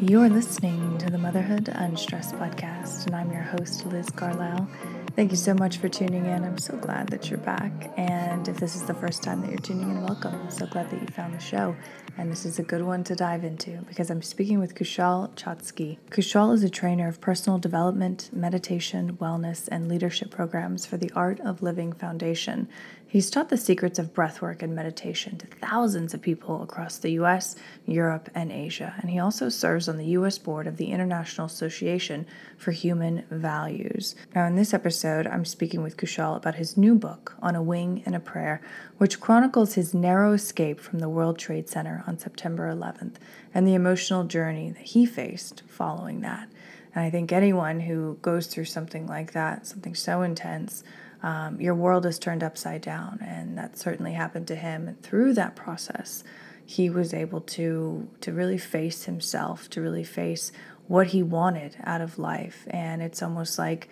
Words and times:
You're 0.00 0.28
listening 0.28 0.96
to 0.98 1.10
the 1.10 1.18
Motherhood 1.18 1.68
Unstressed 1.74 2.36
podcast, 2.36 3.06
and 3.06 3.16
I'm 3.16 3.32
your 3.32 3.42
host, 3.42 3.84
Liz 3.84 4.08
Carlisle. 4.10 4.68
Thank 5.16 5.32
you 5.32 5.36
so 5.36 5.54
much 5.54 5.78
for 5.78 5.88
tuning 5.88 6.26
in. 6.26 6.44
I'm 6.44 6.56
so 6.56 6.76
glad 6.76 7.08
that 7.08 7.28
you're 7.28 7.40
back. 7.40 7.92
And 7.96 8.46
if 8.46 8.58
this 8.58 8.76
is 8.76 8.84
the 8.84 8.94
first 8.94 9.24
time 9.24 9.40
that 9.40 9.50
you're 9.50 9.58
tuning 9.58 9.90
in, 9.90 10.00
welcome. 10.02 10.36
I'm 10.36 10.52
so 10.52 10.66
glad 10.66 10.88
that 10.90 11.00
you 11.00 11.08
found 11.08 11.34
the 11.34 11.40
show. 11.40 11.74
And 12.16 12.30
this 12.30 12.46
is 12.46 12.60
a 12.60 12.62
good 12.62 12.82
one 12.82 13.02
to 13.04 13.16
dive 13.16 13.42
into 13.42 13.78
because 13.88 14.08
I'm 14.08 14.22
speaking 14.22 14.60
with 14.60 14.76
Kushal 14.76 15.34
Choksi. 15.34 15.98
Kushal 16.10 16.54
is 16.54 16.62
a 16.62 16.70
trainer 16.70 17.08
of 17.08 17.20
personal 17.20 17.58
development, 17.58 18.30
meditation, 18.32 19.16
wellness, 19.20 19.68
and 19.68 19.88
leadership 19.88 20.30
programs 20.30 20.86
for 20.86 20.96
the 20.96 21.10
Art 21.16 21.40
of 21.40 21.60
Living 21.60 21.92
Foundation. 21.92 22.68
He's 23.10 23.30
taught 23.30 23.48
the 23.48 23.56
secrets 23.56 23.98
of 23.98 24.12
breathwork 24.12 24.60
and 24.60 24.76
meditation 24.76 25.38
to 25.38 25.46
thousands 25.46 26.12
of 26.12 26.20
people 26.20 26.62
across 26.62 26.98
the 26.98 27.12
US, 27.12 27.56
Europe, 27.86 28.28
and 28.34 28.52
Asia, 28.52 28.96
and 28.98 29.10
he 29.10 29.18
also 29.18 29.48
serves 29.48 29.88
on 29.88 29.96
the 29.96 30.08
US 30.18 30.36
board 30.36 30.66
of 30.66 30.76
the 30.76 30.90
International 30.90 31.46
Association 31.46 32.26
for 32.58 32.72
Human 32.72 33.24
Values. 33.30 34.14
Now, 34.34 34.44
in 34.44 34.56
this 34.56 34.74
episode, 34.74 35.26
I'm 35.26 35.46
speaking 35.46 35.82
with 35.82 35.96
Kushal 35.96 36.36
about 36.36 36.56
his 36.56 36.76
new 36.76 36.94
book, 36.94 37.34
On 37.40 37.56
a 37.56 37.62
Wing 37.62 38.02
and 38.04 38.14
a 38.14 38.20
Prayer, 38.20 38.60
which 38.98 39.20
chronicles 39.20 39.72
his 39.72 39.94
narrow 39.94 40.34
escape 40.34 40.78
from 40.78 40.98
the 40.98 41.08
World 41.08 41.38
Trade 41.38 41.70
Center 41.70 42.04
on 42.06 42.18
September 42.18 42.70
11th 42.70 43.14
and 43.54 43.66
the 43.66 43.74
emotional 43.74 44.24
journey 44.24 44.70
that 44.72 44.82
he 44.82 45.06
faced 45.06 45.62
following 45.66 46.20
that. 46.20 46.50
And 46.94 47.06
I 47.06 47.10
think 47.10 47.32
anyone 47.32 47.80
who 47.80 48.18
goes 48.20 48.48
through 48.48 48.66
something 48.66 49.06
like 49.06 49.32
that, 49.32 49.66
something 49.66 49.94
so 49.94 50.20
intense, 50.20 50.84
um, 51.22 51.60
your 51.60 51.74
world 51.74 52.06
is 52.06 52.18
turned 52.18 52.42
upside 52.42 52.82
down. 52.82 53.18
And 53.22 53.58
that 53.58 53.78
certainly 53.78 54.12
happened 54.12 54.46
to 54.48 54.56
him. 54.56 54.88
And 54.88 55.02
through 55.02 55.34
that 55.34 55.56
process, 55.56 56.24
he 56.64 56.90
was 56.90 57.14
able 57.14 57.40
to 57.40 58.08
to 58.20 58.32
really 58.32 58.58
face 58.58 59.04
himself, 59.04 59.70
to 59.70 59.80
really 59.80 60.04
face 60.04 60.52
what 60.86 61.08
he 61.08 61.22
wanted 61.22 61.76
out 61.84 62.00
of 62.00 62.18
life. 62.18 62.66
And 62.70 63.02
it's 63.02 63.22
almost 63.22 63.58
like, 63.58 63.88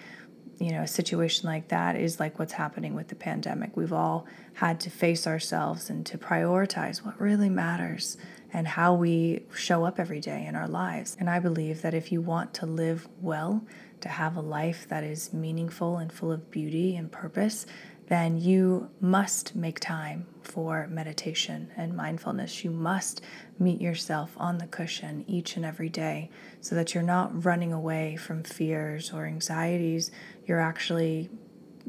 you 0.58 0.72
know, 0.72 0.82
a 0.82 0.86
situation 0.88 1.48
like 1.48 1.68
that 1.68 1.96
is 1.96 2.18
like 2.18 2.38
what's 2.38 2.54
happening 2.54 2.94
with 2.94 3.08
the 3.08 3.14
pandemic. 3.14 3.76
We've 3.76 3.92
all 3.92 4.26
had 4.54 4.80
to 4.80 4.90
face 4.90 5.26
ourselves 5.26 5.90
and 5.90 6.06
to 6.06 6.16
prioritize 6.16 7.04
what 7.04 7.20
really 7.20 7.50
matters 7.50 8.16
and 8.52 8.66
how 8.66 8.94
we 8.94 9.44
show 9.54 9.84
up 9.84 9.98
every 9.98 10.20
day 10.20 10.46
in 10.46 10.56
our 10.56 10.68
lives. 10.68 11.16
And 11.20 11.28
I 11.28 11.40
believe 11.40 11.82
that 11.82 11.92
if 11.92 12.10
you 12.10 12.22
want 12.22 12.54
to 12.54 12.66
live 12.66 13.06
well, 13.20 13.64
to 14.00 14.08
have 14.08 14.36
a 14.36 14.40
life 14.40 14.86
that 14.88 15.04
is 15.04 15.32
meaningful 15.32 15.96
and 15.98 16.12
full 16.12 16.32
of 16.32 16.50
beauty 16.50 16.96
and 16.96 17.10
purpose, 17.10 17.66
then 18.08 18.40
you 18.40 18.88
must 19.00 19.56
make 19.56 19.80
time 19.80 20.26
for 20.42 20.86
meditation 20.88 21.68
and 21.76 21.96
mindfulness. 21.96 22.62
You 22.62 22.70
must 22.70 23.20
meet 23.58 23.80
yourself 23.80 24.32
on 24.36 24.58
the 24.58 24.66
cushion 24.68 25.24
each 25.26 25.56
and 25.56 25.64
every 25.64 25.88
day 25.88 26.30
so 26.60 26.76
that 26.76 26.94
you're 26.94 27.02
not 27.02 27.44
running 27.44 27.72
away 27.72 28.14
from 28.14 28.44
fears 28.44 29.12
or 29.12 29.26
anxieties. 29.26 30.12
You're 30.46 30.60
actually 30.60 31.28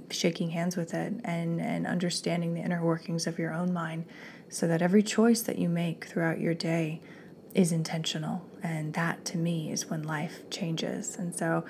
shaking 0.10 0.52
hands 0.52 0.78
with 0.78 0.94
it 0.94 1.14
and, 1.24 1.62
and 1.62 1.86
understanding 1.86 2.54
the 2.54 2.62
inner 2.62 2.84
workings 2.84 3.28
of 3.28 3.40
your 3.40 3.54
own 3.54 3.74
mind 3.74 4.06
so 4.50 4.68
that 4.68 4.82
every 4.82 5.04
choice 5.04 5.42
that 5.42 5.58
you 5.58 5.70
make 5.70 6.06
throughout 6.06 6.40
your 6.40 6.54
day 6.54 7.02
is 7.54 7.72
intentional. 7.72 8.46
And 8.64 8.94
that 8.94 9.26
to 9.26 9.38
me 9.38 9.72
is 9.72 9.90
when 9.90 10.04
life 10.04 10.50
changes. 10.50 11.16
And 11.18 11.36
so 11.36 11.66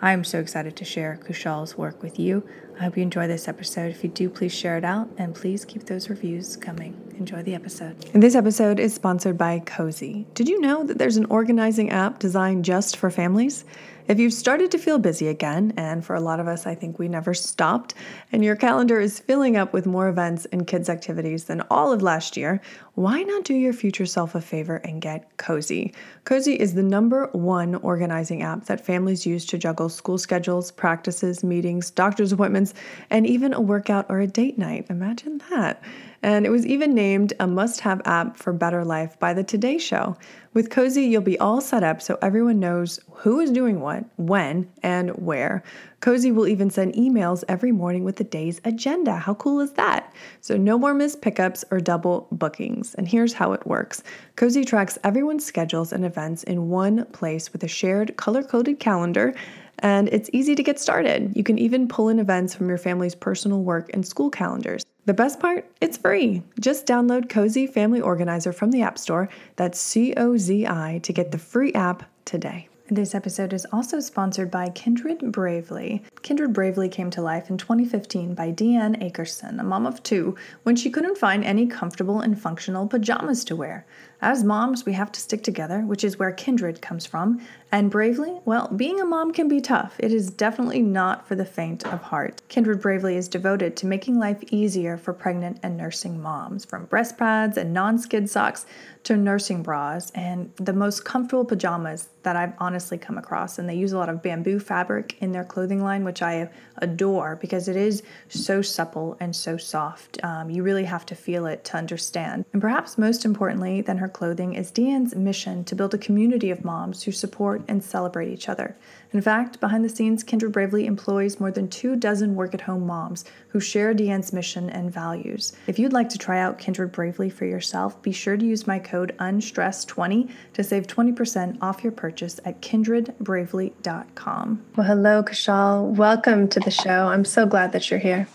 I'm 0.00 0.22
so 0.22 0.38
excited 0.38 0.76
to 0.76 0.84
share 0.84 1.18
Kushal's 1.22 1.76
work 1.76 2.02
with 2.02 2.18
you. 2.18 2.48
I 2.78 2.84
hope 2.84 2.96
you 2.96 3.02
enjoy 3.02 3.26
this 3.26 3.48
episode. 3.48 3.90
If 3.90 4.04
you 4.04 4.10
do, 4.10 4.30
please 4.30 4.54
share 4.54 4.78
it 4.78 4.84
out 4.84 5.08
and 5.18 5.34
please 5.34 5.64
keep 5.64 5.84
those 5.84 6.08
reviews 6.08 6.56
coming. 6.56 6.94
Enjoy 7.18 7.42
the 7.42 7.54
episode. 7.54 7.96
And 8.14 8.22
this 8.22 8.36
episode 8.36 8.78
is 8.78 8.94
sponsored 8.94 9.36
by 9.36 9.58
Cozi. 9.60 10.26
Did 10.34 10.48
you 10.48 10.60
know 10.60 10.84
that 10.84 10.98
there's 10.98 11.16
an 11.16 11.26
organizing 11.26 11.90
app 11.90 12.20
designed 12.20 12.64
just 12.64 12.96
for 12.96 13.10
families? 13.10 13.64
If 14.08 14.18
you've 14.18 14.32
started 14.32 14.70
to 14.70 14.78
feel 14.78 14.98
busy 14.98 15.28
again, 15.28 15.74
and 15.76 16.02
for 16.02 16.16
a 16.16 16.20
lot 16.20 16.40
of 16.40 16.48
us, 16.48 16.66
I 16.66 16.74
think 16.74 16.98
we 16.98 17.08
never 17.08 17.34
stopped, 17.34 17.92
and 18.32 18.42
your 18.42 18.56
calendar 18.56 18.98
is 18.98 19.20
filling 19.20 19.58
up 19.58 19.74
with 19.74 19.84
more 19.84 20.08
events 20.08 20.46
and 20.46 20.66
kids' 20.66 20.88
activities 20.88 21.44
than 21.44 21.60
all 21.70 21.92
of 21.92 22.00
last 22.00 22.34
year, 22.34 22.62
why 22.98 23.22
not 23.22 23.44
do 23.44 23.54
your 23.54 23.72
future 23.72 24.06
self 24.06 24.34
a 24.34 24.40
favor 24.40 24.78
and 24.78 25.00
get 25.00 25.36
Cozi? 25.36 25.94
Cozi 26.24 26.56
is 26.56 26.74
the 26.74 26.82
number 26.82 27.28
one 27.30 27.76
organizing 27.76 28.42
app 28.42 28.64
that 28.64 28.84
families 28.84 29.24
use 29.24 29.46
to 29.46 29.56
juggle 29.56 29.88
school 29.88 30.18
schedules, 30.18 30.72
practices, 30.72 31.44
meetings, 31.44 31.92
doctor's 31.92 32.32
appointments, 32.32 32.74
and 33.08 33.24
even 33.24 33.54
a 33.54 33.60
workout 33.60 34.06
or 34.08 34.18
a 34.18 34.26
date 34.26 34.58
night. 34.58 34.86
Imagine 34.90 35.40
that. 35.50 35.80
And 36.24 36.44
it 36.44 36.50
was 36.50 36.66
even 36.66 36.92
named 36.92 37.34
a 37.38 37.46
must 37.46 37.78
have 37.80 38.02
app 38.04 38.36
for 38.36 38.52
better 38.52 38.84
life 38.84 39.16
by 39.20 39.32
the 39.32 39.44
Today 39.44 39.78
Show. 39.78 40.16
With 40.52 40.70
Cozi, 40.70 41.08
you'll 41.08 41.22
be 41.22 41.38
all 41.38 41.60
set 41.60 41.84
up 41.84 42.02
so 42.02 42.18
everyone 42.20 42.58
knows 42.58 42.98
who 43.12 43.38
is 43.38 43.52
doing 43.52 43.80
what, 43.80 44.04
when, 44.16 44.68
and 44.82 45.10
where. 45.10 45.62
Cozi 46.00 46.32
will 46.32 46.46
even 46.46 46.70
send 46.70 46.94
emails 46.94 47.42
every 47.48 47.72
morning 47.72 48.04
with 48.04 48.16
the 48.16 48.24
day's 48.24 48.60
agenda. 48.64 49.16
How 49.16 49.34
cool 49.34 49.60
is 49.60 49.72
that? 49.72 50.12
So, 50.40 50.56
no 50.56 50.78
more 50.78 50.94
missed 50.94 51.22
pickups 51.22 51.64
or 51.70 51.80
double 51.80 52.28
bookings. 52.30 52.94
And 52.94 53.08
here's 53.08 53.32
how 53.32 53.52
it 53.52 53.66
works 53.66 54.02
Cozi 54.36 54.66
tracks 54.66 54.98
everyone's 55.02 55.44
schedules 55.44 55.92
and 55.92 56.04
events 56.04 56.44
in 56.44 56.68
one 56.68 57.04
place 57.06 57.52
with 57.52 57.64
a 57.64 57.68
shared 57.68 58.16
color 58.16 58.42
coded 58.42 58.78
calendar 58.78 59.34
and 59.80 60.08
it's 60.08 60.30
easy 60.32 60.54
to 60.54 60.62
get 60.62 60.80
started. 60.80 61.36
You 61.36 61.44
can 61.44 61.58
even 61.58 61.88
pull 61.88 62.08
in 62.08 62.18
events 62.18 62.54
from 62.54 62.68
your 62.68 62.78
family's 62.78 63.14
personal 63.14 63.62
work 63.62 63.90
and 63.94 64.06
school 64.06 64.30
calendars. 64.30 64.84
The 65.04 65.14
best 65.14 65.40
part? 65.40 65.70
It's 65.80 65.96
free. 65.96 66.42
Just 66.60 66.86
download 66.86 67.28
Cozi 67.28 67.70
Family 67.70 68.00
Organizer 68.00 68.52
from 68.52 68.70
the 68.70 68.82
App 68.82 68.98
Store. 68.98 69.28
That's 69.56 69.78
C 69.78 70.14
O 70.16 70.36
Z 70.36 70.66
I 70.66 71.00
to 71.02 71.12
get 71.12 71.30
the 71.30 71.38
free 71.38 71.72
app 71.72 72.02
today. 72.24 72.68
This 72.90 73.14
episode 73.14 73.52
is 73.52 73.66
also 73.70 74.00
sponsored 74.00 74.50
by 74.50 74.70
Kindred 74.70 75.30
Bravely. 75.30 76.02
Kindred 76.22 76.54
Bravely 76.54 76.88
came 76.88 77.10
to 77.10 77.20
life 77.20 77.50
in 77.50 77.58
2015 77.58 78.32
by 78.32 78.50
Deanne 78.50 78.96
Akerson, 79.02 79.60
a 79.60 79.62
mom 79.62 79.86
of 79.86 80.02
two, 80.02 80.36
when 80.62 80.74
she 80.74 80.88
couldn't 80.88 81.18
find 81.18 81.44
any 81.44 81.66
comfortable 81.66 82.20
and 82.20 82.40
functional 82.40 82.86
pajamas 82.86 83.44
to 83.44 83.56
wear. 83.56 83.84
As 84.22 84.42
moms, 84.42 84.86
we 84.86 84.94
have 84.94 85.12
to 85.12 85.20
stick 85.20 85.44
together, 85.44 85.80
which 85.82 86.02
is 86.02 86.18
where 86.18 86.32
kindred 86.32 86.80
comes 86.80 87.04
from. 87.04 87.42
And 87.70 87.90
bravely, 87.90 88.40
well, 88.46 88.68
being 88.74 88.98
a 88.98 89.04
mom 89.04 89.32
can 89.32 89.46
be 89.46 89.60
tough. 89.60 89.96
It 89.98 90.10
is 90.10 90.30
definitely 90.30 90.80
not 90.80 91.28
for 91.28 91.34
the 91.34 91.44
faint 91.44 91.86
of 91.86 92.00
heart. 92.00 92.40
Kindred 92.48 92.80
Bravely 92.80 93.16
is 93.16 93.28
devoted 93.28 93.76
to 93.76 93.86
making 93.86 94.18
life 94.18 94.42
easier 94.50 94.96
for 94.96 95.12
pregnant 95.12 95.60
and 95.62 95.76
nursing 95.76 96.22
moms, 96.22 96.64
from 96.64 96.86
breast 96.86 97.18
pads 97.18 97.58
and 97.58 97.74
non 97.74 97.98
skid 97.98 98.30
socks 98.30 98.64
to 99.04 99.16
nursing 99.16 99.62
bras 99.62 100.10
and 100.10 100.52
the 100.56 100.72
most 100.72 101.04
comfortable 101.04 101.44
pajamas 101.44 102.08
that 102.22 102.36
I've 102.36 102.52
honestly 102.58 102.98
come 102.98 103.16
across. 103.16 103.58
And 103.58 103.68
they 103.68 103.74
use 103.74 103.92
a 103.92 103.98
lot 103.98 104.08
of 104.08 104.22
bamboo 104.22 104.60
fabric 104.60 105.16
in 105.20 105.32
their 105.32 105.44
clothing 105.44 105.82
line, 105.82 106.04
which 106.04 106.20
I 106.20 106.50
adore 106.76 107.36
because 107.36 107.68
it 107.68 107.76
is 107.76 108.02
so 108.28 108.60
supple 108.60 109.16
and 109.18 109.34
so 109.34 109.56
soft. 109.56 110.22
Um, 110.22 110.50
you 110.50 110.62
really 110.62 110.84
have 110.84 111.06
to 111.06 111.14
feel 111.14 111.46
it 111.46 111.64
to 111.64 111.76
understand. 111.76 112.44
And 112.52 112.60
perhaps 112.60 112.98
most 112.98 113.24
importantly 113.24 113.80
than 113.80 113.98
her 113.98 114.08
clothing 114.08 114.54
is 114.54 114.70
Deanne's 114.70 115.14
mission 115.14 115.64
to 115.64 115.74
build 115.74 115.94
a 115.94 115.98
community 115.98 116.50
of 116.50 116.64
moms 116.64 117.02
who 117.02 117.12
support 117.12 117.57
and 117.68 117.82
celebrate 117.82 118.32
each 118.32 118.48
other. 118.48 118.76
In 119.12 119.20
fact, 119.20 119.58
behind 119.58 119.84
the 119.84 119.88
scenes, 119.88 120.22
Kindred 120.22 120.52
Bravely 120.52 120.86
employs 120.86 121.40
more 121.40 121.50
than 121.50 121.68
two 121.68 121.96
dozen 121.96 122.34
work 122.34 122.54
at 122.54 122.60
home 122.60 122.86
moms 122.86 123.24
who 123.48 123.58
share 123.58 123.94
Deanne's 123.94 124.32
mission 124.32 124.68
and 124.70 124.92
values. 124.92 125.54
If 125.66 125.78
you'd 125.78 125.92
like 125.92 126.08
to 126.10 126.18
try 126.18 126.40
out 126.40 126.58
Kindred 126.58 126.92
Bravely 126.92 127.30
for 127.30 127.46
yourself, 127.46 128.00
be 128.02 128.12
sure 128.12 128.36
to 128.36 128.44
use 128.44 128.66
my 128.66 128.78
code 128.78 129.14
UNSTRESS20 129.18 130.30
to 130.52 130.62
save 130.62 130.86
20% 130.86 131.58
off 131.62 131.82
your 131.82 131.92
purchase 131.92 132.38
at 132.44 132.60
kindredbravely.com. 132.60 134.64
Well, 134.76 134.86
hello, 134.86 135.22
Kushal. 135.22 135.96
Welcome 135.96 136.48
to 136.48 136.60
the 136.60 136.70
show. 136.70 137.08
I'm 137.08 137.24
so 137.24 137.46
glad 137.46 137.72
that 137.72 137.90
you're 137.90 138.00
here. 138.00 138.28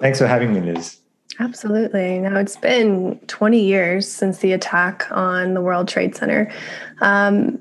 Thanks 0.00 0.18
for 0.18 0.26
having 0.26 0.52
me, 0.52 0.60
Liz. 0.60 1.00
Absolutely. 1.38 2.18
Now, 2.18 2.38
it's 2.38 2.56
been 2.56 3.18
20 3.26 3.60
years 3.60 4.06
since 4.06 4.38
the 4.38 4.52
attack 4.52 5.06
on 5.10 5.54
the 5.54 5.60
World 5.60 5.88
Trade 5.88 6.14
Center. 6.14 6.50
Um, 7.00 7.58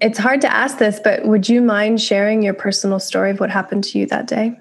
it's 0.00 0.18
hard 0.18 0.40
to 0.42 0.52
ask 0.52 0.78
this, 0.78 1.00
but 1.02 1.24
would 1.26 1.48
you 1.48 1.60
mind 1.60 2.00
sharing 2.00 2.42
your 2.42 2.54
personal 2.54 2.98
story 2.98 3.30
of 3.30 3.40
what 3.40 3.50
happened 3.50 3.84
to 3.84 3.98
you 3.98 4.06
that 4.06 4.26
day? 4.26 4.58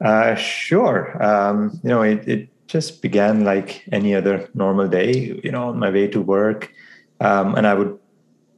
Uh, 0.00 0.34
sure. 0.34 1.22
Um, 1.22 1.78
you 1.82 1.90
know, 1.90 2.02
it, 2.02 2.28
it, 2.28 2.48
just 2.68 3.02
began 3.02 3.44
like 3.44 3.84
any 3.92 4.14
other 4.14 4.48
normal 4.54 4.88
day, 4.88 5.38
you 5.44 5.50
know, 5.50 5.68
on 5.68 5.78
my 5.78 5.90
way 5.90 6.08
to 6.08 6.22
work. 6.22 6.72
Um, 7.20 7.54
and 7.54 7.66
I 7.66 7.74
would 7.74 7.98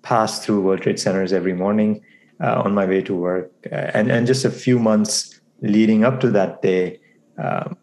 pass 0.02 0.44
through 0.44 0.60
World 0.60 0.82
Trade 0.82 1.00
Centers 1.00 1.32
every 1.32 1.52
morning 1.52 2.00
uh, 2.40 2.62
on 2.64 2.74
my 2.74 2.86
way 2.86 3.02
to 3.02 3.14
work. 3.14 3.50
And, 3.72 4.12
and 4.12 4.24
just 4.24 4.44
a 4.44 4.50
few 4.50 4.78
months 4.78 5.40
leading 5.62 6.04
up 6.04 6.20
to 6.20 6.30
that 6.30 6.62
day, 6.62 7.00
um, 7.38 7.76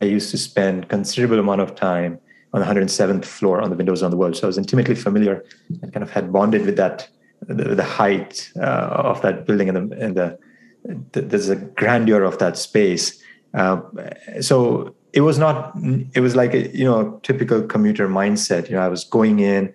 I 0.00 0.06
used 0.06 0.30
to 0.30 0.38
spend 0.38 0.88
considerable 0.88 1.38
amount 1.38 1.60
of 1.60 1.74
time 1.74 2.18
on 2.54 2.60
the 2.60 2.66
107th 2.66 3.24
floor 3.24 3.60
on 3.60 3.68
the 3.68 3.76
windows 3.76 4.02
on 4.02 4.10
the 4.12 4.16
world. 4.16 4.36
So 4.36 4.44
I 4.44 4.46
was 4.46 4.58
intimately 4.58 4.94
familiar 4.94 5.44
and 5.82 5.92
kind 5.92 6.04
of 6.04 6.10
had 6.10 6.32
bonded 6.32 6.64
with 6.64 6.76
that, 6.76 7.08
the, 7.42 7.74
the 7.74 7.82
height 7.82 8.50
uh, 8.56 9.10
of 9.10 9.20
that 9.22 9.44
building 9.44 9.68
and 9.68 9.90
the, 9.90 9.98
and 9.98 10.16
the, 10.16 10.38
the, 11.12 11.20
there's 11.20 11.48
a 11.48 11.56
grandeur 11.56 12.22
of 12.22 12.38
that 12.38 12.56
space. 12.56 13.20
Uh, 13.54 13.80
so 14.40 14.94
it 15.12 15.20
was 15.20 15.38
not 15.38 15.72
it 16.12 16.20
was 16.20 16.34
like 16.34 16.54
a 16.54 16.68
you 16.76 16.84
know 16.84 17.20
typical 17.22 17.62
commuter 17.62 18.08
mindset 18.08 18.68
you 18.68 18.74
know 18.74 18.82
i 18.82 18.88
was 18.88 19.04
going 19.04 19.38
in 19.38 19.72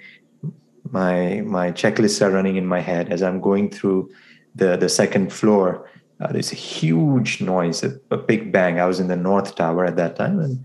my 0.91 1.41
my 1.45 1.71
checklists 1.71 2.21
are 2.21 2.29
running 2.29 2.57
in 2.57 2.67
my 2.67 2.81
head 2.81 3.09
as 3.09 3.23
i'm 3.23 3.39
going 3.39 3.69
through 3.69 4.09
the 4.53 4.75
the 4.75 4.89
second 4.89 5.31
floor 5.31 5.89
uh, 6.19 6.29
there's 6.33 6.51
a 6.51 6.55
huge 6.55 7.39
noise 7.39 7.83
a, 7.83 7.97
a, 8.11 8.17
big 8.17 8.51
bang 8.51 8.81
i 8.81 8.85
was 8.85 8.99
in 8.99 9.07
the 9.07 9.15
north 9.15 9.55
tower 9.55 9.85
at 9.85 9.95
that 9.95 10.17
time 10.17 10.39
and 10.39 10.61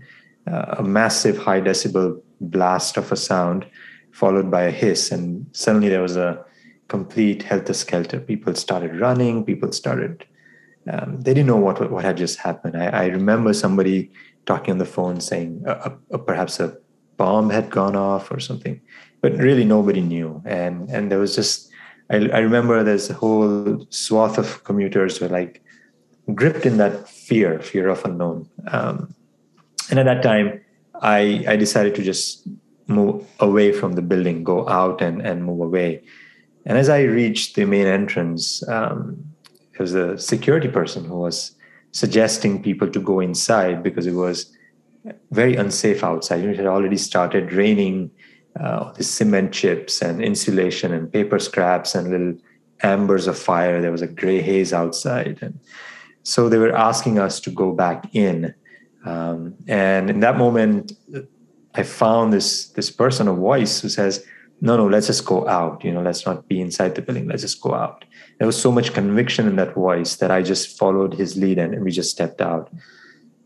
a 0.47 0.83
massive 0.83 1.37
high 1.37 1.61
decibel 1.61 2.21
blast 2.39 2.97
of 2.97 3.11
a 3.11 3.15
sound 3.15 3.65
followed 4.11 4.49
by 4.51 4.63
a 4.63 4.71
hiss. 4.71 5.11
And 5.11 5.47
suddenly 5.51 5.89
there 5.89 6.01
was 6.01 6.17
a 6.17 6.43
complete 6.87 7.43
helter 7.43 7.73
skelter 7.73 8.19
people 8.19 8.53
started 8.55 8.99
running. 8.99 9.43
People 9.43 9.71
started 9.71 10.25
um, 10.87 11.19
they 11.21 11.33
didn't 11.33 11.47
know 11.47 11.57
what 11.57 11.91
what 11.91 12.05
had 12.05 12.17
just 12.17 12.37
happened. 12.39 12.77
I, 12.77 12.87
I 12.87 13.05
remember 13.07 13.53
somebody 13.53 14.11
talking 14.45 14.73
on 14.73 14.77
the 14.77 14.85
phone 14.85 15.19
saying 15.19 15.65
perhaps 16.27 16.59
a 16.59 16.77
bomb 17.17 17.49
had 17.49 17.71
gone 17.71 17.95
off 17.95 18.29
or 18.29 18.39
something 18.39 18.79
but 19.25 19.33
really 19.39 19.65
nobody 19.65 20.01
knew. 20.01 20.39
And 20.45 20.87
and 20.91 21.11
there 21.11 21.17
was 21.17 21.33
just 21.35 21.71
I, 22.11 22.17
I 22.29 22.37
remember 22.37 22.83
there's 22.83 23.09
a 23.09 23.15
whole 23.15 23.83
swath 23.89 24.37
of 24.37 24.63
commuters 24.63 25.19
were 25.19 25.29
like 25.29 25.63
gripped 26.35 26.67
in 26.67 26.77
that 26.77 27.09
fear 27.09 27.59
fear 27.59 27.89
of 27.89 28.05
unknown. 28.05 28.47
Um, 28.67 29.14
and 29.89 29.99
at 29.99 30.05
that 30.05 30.21
time 30.23 30.61
i 31.01 31.43
i 31.47 31.55
decided 31.55 31.95
to 31.95 32.03
just 32.03 32.47
move 32.87 33.25
away 33.39 33.71
from 33.71 33.93
the 33.93 34.01
building 34.01 34.43
go 34.43 34.67
out 34.69 35.01
and 35.01 35.21
and 35.21 35.43
move 35.43 35.61
away 35.61 36.01
and 36.65 36.77
as 36.77 36.89
i 36.89 37.01
reached 37.01 37.55
the 37.55 37.65
main 37.65 37.87
entrance 37.87 38.67
um, 38.67 39.17
there 39.71 39.83
was 39.83 39.93
a 39.93 40.17
security 40.17 40.67
person 40.67 41.03
who 41.05 41.17
was 41.17 41.55
suggesting 41.91 42.61
people 42.61 42.89
to 42.89 42.99
go 42.99 43.19
inside 43.19 43.83
because 43.83 44.05
it 44.05 44.13
was 44.13 44.51
very 45.31 45.55
unsafe 45.55 46.03
outside. 46.03 46.43
It 46.43 46.57
had 46.57 46.65
already 46.65 46.97
started 46.97 47.53
raining 47.53 48.11
uh, 48.59 48.91
the 48.93 49.03
cement 49.03 49.51
chips 49.51 50.01
and 50.01 50.21
insulation 50.23 50.93
and 50.93 51.11
paper 51.11 51.39
scraps 51.39 51.95
and 51.95 52.09
little 52.09 52.33
embers 52.81 53.27
of 53.27 53.37
fire. 53.37 53.81
There 53.81 53.91
was 53.91 54.01
a 54.01 54.07
gray 54.07 54.41
haze 54.41 54.73
outside. 54.73 55.39
And 55.41 55.59
so 56.23 56.49
they 56.49 56.57
were 56.57 56.75
asking 56.75 57.19
us 57.19 57.39
to 57.41 57.49
go 57.49 57.71
back 57.71 58.09
in. 58.13 58.53
Um, 59.05 59.55
and 59.67 60.09
in 60.09 60.19
that 60.21 60.37
moment, 60.37 60.93
I 61.73 61.83
found 61.83 62.33
this, 62.33 62.69
this 62.69 62.89
person, 62.89 63.27
a 63.27 63.33
voice 63.33 63.81
who 63.81 63.89
says, 63.89 64.25
no, 64.61 64.77
no, 64.77 64.87
let's 64.87 65.07
just 65.07 65.25
go 65.25 65.47
out. 65.47 65.83
You 65.83 65.91
know, 65.91 66.01
let's 66.01 66.25
not 66.25 66.47
be 66.47 66.59
inside 66.59 66.95
the 66.95 67.01
building. 67.01 67.27
Let's 67.27 67.43
just 67.43 67.61
go 67.61 67.73
out 67.73 68.05
there 68.37 68.47
was 68.47 68.61
so 68.61 68.71
much 68.71 68.93
conviction 68.93 69.47
in 69.47 69.55
that 69.55 69.73
voice 69.73 70.17
that 70.17 70.31
I 70.31 70.41
just 70.41 70.77
followed 70.77 71.13
his 71.13 71.37
lead 71.37 71.57
and, 71.57 71.83
we 71.83 71.91
just 71.91 72.11
stepped 72.11 72.41
out. 72.41 72.69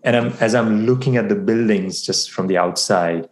And 0.03 0.15
I'm, 0.15 0.27
as 0.39 0.55
I'm 0.55 0.85
looking 0.85 1.17
at 1.17 1.29
the 1.29 1.35
buildings 1.35 2.01
just 2.01 2.31
from 2.31 2.47
the 2.47 2.57
outside, 2.57 3.29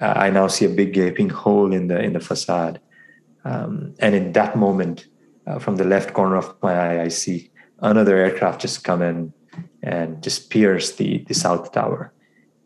uh, 0.00 0.06
I 0.16 0.30
now 0.30 0.48
see 0.48 0.64
a 0.64 0.68
big 0.68 0.92
gaping 0.92 1.30
hole 1.30 1.72
in 1.72 1.88
the 1.88 2.00
in 2.00 2.12
the 2.12 2.20
facade. 2.20 2.80
Um, 3.44 3.94
and 4.00 4.14
in 4.14 4.32
that 4.32 4.56
moment, 4.56 5.06
uh, 5.46 5.58
from 5.58 5.76
the 5.76 5.84
left 5.84 6.12
corner 6.12 6.36
of 6.36 6.54
my 6.62 6.74
eye, 6.74 7.02
I 7.02 7.08
see 7.08 7.50
another 7.80 8.16
aircraft 8.16 8.60
just 8.60 8.84
come 8.84 9.02
in 9.02 9.32
and 9.82 10.22
just 10.22 10.50
pierce 10.50 10.96
the 10.96 11.24
the 11.28 11.34
south 11.34 11.72
tower, 11.72 12.12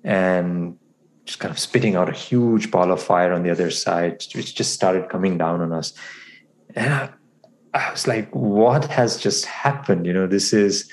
and 0.03 0.79
just 1.25 1.39
kind 1.39 1.53
of 1.53 1.59
spitting 1.59 1.97
out 1.97 2.09
a 2.09 2.13
huge 2.13 2.71
ball 2.71 2.93
of 2.93 3.03
fire 3.03 3.33
on 3.33 3.43
the 3.43 3.51
other 3.51 3.71
side, 3.71 4.23
which 4.35 4.55
just 4.55 4.73
started 4.73 5.09
coming 5.09 5.39
down 5.39 5.61
on 5.61 5.73
us. 5.73 5.95
And 6.75 7.11
I 7.73 7.91
was 7.91 8.07
like, 8.07 8.31
what 8.35 8.85
has 8.87 9.17
just 9.17 9.47
happened? 9.47 10.07
You 10.07 10.13
know, 10.13 10.27
this 10.27 10.53
is 10.53 10.91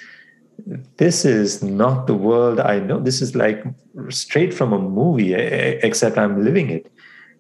this 0.98 1.26
is 1.26 1.64
not 1.64 2.08
the 2.08 2.14
world 2.14 2.60
I 2.60 2.80
know. 2.80 3.00
This 3.00 3.22
is 3.22 3.36
like 3.36 3.64
straight 4.10 4.54
from 4.54 4.74
a 4.74 4.80
movie, 4.80 5.34
except 5.34 6.18
I'm 6.18 6.44
living 6.44 6.70
it. 6.70 6.92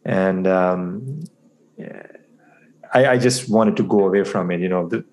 And 0.05 0.47
um, 0.47 1.23
I, 2.93 3.05
I, 3.05 3.17
just 3.19 3.47
wanted 3.49 3.77
to 3.77 3.83
go 3.83 4.07
away 4.07 4.23
from 4.23 4.49
it. 4.49 4.59
You 4.59 4.69
know, 4.69 4.87
the, 4.87 5.05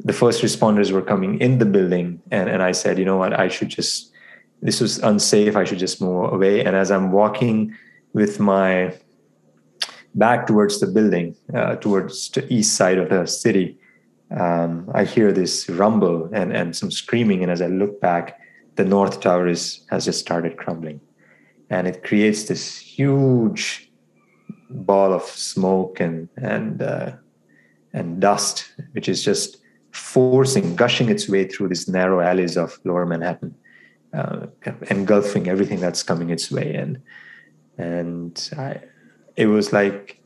the 0.00 0.12
first 0.12 0.42
responders 0.42 0.90
were 0.90 1.02
coming 1.02 1.40
in 1.40 1.58
the 1.58 1.66
building, 1.66 2.20
and, 2.30 2.48
and 2.48 2.62
I 2.62 2.72
said, 2.72 2.98
you 2.98 3.04
know 3.04 3.16
what, 3.16 3.38
I 3.38 3.48
should 3.48 3.68
just, 3.68 4.12
this 4.60 4.80
was 4.80 4.98
unsafe. 4.98 5.56
I 5.56 5.64
should 5.64 5.78
just 5.78 6.00
move 6.00 6.32
away. 6.32 6.64
And 6.64 6.76
as 6.76 6.90
I'm 6.90 7.12
walking 7.12 7.74
with 8.12 8.40
my 8.40 8.96
back 10.14 10.46
towards 10.46 10.80
the 10.80 10.86
building, 10.86 11.34
uh, 11.54 11.76
towards 11.76 12.28
the 12.30 12.52
east 12.52 12.76
side 12.76 12.98
of 12.98 13.08
the 13.08 13.26
city, 13.26 13.78
um, 14.30 14.90
I 14.94 15.04
hear 15.04 15.32
this 15.32 15.68
rumble 15.68 16.30
and, 16.32 16.54
and 16.56 16.76
some 16.76 16.90
screaming. 16.90 17.42
And 17.42 17.50
as 17.50 17.60
I 17.60 17.66
look 17.66 18.00
back, 18.00 18.38
the 18.76 18.84
North 18.84 19.20
Tower 19.20 19.48
is, 19.48 19.84
has 19.90 20.04
just 20.04 20.20
started 20.20 20.56
crumbling. 20.56 21.00
And 21.70 21.86
it 21.86 22.04
creates 22.04 22.44
this 22.44 22.78
huge 22.78 23.90
ball 24.70 25.12
of 25.12 25.22
smoke 25.22 26.00
and, 26.00 26.28
and, 26.36 26.82
uh, 26.82 27.12
and 27.92 28.20
dust, 28.20 28.72
which 28.92 29.08
is 29.08 29.22
just 29.22 29.58
forcing, 29.92 30.74
gushing 30.74 31.08
its 31.08 31.28
way 31.28 31.46
through 31.46 31.68
these 31.68 31.88
narrow 31.88 32.20
alleys 32.20 32.56
of 32.56 32.78
lower 32.84 33.06
Manhattan, 33.06 33.54
uh, 34.12 34.46
engulfing 34.90 35.48
everything 35.48 35.80
that's 35.80 36.02
coming 36.02 36.30
its 36.30 36.50
way. 36.50 36.74
And, 36.74 37.00
and 37.78 38.50
I, 38.58 38.80
it 39.36 39.46
was 39.46 39.72
like 39.72 40.22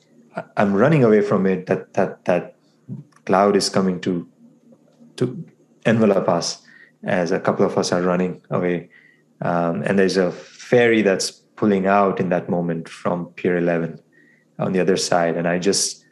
I'm 0.56 0.74
running 0.74 1.04
away 1.04 1.20
from 1.20 1.46
it. 1.46 1.66
That 1.66 1.94
that 1.94 2.24
that 2.24 2.56
cloud 3.24 3.56
is 3.56 3.68
coming 3.68 4.00
to 4.02 4.28
to 5.16 5.44
envelop 5.84 6.28
us 6.28 6.62
as 7.04 7.32
a 7.32 7.40
couple 7.40 7.64
of 7.64 7.78
us 7.78 7.92
are 7.92 8.02
running 8.02 8.42
away, 8.50 8.88
um, 9.40 9.82
and 9.82 9.98
there's 9.98 10.16
a 10.16 10.32
ferry 10.32 11.02
that's 11.02 11.30
pulling 11.30 11.86
out 11.86 12.20
in 12.20 12.28
that 12.28 12.50
moment 12.50 12.88
from 12.88 13.26
Pier 13.36 13.56
11 13.56 13.98
on 14.58 14.72
the 14.72 14.80
other 14.80 14.96
side, 14.96 15.36
and 15.36 15.48
I 15.48 15.58
just 15.58 16.04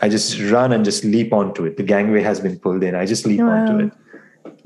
I 0.00 0.08
just 0.08 0.40
run 0.50 0.72
and 0.72 0.84
just 0.84 1.04
leap 1.04 1.32
onto 1.32 1.64
it. 1.64 1.76
The 1.76 1.82
gangway 1.82 2.22
has 2.22 2.40
been 2.40 2.58
pulled 2.58 2.82
in. 2.82 2.94
I 2.94 3.06
just 3.06 3.26
leap 3.26 3.40
wow. 3.40 3.50
onto 3.50 3.86
it, 3.86 3.92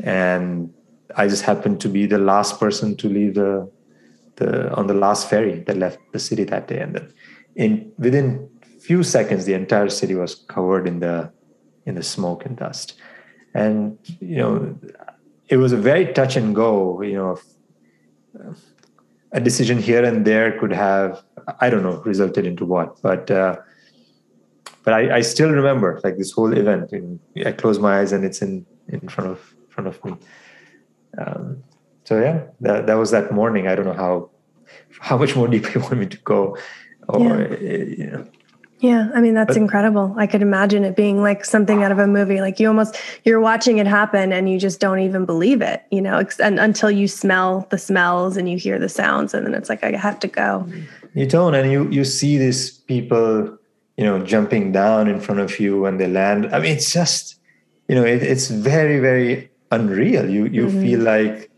and 0.01 0.73
I 1.17 1.29
just 1.29 1.43
happened 1.43 1.81
to 1.81 1.89
be 1.89 2.07
the 2.07 2.19
last 2.19 2.61
person 2.61 2.97
to 2.97 3.09
leave 3.09 3.35
the 3.35 3.71
the 4.37 4.73
on 4.75 4.87
the 4.87 4.95
last 4.95 5.29
ferry 5.29 5.61
that 5.61 5.77
left 5.77 5.99
the 6.13 6.19
city 6.19 6.45
that 6.45 6.69
day, 6.69 6.81
and 6.81 6.95
then 6.95 7.13
in 7.57 7.93
within 7.99 8.49
few 8.81 9.03
seconds 9.03 9.45
the 9.47 9.55
entire 9.55 9.89
city 9.89 10.15
was 10.15 10.35
covered 10.35 10.87
in 10.87 11.01
the 11.01 11.31
in 11.87 11.95
the 11.95 12.03
smoke 12.03 12.45
and 12.45 12.57
dust 12.59 12.95
and 13.55 13.99
you 14.21 14.37
know 14.37 14.77
it 15.49 15.57
was 15.57 15.73
a 15.73 15.77
very 15.77 16.13
touch 16.13 16.37
and 16.37 16.55
go 16.55 17.01
you 17.03 17.15
know 17.15 17.39
a 19.33 19.41
decision 19.41 19.79
here 19.79 20.05
and 20.05 20.27
there 20.27 20.59
could 20.59 20.73
have 20.73 21.23
i 21.61 21.71
don't 21.71 21.83
know 21.83 22.03
resulted 22.03 22.45
into 22.45 22.65
what 22.65 23.01
but 23.01 23.31
uh, 23.31 23.57
but 24.85 24.95
I, 24.95 25.17
I 25.17 25.21
still 25.23 25.51
remember 25.51 26.01
like 26.05 26.17
this 26.17 26.33
whole 26.33 26.53
event 26.57 26.93
and 26.93 27.19
i 27.45 27.53
close 27.53 27.79
my 27.79 28.01
eyes 28.01 28.13
and 28.13 28.25
it's 28.25 28.43
in 28.43 28.65
in 28.89 29.09
front 29.09 29.31
of 29.31 29.55
front 29.69 29.89
of 29.89 30.05
me 30.05 30.15
um, 31.19 31.63
so 32.05 32.21
yeah 32.21 32.43
that, 32.61 32.87
that 32.87 32.95
was 32.95 33.11
that 33.11 33.33
morning 33.33 33.67
i 33.67 33.75
don't 33.75 33.87
know 33.87 33.93
how 33.93 34.31
how 35.01 35.19
much 35.19 35.35
more 35.35 35.49
deep 35.49 35.75
you 35.75 35.81
want 35.81 35.99
me 35.99 36.07
to 36.07 36.19
go 36.19 36.57
or 37.09 37.21
yeah. 37.21 37.57
Eh, 37.61 37.85
you 37.99 38.07
know 38.11 38.27
yeah, 38.85 39.09
I 39.15 39.23
mean 39.23 39.33
that's 39.33 39.55
but, 39.55 39.57
incredible. 39.57 40.15
I 40.19 40.27
could 40.27 40.43
imagine 40.43 40.85
it 40.85 40.95
being 40.95 41.23
like 41.23 41.47
something 41.47 41.83
out 41.83 41.91
of 41.91 41.99
a 41.99 42.07
movie. 42.07 42.43
Like 42.43 42.61
you 42.61 42.69
almost 42.69 42.99
you're 43.25 43.41
watching 43.41 43.79
it 43.79 43.87
happen 43.87 44.31
and 44.31 44.51
you 44.51 44.59
just 44.59 44.79
don't 44.79 44.99
even 44.99 45.25
believe 45.25 45.63
it, 45.63 45.85
you 45.91 46.03
know, 46.03 46.23
and 46.43 46.61
until 46.61 46.91
you 46.91 47.09
smell 47.09 47.67
the 47.71 47.79
smells 47.79 48.37
and 48.37 48.47
you 48.47 48.59
hear 48.59 48.79
the 48.79 48.91
sounds 48.91 49.33
and 49.33 49.47
then 49.47 49.55
it's 49.55 49.71
like 49.71 49.83
I 49.83 49.93
have 49.93 50.19
to 50.21 50.29
go. 50.29 50.69
You 51.15 51.27
don't 51.27 51.55
and 51.55 51.73
you 51.73 51.89
you 51.89 52.05
see 52.05 52.37
these 52.37 52.71
people, 52.71 53.57
you 53.97 54.05
know, 54.05 54.25
jumping 54.25 54.73
down 54.73 55.09
in 55.09 55.21
front 55.21 55.41
of 55.41 55.59
you 55.61 55.81
when 55.81 55.99
they 55.99 56.09
land. 56.09 56.47
I 56.55 56.59
mean 56.59 56.77
it's 56.77 56.93
just 56.93 57.39
you 57.89 57.95
know, 57.95 58.05
it, 58.05 58.23
it's 58.23 58.49
very 58.49 58.99
very 59.01 59.51
unreal. 59.71 60.29
You 60.29 60.47
you 60.47 60.67
mm-hmm. 60.67 60.81
feel 60.81 61.01
like 61.01 61.51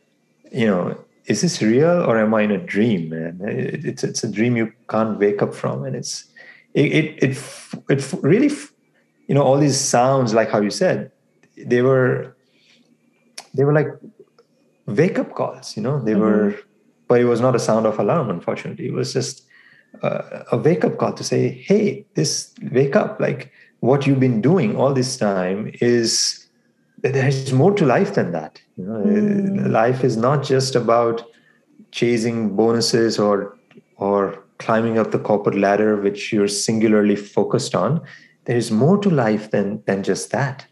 you 0.53 0.67
know, 0.67 0.99
is 1.27 1.43
this 1.43 1.61
real 1.61 2.03
or 2.05 2.19
am 2.19 2.35
I 2.35 2.43
in 2.43 2.51
a 2.51 2.59
dream, 2.59 3.09
man? 3.11 3.41
It, 3.43 3.85
it's 3.85 4.05
it's 4.05 4.25
a 4.25 4.29
dream 4.31 4.57
you 4.57 4.73
can't 4.89 5.19
wake 5.19 5.43
up 5.43 5.55
from 5.55 5.85
and 5.85 5.97
it's 5.97 6.27
it, 6.77 6.93
it, 6.93 7.23
it, 7.23 7.39
it 7.89 8.13
really, 8.23 8.51
you 9.27 9.35
know, 9.35 9.43
all 9.43 9.57
these 9.57 9.81
sounds, 9.81 10.35
like 10.35 10.51
how 10.51 10.61
you 10.61 10.71
said, 10.71 11.11
they 11.57 11.81
were, 11.81 12.37
they 13.55 13.65
were 13.65 13.73
like 13.73 13.89
wake 14.85 15.19
up 15.19 15.35
calls, 15.35 15.75
you 15.75 15.83
know, 15.83 15.99
they 15.99 16.13
mm-hmm. 16.13 16.21
were, 16.21 16.59
but 17.09 17.19
it 17.19 17.25
was 17.25 17.41
not 17.41 17.57
a 17.57 17.59
sound 17.59 17.87
of 17.87 17.99
alarm, 17.99 18.29
unfortunately. 18.29 18.89
It 18.89 18.93
was 18.93 19.15
just 19.15 19.46
uh, 20.03 20.45
a 20.53 20.57
wake 20.57 20.85
up 20.85 20.99
call 20.99 21.13
to 21.13 21.25
say, 21.25 21.49
hey, 21.49 22.05
this 22.15 22.55
wake 22.73 22.97
up, 22.97 23.21
like 23.21 23.53
what 23.81 24.07
you've 24.07 24.21
been 24.21 24.41
doing 24.41 24.77
all 24.77 24.93
this 24.93 25.17
time 25.17 25.73
is 25.81 26.47
there's 27.03 27.53
more 27.53 27.73
to 27.75 27.85
life 27.85 28.15
than 28.15 28.33
that. 28.33 28.61
You 28.77 28.85
know, 28.85 28.95
mm. 28.95 29.71
life 29.71 30.05
is 30.05 30.17
not 30.17 30.43
just 30.43 30.75
about 30.75 31.23
chasing 31.93 32.57
bonuses 32.57 33.19
or 33.19 33.57
or 33.99 34.43
climbing 34.59 34.99
up 34.99 35.11
the 35.11 35.19
corporate 35.19 35.57
ladder, 35.57 35.97
which 35.97 36.33
you're 36.33 36.49
singularly 36.49 37.17
focused 37.17 37.75
on, 37.75 38.01
there's 38.45 38.71
more 38.71 38.99
to 38.99 39.11
life 39.11 39.51
than 39.51 39.83
than 39.87 40.03
just 40.03 40.31
that. 40.33 40.67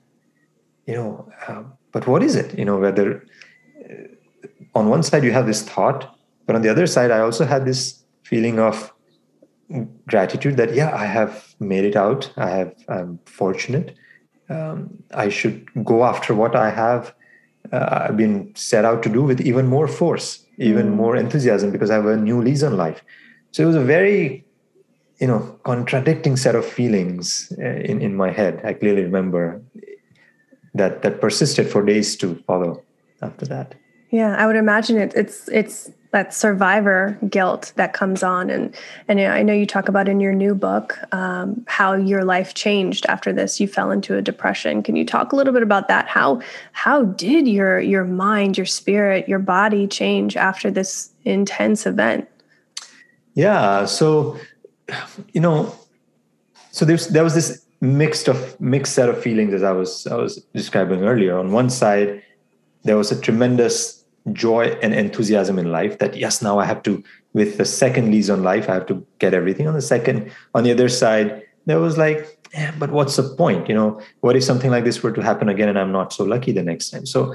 You 0.87 0.95
know, 0.95 1.33
uh, 1.47 1.63
but 1.93 2.07
what 2.07 2.23
is 2.23 2.37
it? 2.37 2.59
You 2.59 2.65
know, 2.65 2.79
whether 2.79 3.25
uh, 3.81 4.79
on 4.79 4.89
one 4.89 5.03
side 5.03 5.25
you 5.25 5.33
have 5.33 5.47
this 5.47 5.63
thought 5.63 6.15
but 6.47 6.57
on 6.57 6.63
the 6.63 6.69
other 6.69 6.87
side, 6.87 7.11
I 7.11 7.21
also 7.21 7.45
had 7.45 7.65
this 7.65 8.03
feeling 8.23 8.59
of 8.59 8.93
gratitude 10.07 10.57
that 10.57 10.75
yeah, 10.75 10.95
I 10.95 11.07
have 11.07 11.55
made 11.61 11.85
it 11.85 11.97
out. 11.97 12.31
I 12.37 12.51
have 12.51 12.75
I'm 12.89 13.19
fortunate. 13.25 13.95
Um, 14.49 15.03
I 15.15 15.29
should 15.29 15.67
go 15.85 16.05
after 16.05 16.35
what 16.35 16.55
I 16.55 16.71
have. 16.71 17.15
Uh, 17.73 18.07
I've 18.09 18.17
been 18.17 18.55
set 18.55 18.85
out 18.85 19.03
to 19.05 19.09
do 19.09 19.23
with 19.23 19.41
even 19.41 19.67
more 19.67 19.89
force, 19.89 20.45
even 20.59 20.91
mm. 20.91 20.97
more 20.97 21.17
enthusiasm 21.17 21.71
because 21.71 21.91
I 21.91 21.95
have 21.95 22.07
a 22.07 22.17
new 22.17 22.43
lease 22.43 22.63
on 22.63 22.77
life. 22.77 23.03
So 23.53 23.63
it 23.63 23.67
was 23.67 23.77
a 23.77 23.81
very, 23.85 24.45
you 25.19 25.27
know, 25.27 25.59
contradicting 25.65 26.37
set 26.37 26.55
of 26.55 26.67
feelings 26.67 27.53
uh, 27.59 27.65
in 27.65 28.03
in 28.03 28.15
my 28.17 28.31
head. 28.31 28.61
I 28.65 28.75
clearly 28.75 29.03
remember 29.03 29.63
that 30.75 31.03
that 31.03 31.21
persisted 31.21 31.69
for 31.71 31.83
days 31.83 32.17
to 32.17 32.35
follow 32.47 32.83
after 33.23 33.47
that. 33.47 33.75
Yeah, 34.11 34.37
I 34.37 34.47
would 34.47 34.57
imagine 34.57 34.99
it. 34.99 35.13
It's 35.17 35.49
it's 35.49 35.91
that 36.15 36.33
survivor 36.33 37.19
guilt 37.29 37.73
that 37.75 37.93
comes 37.93 38.23
on. 38.23 38.49
And 38.49 38.73
and 39.09 39.21
I 39.21 39.43
know 39.43 39.53
you 39.53 39.67
talk 39.67 39.89
about 39.89 40.09
in 40.09 40.21
your 40.21 40.33
new 40.33 40.55
book 40.55 40.97
um, 41.13 41.65
how 41.67 41.95
your 41.95 42.25
life 42.25 42.55
changed 42.55 43.05
after 43.07 43.33
this. 43.33 43.59
You 43.59 43.67
fell 43.67 43.91
into 43.91 44.17
a 44.17 44.23
depression. 44.23 44.81
Can 44.85 44.95
you 44.95 45.05
talk 45.05 45.33
a 45.33 45.37
little 45.37 45.53
bit 45.53 45.65
about 45.65 45.89
that? 45.89 46.07
How 46.07 46.41
how 46.71 47.03
did 47.03 47.49
your 47.49 47.81
your 47.81 48.05
mind 48.05 48.57
your 48.57 48.65
spirit 48.65 49.29
your 49.29 49.41
body 49.41 49.89
change 49.89 50.37
after 50.37 50.71
this 50.71 51.11
intense 51.25 51.85
event? 51.85 52.29
Yeah 53.35 53.85
so 53.87 54.39
you 55.33 55.41
know 55.41 55.75
so 56.71 56.85
there's 56.85 57.09
there 57.09 57.25
was 57.25 57.35
this 57.35 57.67
mixed 57.81 58.29
of 58.29 58.61
mixed 58.61 58.95
set 58.95 59.09
of 59.09 59.21
feelings 59.21 59.53
as 59.53 59.65
I 59.65 59.73
was 59.73 60.07
I 60.07 60.15
was 60.15 60.37
describing 60.55 61.03
earlier. 61.03 61.37
On 61.37 61.51
one 61.51 61.71
side 61.71 62.23
there 62.85 62.97
was 62.97 63.11
a 63.11 63.21
tremendous 63.21 64.04
joy 64.33 64.69
and 64.83 64.95
enthusiasm 64.95 65.59
in 65.59 65.71
life 65.71 65.99
that 65.99 66.17
yes 66.17 66.41
now 66.41 66.59
i 66.59 66.65
have 66.65 66.83
to 66.83 67.03
with 67.35 67.59
the 67.59 67.65
second 67.65 68.11
lease 68.11 68.31
on 68.31 68.43
life 68.43 68.69
i 68.69 68.75
have 68.75 68.87
to 68.87 69.07
get 69.19 69.35
everything. 69.35 69.69
On 69.69 69.75
the 69.75 69.83
second 69.83 70.31
on 70.55 70.65
the 70.65 70.73
other 70.73 70.89
side 70.89 71.43
there 71.67 71.79
was 71.79 71.99
like 71.99 72.39
eh, 72.55 72.71
but 72.79 72.91
what's 72.91 73.17
the 73.17 73.23
point 73.23 73.69
you 73.69 73.75
know? 73.75 74.01
What 74.21 74.37
if 74.37 74.45
something 74.45 74.71
like 74.71 74.85
this 74.85 75.03
were 75.03 75.13
to 75.13 75.23
happen 75.23 75.49
again 75.49 75.69
and 75.69 75.79
i'm 75.79 75.93
not 75.93 76.13
so 76.13 76.25
lucky 76.25 76.53
the 76.53 76.63
next 76.63 76.91
time? 76.91 77.05
So 77.05 77.35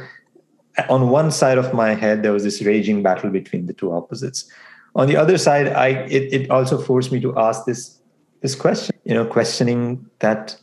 on 0.89 1.10
one 1.10 1.29
side 1.29 1.58
of 1.58 1.74
my 1.74 1.93
head 1.93 2.24
there 2.24 2.31
was 2.31 2.43
this 2.43 2.62
raging 2.63 3.03
battle 3.03 3.29
between 3.29 3.67
the 3.67 3.74
two 3.74 3.91
opposites. 3.91 4.51
On 4.96 5.08
the 5.08 5.15
other 5.15 5.38
side 5.38 5.67
i 5.67 5.89
it, 6.17 6.34
it 6.34 6.50
also 6.50 6.81
forced 6.81 7.12
me 7.12 7.19
to 7.19 7.38
ask 7.38 7.65
this 7.65 8.00
this 8.41 8.55
question 8.55 8.96
you 9.03 9.13
know 9.13 9.25
questioning 9.25 10.10
that 10.19 10.58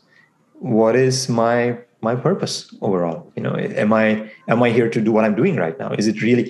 what 0.59 0.97
is 0.97 1.29
my 1.29 1.79
my 2.09 2.15
purpose 2.29 2.57
overall? 2.87 3.19
You 3.37 3.43
know 3.45 3.55
am 3.85 3.93
i 4.03 4.07
am 4.53 4.63
i 4.67 4.71
here 4.79 4.89
to 4.97 5.01
do 5.07 5.11
what 5.17 5.25
i'm 5.27 5.37
doing 5.43 5.57
right 5.65 5.79
now? 5.83 5.91
Is 6.01 6.07
it 6.13 6.23
really 6.29 6.45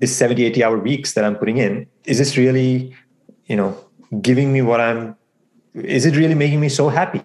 this 0.00 0.12
70 0.16 0.44
80 0.44 0.64
hour 0.64 0.78
weeks 0.90 1.14
that 1.14 1.24
i'm 1.26 1.36
putting 1.42 1.58
in 1.66 1.86
is 2.12 2.18
this 2.22 2.32
really 2.36 2.70
you 3.50 3.56
know 3.60 3.70
giving 4.28 4.48
me 4.56 4.60
what 4.70 4.80
i'm 4.86 5.00
is 5.98 6.04
it 6.10 6.16
really 6.22 6.38
making 6.44 6.60
me 6.64 6.68
so 6.80 6.88
happy? 7.00 7.22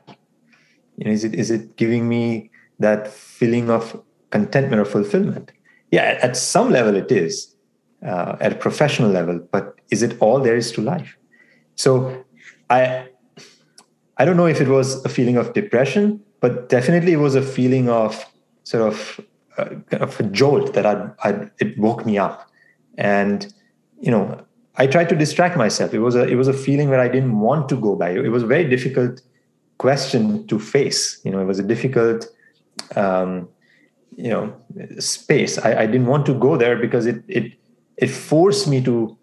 You 0.98 1.04
know 1.06 1.14
is 1.18 1.24
it 1.30 1.34
is 1.44 1.50
it 1.56 1.64
giving 1.84 2.04
me 2.14 2.24
that 2.86 3.02
feeling 3.40 3.70
of 3.78 3.84
contentment 4.36 4.80
or 4.84 4.88
fulfillment? 4.98 5.52
Yeah 5.92 6.06
at 6.28 6.38
some 6.38 6.72
level 6.78 6.96
it 7.04 7.12
is 7.26 7.36
uh, 8.10 8.34
at 8.46 8.52
a 8.58 8.60
professional 8.66 9.12
level 9.20 9.38
but 9.56 9.66
is 9.96 10.02
it 10.08 10.14
all 10.24 10.40
there 10.48 10.58
is 10.64 10.72
to 10.76 10.82
life? 10.94 11.12
So 11.84 11.92
i 12.78 12.82
i 14.20 14.26
don't 14.26 14.38
know 14.42 14.50
if 14.56 14.60
it 14.66 14.70
was 14.78 14.88
a 15.10 15.12
feeling 15.18 15.38
of 15.42 15.54
depression 15.62 16.20
but 16.40 16.70
definitely 16.70 17.14
it 17.14 17.20
was 17.20 17.36
a 17.36 17.42
feeling 17.42 17.90
of 17.90 18.26
sort 18.64 18.84
of 18.84 19.20
uh, 19.58 19.66
kind 19.90 20.04
of 20.04 20.20
a 20.20 20.24
jolt 20.24 20.74
that 20.74 20.86
I, 20.86 21.10
I 21.24 21.50
it 21.60 21.78
woke 21.78 22.06
me 22.06 22.18
up, 22.18 22.50
and 22.98 23.52
you 24.00 24.12
know 24.12 24.46
I 24.76 24.88
tried 24.88 25.10
to 25.10 25.16
distract 25.16 25.58
myself. 25.58 25.94
It 25.94 26.00
was 26.00 26.16
a 26.16 26.26
it 26.28 26.36
was 26.36 26.48
a 26.48 26.54
feeling 26.54 26.90
where 26.90 27.00
I 27.00 27.10
didn't 27.10 27.40
want 27.40 27.68
to 27.70 27.76
go 27.76 27.96
back. 27.96 28.16
It 28.16 28.30
was 28.30 28.44
a 28.44 28.48
very 28.48 28.70
difficult 28.70 29.22
question 29.78 30.48
to 30.48 30.60
face. 30.60 31.20
You 31.24 31.32
know, 31.32 31.40
it 31.42 31.46
was 31.46 31.60
a 31.60 31.64
difficult 31.64 32.28
um, 32.96 33.50
you 34.16 34.30
know 34.30 34.54
space. 35.00 35.58
I, 35.58 35.82
I 35.82 35.86
didn't 35.86 36.08
want 36.08 36.26
to 36.28 36.34
go 36.34 36.58
there 36.58 36.78
because 36.78 37.06
it 37.06 37.24
it 37.28 37.54
it 37.98 38.08
forced 38.08 38.68
me 38.68 38.82
to 38.84 39.18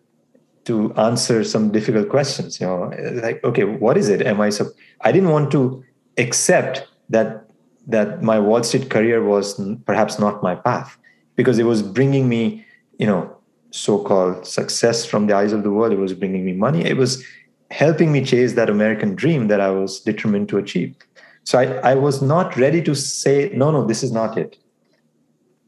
to 0.65 0.93
answer 0.95 1.45
some 1.45 1.71
difficult 1.71 2.09
questions. 2.09 2.61
You 2.61 2.67
know, 2.67 2.93
like 3.23 3.43
okay, 3.45 3.65
what 3.65 3.97
is 3.97 4.09
it? 4.09 4.23
Am 4.23 4.41
I? 4.41 4.51
So 4.51 4.71
I 5.01 5.13
didn't 5.13 5.31
want 5.31 5.51
to 5.53 5.85
accept 6.19 6.87
that 7.11 7.45
that 7.87 8.23
my 8.23 8.39
Wall 8.39 8.63
Street 8.63 8.91
career 8.91 9.23
was 9.23 9.61
perhaps 9.85 10.19
not 10.19 10.43
my 10.43 10.57
path 10.57 10.99
because 11.37 11.59
it 11.59 11.65
was 11.65 11.83
bringing 11.83 12.29
me, 12.29 12.67
you 12.99 13.07
know, 13.07 13.37
so-called 13.71 14.45
success 14.45 15.07
from 15.07 15.29
the 15.29 15.35
eyes 15.37 15.53
of 15.53 15.63
the 15.63 15.71
world. 15.71 15.93
It 15.93 15.99
was 15.99 16.13
bringing 16.13 16.45
me 16.45 16.53
money. 16.53 16.85
It 16.85 16.97
was 16.97 17.25
helping 17.71 18.11
me 18.11 18.25
chase 18.25 18.55
that 18.55 18.71
American 18.71 19.15
dream 19.15 19.47
that 19.49 19.61
I 19.61 19.71
was 19.71 20.01
determined 20.01 20.49
to 20.49 20.59
achieve. 20.59 20.97
So 21.45 21.59
I, 21.59 21.93
I 21.93 21.95
was 21.95 22.23
not 22.23 22.57
ready 22.57 22.83
to 22.83 22.95
say, 22.95 23.53
no, 23.55 23.71
no, 23.71 23.87
this 23.87 24.03
is 24.03 24.11
not 24.11 24.37
it. 24.37 24.57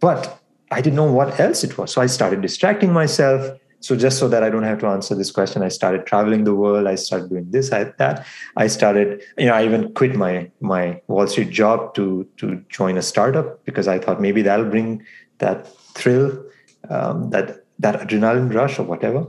But 0.00 0.40
I 0.70 0.80
didn't 0.80 0.96
know 0.96 1.12
what 1.12 1.38
else 1.38 1.62
it 1.62 1.78
was. 1.78 1.92
So 1.92 2.00
I 2.00 2.06
started 2.06 2.42
distracting 2.42 2.92
myself 2.92 3.58
so 3.80 3.96
just 3.96 4.18
so 4.18 4.28
that 4.28 4.42
i 4.42 4.50
don't 4.50 4.64
have 4.64 4.78
to 4.78 4.86
answer 4.86 5.14
this 5.14 5.30
question 5.30 5.62
i 5.62 5.68
started 5.68 6.06
traveling 6.06 6.44
the 6.44 6.54
world 6.54 6.86
i 6.86 6.94
started 6.94 7.28
doing 7.28 7.50
this 7.50 7.72
I, 7.72 7.84
that. 7.98 8.26
I 8.56 8.66
started 8.66 9.22
you 9.36 9.46
know 9.46 9.54
i 9.54 9.64
even 9.64 9.92
quit 9.94 10.14
my 10.14 10.50
my 10.60 11.00
wall 11.06 11.26
street 11.26 11.50
job 11.50 11.94
to 11.94 12.26
to 12.38 12.62
join 12.68 12.98
a 12.98 13.02
startup 13.02 13.64
because 13.64 13.88
i 13.88 13.98
thought 13.98 14.20
maybe 14.20 14.42
that'll 14.42 14.70
bring 14.70 15.04
that 15.38 15.68
thrill 15.94 16.44
um, 16.90 17.30
that 17.30 17.64
that 17.78 18.00
adrenaline 18.00 18.52
rush 18.52 18.78
or 18.78 18.82
whatever. 18.82 19.26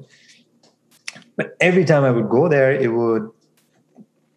But 1.35 1.55
every 1.59 1.85
time 1.85 2.03
i 2.03 2.11
would 2.11 2.29
go 2.29 2.47
there 2.47 2.71
it 2.71 2.91
would 2.93 3.29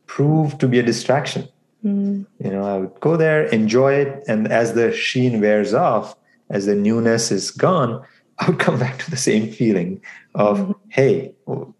prove 0.06 0.58
to 0.58 0.68
be 0.68 0.78
a 0.78 0.82
distraction. 0.82 1.48
Mm. 1.84 2.26
you 2.38 2.50
know 2.50 2.62
i 2.62 2.78
would 2.78 3.00
go 3.00 3.16
there 3.16 3.46
enjoy 3.46 3.94
it 3.94 4.22
and 4.28 4.46
as 4.46 4.74
the 4.74 4.92
sheen 4.92 5.40
wears 5.40 5.74
off 5.74 6.14
as 6.48 6.66
the 6.66 6.76
newness 6.76 7.32
is 7.32 7.50
gone 7.50 8.04
I 8.42 8.46
would 8.48 8.58
come 8.58 8.76
back 8.76 8.98
to 9.04 9.10
the 9.10 9.16
same 9.16 9.52
feeling 9.52 10.02
of, 10.34 10.58
mm-hmm. 10.58 10.72
hey, 10.88 11.32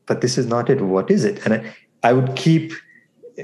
but 0.07 0.21
this 0.21 0.39
is 0.39 0.47
not 0.47 0.71
it. 0.71 0.81
What 0.81 1.11
is 1.11 1.25
it? 1.25 1.45
And 1.45 1.55
I, 1.55 1.75
I 2.05 2.13
would 2.13 2.37
keep 2.37 2.73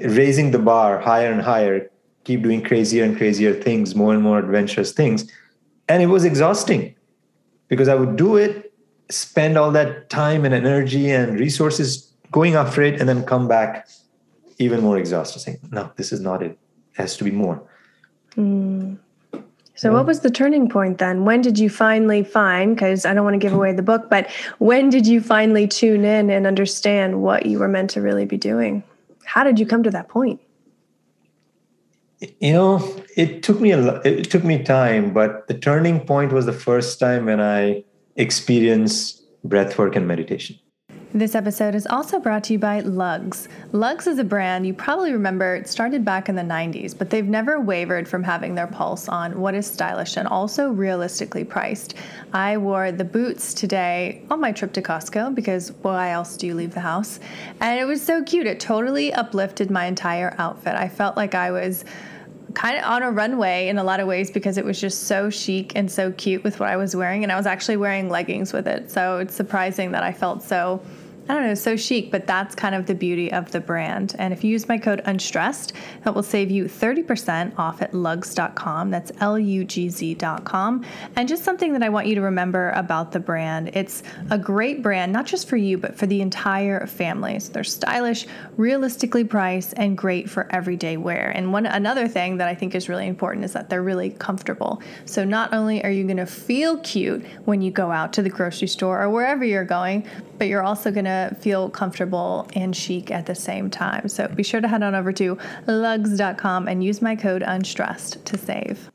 raising 0.05 0.53
the 0.53 0.61
bar 0.61 1.01
higher 1.01 1.33
and 1.33 1.43
higher, 1.43 1.91
keep 2.23 2.43
doing 2.43 2.63
crazier 2.63 3.03
and 3.03 3.17
crazier 3.17 3.55
things, 3.55 3.97
more 3.97 4.15
and 4.15 4.23
more 4.23 4.39
adventurous 4.39 4.93
things. 4.93 5.29
And 5.89 6.01
it 6.01 6.07
was 6.07 6.25
exhausting 6.25 6.95
because 7.67 7.89
I 7.89 7.97
would 7.97 8.15
do 8.15 8.37
it, 8.37 8.73
spend 9.11 9.59
all 9.59 9.73
that 9.73 10.11
time 10.11 10.45
and 10.45 10.55
energy 10.55 11.11
and 11.11 11.41
resources 11.41 12.13
going 12.31 12.55
after 12.55 12.83
it, 12.83 13.01
and 13.01 13.09
then 13.09 13.25
come 13.25 13.49
back 13.49 13.89
even 14.59 14.81
more 14.81 14.97
exhausted, 14.97 15.41
saying, 15.41 15.59
no, 15.73 15.91
this 15.97 16.13
is 16.13 16.21
not 16.21 16.41
it. 16.41 16.53
It 16.53 16.59
has 16.93 17.17
to 17.17 17.25
be 17.25 17.33
more. 17.33 17.61
Mm. 18.37 18.99
So, 19.79 19.93
what 19.93 20.07
was 20.07 20.21
the 20.21 20.31
turning 20.31 20.69
point 20.69 20.99
then? 20.99 21.25
When 21.25 21.41
did 21.41 21.57
you 21.57 21.71
finally 21.71 22.25
find, 22.25 22.75
because 22.75 23.07
I 23.07 23.15
don't 23.15 23.23
want 23.23 23.35
to 23.35 23.39
give 23.39 23.53
away 23.53 23.73
the 23.73 23.83
book, 23.83 24.11
but 24.11 24.29
when 24.59 24.91
did 24.91 25.07
you 25.07 25.21
finally 25.21 25.69
tune 25.69 26.05
in 26.05 26.31
and 26.31 26.49
understand 26.49 27.23
what 27.23 27.47
you 27.47 27.61
were 27.61 27.69
meant 27.69 27.91
to 27.91 28.03
really 28.03 28.25
be 28.25 28.37
doing? 28.37 28.83
How 29.25 29.45
did 29.45 29.61
you 29.61 29.67
come 29.67 29.85
to 29.85 29.91
that 29.93 30.09
point? 30.09 30.41
You 32.41 32.53
know, 32.55 33.05
it 33.17 33.45
took 33.45 33.61
me 33.61 33.71
a 33.71 34.01
it 34.03 34.29
took 34.33 34.43
me 34.43 34.65
time, 34.65 35.13
but 35.13 35.47
the 35.47 35.55
turning 35.55 36.01
point 36.01 36.33
was 36.33 36.45
the 36.45 36.53
first 36.53 36.99
time 36.99 37.27
when 37.27 37.41
I 37.41 37.85
experienced 38.17 39.23
breath 39.45 39.79
work 39.79 39.95
and 39.95 40.09
meditation. 40.09 40.59
This 41.19 41.35
episode 41.35 41.75
is 41.75 41.85
also 41.85 42.21
brought 42.21 42.45
to 42.45 42.53
you 42.53 42.61
by 42.61 42.81
Lugz. 42.81 43.49
Lugz 43.73 44.07
is 44.07 44.21
a 44.21 44.25
brand 44.25 44.65
you 44.65 44.73
probably 44.73 45.13
remember 45.13 45.57
it 45.57 45.69
started 45.69 46.05
back 46.05 46.29
in 46.29 46.37
the 46.37 46.43
90s, 46.43 46.97
but 46.97 47.11
they've 47.11 47.27
never 47.27 47.59
wavered 47.59 48.07
from 48.07 48.23
having 48.23 48.55
their 48.55 48.69
pulse 48.69 49.09
on 49.09 49.41
what 49.41 49.57
is 49.57 49.67
stylish 49.67 50.17
and 50.17 50.29
also 50.29 50.69
realistically 50.69 51.43
priced. 51.43 51.95
I 52.33 52.57
wore 52.59 52.93
the 52.93 53.05
boots 53.05 53.53
today 53.53 54.23
on 54.31 54.41
my 54.41 54.53
trip 54.53 54.73
to 54.75 54.83
Costco 54.83 55.35
because 55.35 55.73
why 55.83 56.13
else 56.13 56.37
do 56.37 56.47
you 56.47 56.55
leave 56.55 56.73
the 56.73 56.79
house? 56.79 57.19
And 57.61 57.81
it 57.81 57.85
was 57.85 58.01
so 58.01 58.23
cute. 58.23 58.47
It 58.47 58.61
totally 58.61 59.13
uplifted 59.13 59.73
my 59.73 59.87
entire 59.87 60.37
outfit. 60.39 60.77
I 60.77 60.87
felt 60.87 61.17
like 61.17 61.35
I 61.35 61.51
was 61.51 61.85
kind 62.55 62.79
of 62.79 62.85
on 62.85 63.03
a 63.03 63.11
runway 63.11 63.67
in 63.67 63.79
a 63.79 63.83
lot 63.83 63.99
of 63.99 64.07
ways 64.07 64.31
because 64.31 64.57
it 64.57 64.65
was 64.65 64.81
just 64.81 65.09
so 65.09 65.31
chic 65.31 65.73
and 65.75 65.91
so 65.91 66.13
cute 66.13 66.45
with 66.45 66.61
what 66.61 66.69
I 66.69 66.77
was 66.77 66.95
wearing. 66.95 67.25
And 67.25 67.33
I 67.33 67.37
was 67.37 67.47
actually 67.47 67.77
wearing 67.77 68.09
leggings 68.09 68.53
with 68.53 68.69
it. 68.69 68.89
So 68.89 69.19
it's 69.19 69.35
surprising 69.35 69.91
that 69.91 70.05
I 70.05 70.13
felt 70.13 70.45
so 70.45 70.81
I 71.29 71.35
don't 71.35 71.45
know, 71.45 71.55
so 71.55 71.77
chic, 71.77 72.11
but 72.11 72.27
that's 72.27 72.55
kind 72.55 72.75
of 72.75 72.87
the 72.87 72.95
beauty 72.95 73.33
of 73.33 73.51
the 73.51 73.61
brand. 73.61 74.17
And 74.19 74.33
if 74.33 74.43
you 74.43 74.51
use 74.51 74.69
my 74.69 74.79
code 74.79 75.03
unstressed, 75.05 75.75
that 76.05 76.15
will 76.15 76.23
save 76.23 76.51
you 76.51 76.65
30% 76.65 77.59
off 77.59 77.83
at 77.83 77.93
lugz.com. 77.93 78.91
That's 78.91 79.13
L 79.21 79.39
U 79.39 79.65
G 79.65 79.89
Z.com. 79.89 80.85
And 81.17 81.29
just 81.29 81.45
something 81.45 81.73
that 81.73 81.83
I 81.83 81.89
want 81.89 82.07
you 82.07 82.15
to 82.15 82.23
remember 82.23 82.71
about 82.71 83.13
the 83.13 83.21
brand 83.21 83.71
it's 83.75 84.03
a 84.31 84.39
great 84.39 84.83
brand, 84.83 85.13
not 85.13 85.27
just 85.27 85.49
for 85.49 85.57
you, 85.57 85.79
but 85.79 85.97
for 85.97 86.07
the 86.07 86.21
entire 86.21 86.87
family. 86.87 87.39
So 87.41 87.53
they're 87.53 87.65
stylish, 87.65 88.27
realistically 88.57 89.25
priced, 89.25 89.75
and 89.77 89.97
great 89.97 90.29
for 90.31 90.47
everyday 90.51 90.97
wear. 90.97 91.31
And 91.31 91.53
one 91.53 91.67
another 91.67 92.09
thing 92.09 92.39
that 92.39 92.49
I 92.49 92.55
think 92.55 92.75
is 92.75 92.89
really 92.89 93.07
important 93.07 93.45
is 93.45 93.53
that 93.53 93.69
they're 93.69 93.83
really 93.83 94.11
comfortable. 94.11 94.83
So 95.05 95.25
not 95.25 95.53
only 95.53 95.85
are 95.85 95.91
you 95.91 96.05
going 96.05 96.17
to 96.19 96.27
feel 96.27 96.79
cute 96.79 97.25
when 97.45 97.63
you 97.63 97.71
go 97.71 97.91
out 97.91 98.13
to 98.15 98.23
the 98.23 98.31
grocery 98.31 98.69
store 98.69 99.03
or 99.03 99.11
wherever 99.11 99.45
you're 99.45 99.65
going, 99.65 100.07
but 100.39 100.49
you're 100.49 100.63
also 100.63 100.91
going 100.91 101.05
to 101.05 101.18
feel 101.41 101.71
comfortable 101.71 102.49
and 102.55 102.75
chic 102.75 103.11
at 103.11 103.27
the 103.27 103.35
same 103.35 103.71
time. 103.71 104.09
So 104.09 104.29
be 104.29 104.43
sure 104.43 104.61
to 104.61 104.69
head 104.69 104.83
on 104.83 104.95
over 104.95 105.13
to 105.13 105.37
lugz.com 105.67 106.69
and 106.69 106.83
use 106.83 107.01
my 107.03 107.17
code 107.17 107.43
unstressed 107.43 108.25
to 108.27 108.39
save. 108.39 108.91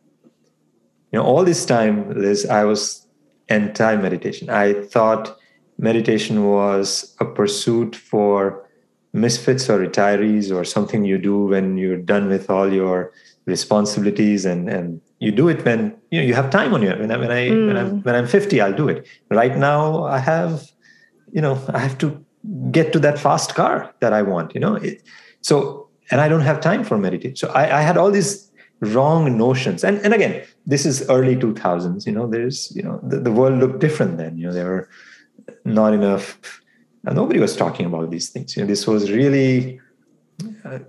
You 1.11 1.19
know, 1.19 1.25
all 1.25 1.43
this 1.43 1.65
time, 1.65 2.09
Liz, 2.09 2.45
I 2.45 2.63
was 2.63 3.07
anti 3.49 3.95
meditation. 3.95 4.49
I 4.49 4.73
thought 4.73 5.37
meditation 5.77 6.45
was 6.45 7.15
a 7.19 7.25
pursuit 7.25 7.95
for 7.95 8.67
misfits 9.13 9.69
or 9.69 9.77
retirees 9.85 10.51
or 10.55 10.63
something 10.63 11.05
you 11.05 11.17
do 11.17 11.45
when 11.45 11.77
you're 11.77 11.97
done 11.97 12.29
with 12.29 12.49
all 12.49 12.73
your 12.73 13.11
responsibilities 13.45 14.45
and 14.45 14.69
and 14.69 15.01
you 15.19 15.31
do 15.31 15.49
it 15.49 15.63
when 15.65 15.95
you 16.11 16.19
know 16.19 16.25
you 16.25 16.33
have 16.33 16.49
time 16.49 16.73
on 16.73 16.81
you 16.81 16.89
when 16.89 17.11
I 17.11 17.17
when 17.17 17.31
I 17.31 17.49
mm. 17.49 17.67
when 17.67 17.77
I'm 17.77 18.01
when 18.03 18.15
I'm 18.15 18.27
50 18.27 18.61
I'll 18.61 18.73
do 18.73 18.87
it 18.87 19.05
right 19.29 19.55
now 19.55 20.05
I 20.05 20.17
have 20.17 20.72
you 21.33 21.41
know 21.41 21.59
i 21.73 21.79
have 21.79 21.97
to 21.97 22.07
get 22.71 22.93
to 22.93 22.99
that 22.99 23.19
fast 23.19 23.55
car 23.55 23.93
that 23.99 24.13
i 24.13 24.21
want 24.21 24.53
you 24.53 24.61
know? 24.61 24.75
It, 24.75 25.03
so 25.41 25.89
and 26.11 26.21
i 26.21 26.27
don't 26.29 26.47
have 26.51 26.59
time 26.61 26.83
for 26.83 26.97
meditation 26.97 27.35
so 27.35 27.49
I, 27.49 27.79
I, 27.79 27.81
had 27.81 27.97
all 27.97 28.11
these 28.11 28.51
wrong 28.81 29.37
notions. 29.37 29.83
And 29.83 29.97
and 30.05 30.13
again 30.13 30.43
this 30.65 30.85
is 30.85 31.09
early 31.09 31.35
2000s 31.35 32.05
you 32.05 32.11
know 32.11 32.27
there's 32.27 32.75
you 32.75 32.83
know 32.83 32.99
the, 33.03 33.19
the 33.19 33.31
world 33.31 33.59
looked 33.59 33.79
different 33.79 34.17
then 34.17 34.37
you 34.37 34.47
know 34.47 34.53
there 34.53 34.65
were 34.65 34.89
not 35.65 35.93
enough. 35.93 36.39
And 37.05 37.15
nobody 37.15 37.39
was 37.39 37.55
talking 37.55 37.85
about 37.85 38.11
these 38.11 38.29
things 38.29 38.55
you 38.55 38.63
know? 38.63 38.67
This 38.67 38.87
was 38.87 39.11
really 39.11 39.79
uh, 40.65 40.79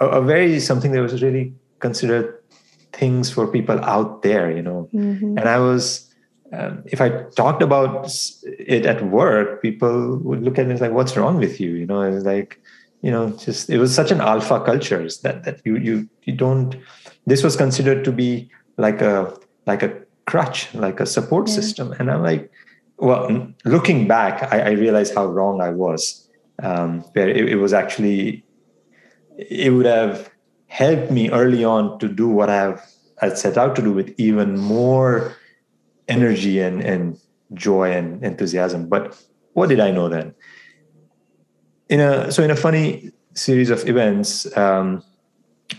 a, 0.00 0.06
a, 0.06 0.22
very 0.22 0.60
something 0.60 0.92
that 0.92 1.00
was 1.00 1.22
really 1.22 1.54
considered 1.78 2.42
things 2.92 3.30
for 3.30 3.46
people 3.46 3.78
out 3.84 4.22
there 4.22 4.50
you 4.50 4.62
know? 4.62 4.88
Mm-hmm. 4.92 5.38
and 5.38 5.48
i 5.48 5.58
was 5.58 6.06
um, 6.52 6.82
if 6.86 7.00
I 7.00 7.08
talked 7.36 7.62
about 7.62 8.08
it 8.66 8.84
at 8.86 9.04
work, 9.06 9.62
people 9.62 10.18
would 10.18 10.42
look 10.42 10.58
at 10.58 10.66
me 10.66 10.76
like, 10.76 10.92
"What's 10.92 11.16
wrong 11.16 11.38
with 11.38 11.60
you?" 11.60 11.70
You 11.70 11.86
know, 11.86 12.02
it's 12.02 12.24
like, 12.24 12.60
you 13.02 13.10
know, 13.10 13.30
just 13.30 13.70
it 13.70 13.78
was 13.78 13.94
such 13.94 14.10
an 14.10 14.20
alpha 14.20 14.60
culture 14.60 15.06
that 15.22 15.44
that 15.44 15.60
you 15.64 15.76
you 15.76 16.08
you 16.24 16.34
don't. 16.34 16.76
This 17.26 17.42
was 17.42 17.56
considered 17.56 18.04
to 18.04 18.12
be 18.12 18.50
like 18.76 19.00
a 19.00 19.36
like 19.66 19.82
a 19.82 19.92
crutch, 20.26 20.74
like 20.74 21.00
a 21.00 21.06
support 21.06 21.48
yeah. 21.48 21.54
system, 21.54 21.92
and 21.98 22.10
I'm 22.10 22.22
like, 22.22 22.50
well, 22.98 23.52
looking 23.64 24.08
back, 24.08 24.52
I, 24.52 24.60
I 24.60 24.70
realized 24.70 25.14
how 25.14 25.26
wrong 25.26 25.60
I 25.60 25.70
was. 25.70 26.22
Um, 26.62 27.00
where 27.12 27.28
it, 27.28 27.50
it 27.50 27.56
was 27.56 27.74
actually, 27.74 28.42
it 29.36 29.70
would 29.74 29.84
have 29.84 30.30
helped 30.68 31.10
me 31.10 31.28
early 31.30 31.64
on 31.64 31.98
to 31.98 32.08
do 32.08 32.28
what 32.28 32.48
I've 32.48 32.80
I 33.20 33.30
set 33.30 33.56
out 33.56 33.76
to 33.76 33.82
do 33.82 33.92
with 33.92 34.14
even 34.18 34.58
more 34.58 35.34
energy 36.08 36.60
and, 36.60 36.82
and 36.82 37.18
joy 37.54 37.92
and 37.92 38.22
enthusiasm. 38.24 38.88
But 38.88 39.16
what 39.52 39.68
did 39.68 39.80
I 39.80 39.90
know 39.90 40.08
then? 40.08 40.34
In 41.88 42.00
a 42.00 42.30
so 42.32 42.42
in 42.42 42.50
a 42.50 42.56
funny 42.56 43.10
series 43.34 43.70
of 43.70 43.88
events, 43.88 44.46
um, 44.56 45.02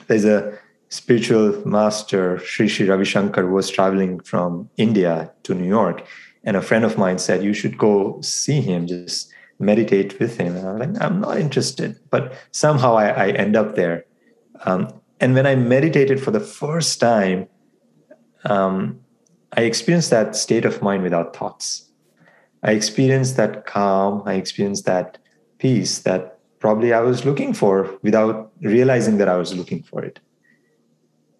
there's 0.07 0.25
a 0.25 0.57
spiritual 0.89 1.67
master, 1.67 2.39
Sri 2.39 2.67
Sri 2.67 2.87
Ravi 2.87 3.05
Shankar, 3.05 3.43
who 3.43 3.53
was 3.53 3.69
traveling 3.69 4.19
from 4.21 4.69
India 4.77 5.31
to 5.43 5.53
New 5.53 5.67
York, 5.67 6.05
and 6.43 6.55
a 6.55 6.61
friend 6.61 6.85
of 6.85 6.97
mine 6.97 7.17
said, 7.17 7.43
"You 7.43 7.53
should 7.53 7.77
go 7.77 8.19
see 8.21 8.61
him. 8.61 8.87
Just 8.87 9.31
meditate 9.59 10.19
with 10.19 10.37
him." 10.37 10.55
And 10.55 10.67
I'm 10.67 10.77
like, 10.79 11.01
"I'm 11.01 11.19
not 11.19 11.37
interested," 11.37 11.99
but 12.09 12.33
somehow 12.51 12.95
I, 12.95 13.07
I 13.07 13.27
end 13.31 13.55
up 13.57 13.75
there. 13.75 14.05
Um, 14.65 14.87
and 15.19 15.33
when 15.33 15.45
I 15.45 15.55
meditated 15.55 16.21
for 16.21 16.31
the 16.31 16.39
first 16.39 16.99
time, 16.99 17.47
um, 18.45 18.99
I 19.53 19.61
experienced 19.61 20.09
that 20.09 20.35
state 20.35 20.65
of 20.65 20.81
mind 20.81 21.03
without 21.03 21.35
thoughts. 21.35 21.89
I 22.63 22.71
experienced 22.71 23.37
that 23.37 23.65
calm. 23.65 24.23
I 24.25 24.33
experienced 24.33 24.85
that 24.85 25.17
peace 25.59 25.99
that 25.99 26.39
probably 26.59 26.91
I 26.93 27.01
was 27.01 27.23
looking 27.23 27.53
for 27.53 27.97
without 28.01 28.51
realizing 28.61 29.17
that 29.19 29.29
I 29.29 29.37
was 29.37 29.55
looking 29.55 29.83
for 29.83 30.03
it. 30.03 30.19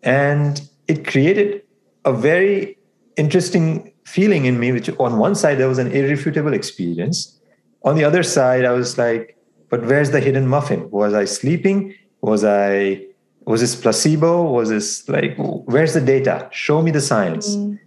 And 0.04 0.62
it 0.88 1.06
created 1.06 1.64
a 2.06 2.14
very 2.14 2.78
interesting 3.18 3.94
feeling 4.06 4.46
in 4.46 4.60
me, 4.60 4.72
which 4.72 4.90
on 5.00 5.18
one 5.18 5.36
side, 5.36 5.58
there 5.58 5.68
was 5.68 5.80
an 5.80 5.92
irrefutable 5.92 6.54
experience. 6.54 7.38
On 7.84 7.96
the 7.96 8.04
other 8.04 8.24
side, 8.24 8.64
I 8.64 8.72
was 8.72 8.98
like, 8.98 9.38
but 9.70 9.86
where's 9.86 10.12
the 10.12 10.22
hidden 10.22 10.48
muffin? 10.48 10.90
Was 10.92 11.14
I 11.14 11.26
sleeping? 11.26 11.94
Was 12.22 12.46
I 12.46 13.06
was 13.46 13.62
this 13.62 13.76
placebo? 13.76 14.44
Was 14.44 14.70
this 14.70 15.08
like 15.10 15.36
where's 15.38 15.94
the 15.94 16.02
data? 16.02 16.48
Show 16.52 16.82
me 16.82 16.92
the 16.92 17.02
science. 17.02 17.56
Mm 17.56 17.80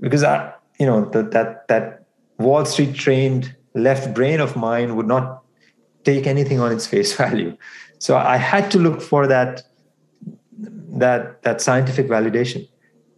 because 0.00 0.22
I, 0.22 0.52
you 0.78 0.86
know, 0.86 1.04
the, 1.04 1.22
that 1.22 1.68
that 1.68 2.04
Wall 2.38 2.64
Street 2.64 2.94
trained 2.94 3.54
left 3.74 4.14
brain 4.14 4.40
of 4.40 4.56
mine 4.56 4.96
would 4.96 5.06
not 5.06 5.42
take 6.04 6.26
anything 6.26 6.60
on 6.60 6.72
its 6.72 6.86
face 6.86 7.12
value. 7.24 7.56
So 7.98 8.16
I 8.16 8.36
had 8.36 8.70
to 8.72 8.78
look 8.78 9.00
for 9.00 9.26
that 9.26 9.62
that 10.58 11.42
that 11.42 11.60
scientific 11.60 12.08
validation. 12.08 12.68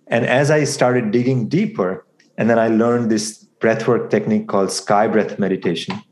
And 0.08 0.26
as 0.26 0.50
I 0.50 0.64
started 0.64 1.10
digging 1.10 1.48
deeper, 1.48 2.04
and 2.36 2.50
then 2.50 2.58
I 2.58 2.68
learned 2.68 3.10
this 3.10 3.46
breathwork 3.60 4.10
technique 4.10 4.48
called 4.48 4.70
sky 4.72 5.06
breath 5.06 5.38
meditation, 5.38 6.02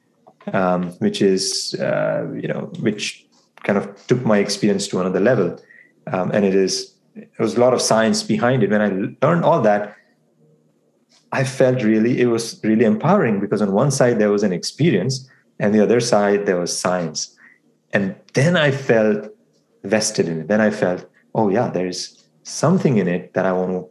um, 0.53 0.93
which 1.01 1.21
is 1.21 1.75
uh, 1.75 2.29
you 2.35 2.49
know 2.49 2.71
which 2.81 3.27
kind 3.65 3.77
of 3.77 4.07
took 4.07 4.25
my 4.25 4.39
experience 4.39 4.89
to 4.89 5.01
another 5.01 5.21
level. 5.21 5.59
Um, 6.07 6.31
and 6.31 6.45
it 6.45 6.55
is 6.55 6.95
there 7.15 7.27
was 7.39 7.57
a 7.57 7.61
lot 7.61 7.75
of 7.75 7.83
science 7.83 8.23
behind 8.23 8.63
it. 8.63 8.71
When 8.71 8.81
I 8.81 8.89
learned 9.27 9.45
all 9.45 9.61
that, 9.63 9.97
I 11.33 11.45
felt 11.45 11.83
really, 11.83 12.21
it 12.21 12.27
was 12.27 12.61
really 12.65 12.85
empowering 12.85 13.41
because 13.41 13.63
on 13.63 13.73
one 13.73 13.91
side 13.91 14.19
there 14.19 14.31
was 14.31 14.43
an 14.43 14.53
experience 14.53 15.29
and 15.59 15.75
the 15.75 15.83
other 15.83 16.01
side 16.01 16.47
there 16.47 16.59
was 16.59 16.77
science. 16.77 17.37
And 17.93 18.17
then 18.35 18.57
I 18.57 18.71
felt 18.71 19.29
vested 19.85 20.29
in 20.29 20.41
it. 20.41 20.49
Then 20.49 20.61
I 20.61 20.71
felt, 20.71 21.07
oh, 21.35 21.49
yeah, 21.49 21.69
there's 21.71 22.25
something 22.43 22.99
in 22.99 23.09
it 23.09 23.35
that 23.35 23.47
I 23.47 23.53
want 23.53 23.73
to 23.73 23.89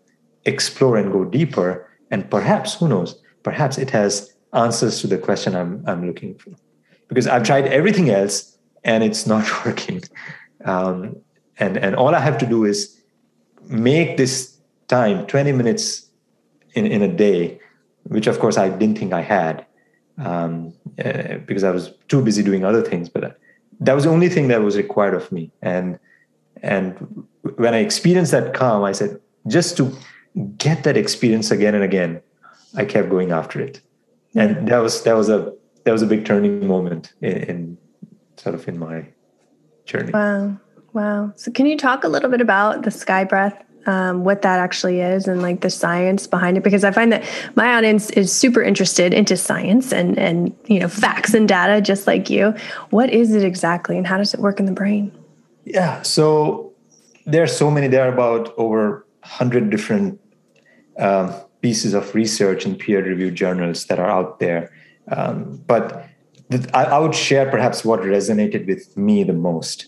explore 0.49 0.97
and 0.97 1.11
go 1.11 1.25
deeper. 1.25 1.87
And 2.11 2.29
perhaps, 2.29 2.75
who 2.75 2.87
knows, 2.87 3.21
perhaps 3.43 3.77
it 3.77 3.89
has 3.91 4.33
answers 4.53 5.01
to 5.01 5.07
the 5.07 5.17
question 5.17 5.55
I'm, 5.55 5.83
I'm 5.87 6.05
looking 6.05 6.35
for. 6.35 6.51
Because 7.07 7.27
I've 7.27 7.43
tried 7.43 7.67
everything 7.67 8.09
else 8.09 8.57
and 8.83 9.03
it's 9.03 9.25
not 9.25 9.45
working. 9.65 10.01
Um, 10.65 11.17
and, 11.57 11.77
and 11.77 11.95
all 11.95 12.15
I 12.15 12.19
have 12.19 12.37
to 12.39 12.45
do 12.45 12.65
is 12.65 12.99
make 13.65 14.17
this 14.17 14.57
time 14.87 15.27
20 15.27 15.51
minutes 15.51 16.08
in, 16.73 16.85
in 16.85 17.01
a 17.01 17.07
day, 17.07 17.59
which 18.03 18.27
of 18.27 18.39
course 18.39 18.57
I 18.57 18.69
didn't 18.69 18.97
think 18.97 19.13
I 19.13 19.21
had 19.21 19.65
um, 20.17 20.73
uh, 21.03 21.37
because 21.45 21.63
I 21.63 21.71
was 21.71 21.93
too 22.07 22.21
busy 22.21 22.43
doing 22.43 22.63
other 22.65 22.81
things. 22.81 23.09
But 23.09 23.39
that 23.79 23.93
was 23.93 24.03
the 24.03 24.09
only 24.09 24.29
thing 24.29 24.47
that 24.49 24.61
was 24.61 24.77
required 24.77 25.13
of 25.13 25.31
me. 25.31 25.51
And 25.61 25.99
and 26.61 27.25
when 27.55 27.73
I 27.73 27.79
experienced 27.79 28.31
that 28.31 28.53
calm, 28.53 28.83
I 28.83 28.91
said, 28.91 29.19
just 29.47 29.77
to 29.77 29.95
get 30.57 30.83
that 30.83 30.97
experience 30.97 31.51
again 31.51 31.73
and 31.73 31.83
again, 31.83 32.21
I 32.75 32.85
kept 32.85 33.09
going 33.09 33.31
after 33.31 33.61
it. 33.61 33.81
And 34.35 34.67
that 34.67 34.79
was 34.79 35.03
that 35.03 35.15
was 35.15 35.29
a 35.29 35.53
that 35.85 35.91
was 35.91 36.01
a 36.01 36.05
big 36.05 36.25
turning 36.25 36.67
moment 36.67 37.13
in, 37.21 37.37
in 37.37 37.77
sort 38.37 38.55
of 38.55 38.67
in 38.67 38.77
my 38.77 39.05
journey. 39.85 40.11
Wow. 40.11 40.59
Wow. 40.93 41.33
So 41.35 41.51
can 41.51 41.65
you 41.65 41.77
talk 41.77 42.03
a 42.03 42.07
little 42.07 42.29
bit 42.29 42.41
about 42.41 42.83
the 42.83 42.91
sky 42.91 43.23
breath 43.23 43.63
um, 43.85 44.23
what 44.23 44.41
that 44.41 44.59
actually 44.59 45.01
is 45.01 45.27
and 45.27 45.41
like 45.41 45.61
the 45.61 45.69
science 45.69 46.27
behind 46.27 46.57
it 46.57 46.63
because 46.63 46.83
i 46.83 46.91
find 46.91 47.11
that 47.11 47.23
my 47.55 47.75
audience 47.75 48.09
is 48.11 48.31
super 48.31 48.61
interested 48.61 49.13
into 49.13 49.37
science 49.37 49.91
and 49.93 50.17
and 50.17 50.55
you 50.67 50.79
know 50.79 50.87
facts 50.87 51.33
and 51.33 51.47
data 51.47 51.81
just 51.81 52.07
like 52.07 52.29
you. 52.29 52.53
What 52.89 53.09
is 53.09 53.33
it 53.33 53.43
exactly 53.43 53.97
and 53.97 54.05
how 54.05 54.17
does 54.17 54.33
it 54.33 54.39
work 54.39 54.59
in 54.59 54.65
the 54.65 54.71
brain? 54.71 55.11
Yeah 55.65 56.01
so 56.01 56.73
there 57.25 57.43
are 57.43 57.47
so 57.47 57.69
many 57.69 57.87
there 57.87 58.05
are 58.07 58.13
about 58.13 58.53
over 58.57 59.05
100 59.21 59.69
different 59.69 60.19
um, 60.97 61.33
pieces 61.61 61.93
of 61.93 62.13
research 62.15 62.65
in 62.65 62.75
peer-reviewed 62.75 63.35
journals 63.35 63.85
that 63.85 63.99
are 63.99 64.09
out 64.09 64.39
there. 64.39 64.71
Um, 65.09 65.61
but 65.67 66.05
I, 66.73 66.85
I, 66.85 66.99
would 66.99 67.15
share 67.15 67.49
perhaps 67.49 67.83
what 67.83 68.01
resonated 68.01 68.67
with 68.67 68.95
me 68.97 69.23
the 69.23 69.33
most. 69.33 69.87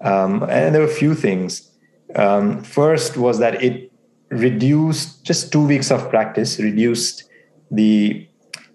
Um, 0.00 0.42
and 0.44 0.74
there 0.74 0.82
were 0.82 0.88
a 0.88 0.94
few 0.94 1.14
things 1.14 1.69
um, 2.16 2.62
first 2.62 3.16
was 3.16 3.38
that 3.38 3.62
it 3.62 3.92
reduced 4.30 5.24
just 5.24 5.52
two 5.52 5.66
weeks 5.66 5.90
of 5.90 6.08
practice, 6.08 6.58
reduced 6.58 7.24
the 7.70 8.26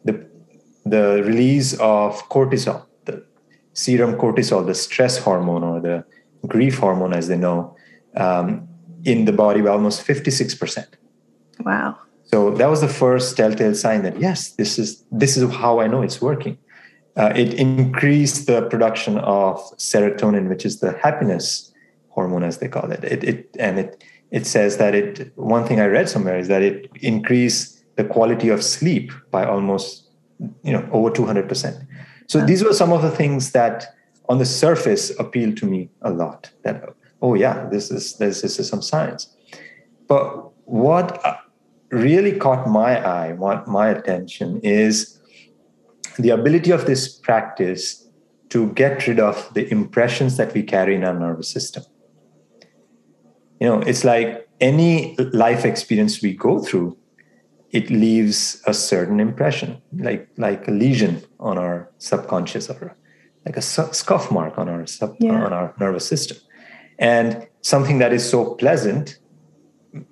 the 0.04 0.26
the 0.86 1.24
release 1.24 1.74
of 1.80 2.28
cortisol, 2.30 2.86
the 3.06 3.26
serum 3.74 4.16
cortisol, 4.16 4.66
the 4.66 4.76
stress 4.76 5.18
hormone 5.18 5.64
or 5.64 5.80
the 5.80 6.06
grief 6.48 6.78
hormone, 6.78 7.14
as 7.14 7.28
they 7.28 7.38
know, 7.38 7.76
um, 8.16 8.68
in 9.04 9.26
the 9.26 9.32
body 9.32 9.62
by 9.62 9.70
almost 9.70 10.06
56%. 10.06 10.86
Wow. 11.62 11.98
So 12.26 12.52
that 12.52 12.68
was 12.68 12.82
the 12.82 12.88
first 12.88 13.38
telltale 13.38 13.76
sign 13.76 14.04
that 14.04 14.20
yes, 14.20 14.52
this 14.52 14.78
is 14.80 15.04
this 15.12 15.38
is 15.38 15.50
how 15.54 15.80
I 15.80 15.88
know 15.88 16.02
it's 16.02 16.22
working. 16.22 16.58
Uh, 17.16 17.32
it 17.36 17.54
increased 17.54 18.46
the 18.48 18.64
production 18.64 19.18
of 19.20 19.58
serotonin, 19.78 20.50
which 20.50 20.66
is 20.66 20.82
the 20.82 20.98
happiness 20.98 21.72
hormone, 22.16 22.44
as 22.44 22.58
they 22.58 22.68
call 22.68 22.92
it. 22.92 23.04
It, 23.04 23.24
it 23.24 23.56
and 23.60 23.78
it 23.84 24.04
it 24.32 24.48
says 24.48 24.78
that 24.78 24.96
it. 24.96 25.32
One 25.36 25.66
thing 25.68 25.80
I 25.80 25.86
read 25.86 26.10
somewhere 26.10 26.40
is 26.40 26.48
that 26.48 26.62
it 26.62 26.90
increased 27.02 27.84
the 27.98 28.04
quality 28.04 28.50
of 28.50 28.64
sleep 28.64 29.12
by 29.32 29.46
almost 29.46 30.10
you 30.64 30.74
know 30.74 30.88
over 30.92 31.10
two 31.12 31.26
hundred 31.26 31.48
percent. 31.48 31.78
So 32.28 32.44
these 32.44 32.64
were 32.64 32.74
some 32.74 32.92
of 32.92 33.02
the 33.02 33.12
things 33.12 33.52
that 33.52 33.86
on 34.30 34.40
the 34.40 34.46
surface 34.46 35.12
appealed 35.20 35.58
to 35.58 35.66
me 35.66 35.90
a 36.02 36.12
lot. 36.12 36.52
That 36.64 36.84
oh 37.22 37.36
yeah, 37.36 37.68
this 37.70 37.92
is 37.92 38.18
this, 38.18 38.42
this 38.42 38.60
is 38.60 38.68
some 38.68 38.82
science. 38.82 39.36
But 40.08 40.52
what 40.66 41.24
uh, 41.26 41.38
really 41.92 42.34
caught 42.46 42.68
my 42.68 42.92
eye, 43.06 43.34
what 43.34 43.68
my 43.68 43.90
attention 43.90 44.60
is 44.62 45.20
the 46.18 46.30
ability 46.30 46.72
of 46.72 46.86
this 46.86 47.08
practice 47.28 48.08
to 48.50 48.68
get 48.74 49.08
rid 49.08 49.20
of 49.20 49.54
the 49.54 49.70
impressions 49.72 50.38
that 50.38 50.54
we 50.54 50.64
carry 50.64 50.96
in 50.96 51.04
our 51.04 51.18
nervous 51.18 51.50
system. 51.50 51.84
You 53.60 53.68
know, 53.68 53.80
it's 53.80 54.04
like 54.04 54.48
any 54.60 55.16
life 55.18 55.66
experience 55.66 56.22
we 56.22 56.34
go 56.34 56.60
through, 56.60 56.98
it 57.72 57.90
leaves 57.90 58.62
a 58.66 58.74
certain 58.74 59.20
impression, 59.20 59.82
like 59.98 60.30
like 60.38 60.68
a 60.68 60.72
lesion 60.72 61.24
on 61.40 61.58
our 61.58 61.90
subconscious 61.98 62.70
or 62.70 62.96
like 63.46 63.58
a 63.58 63.62
scuff 63.62 64.32
mark 64.32 64.58
on 64.58 64.70
our 64.70 64.86
sub, 64.88 65.16
yeah. 65.20 65.46
on 65.46 65.54
our 65.54 65.74
nervous 65.80 66.08
system. 66.08 66.38
And 66.98 67.48
something 67.62 67.98
that 68.00 68.14
is 68.14 68.28
so 68.28 68.56
pleasant 68.56 69.18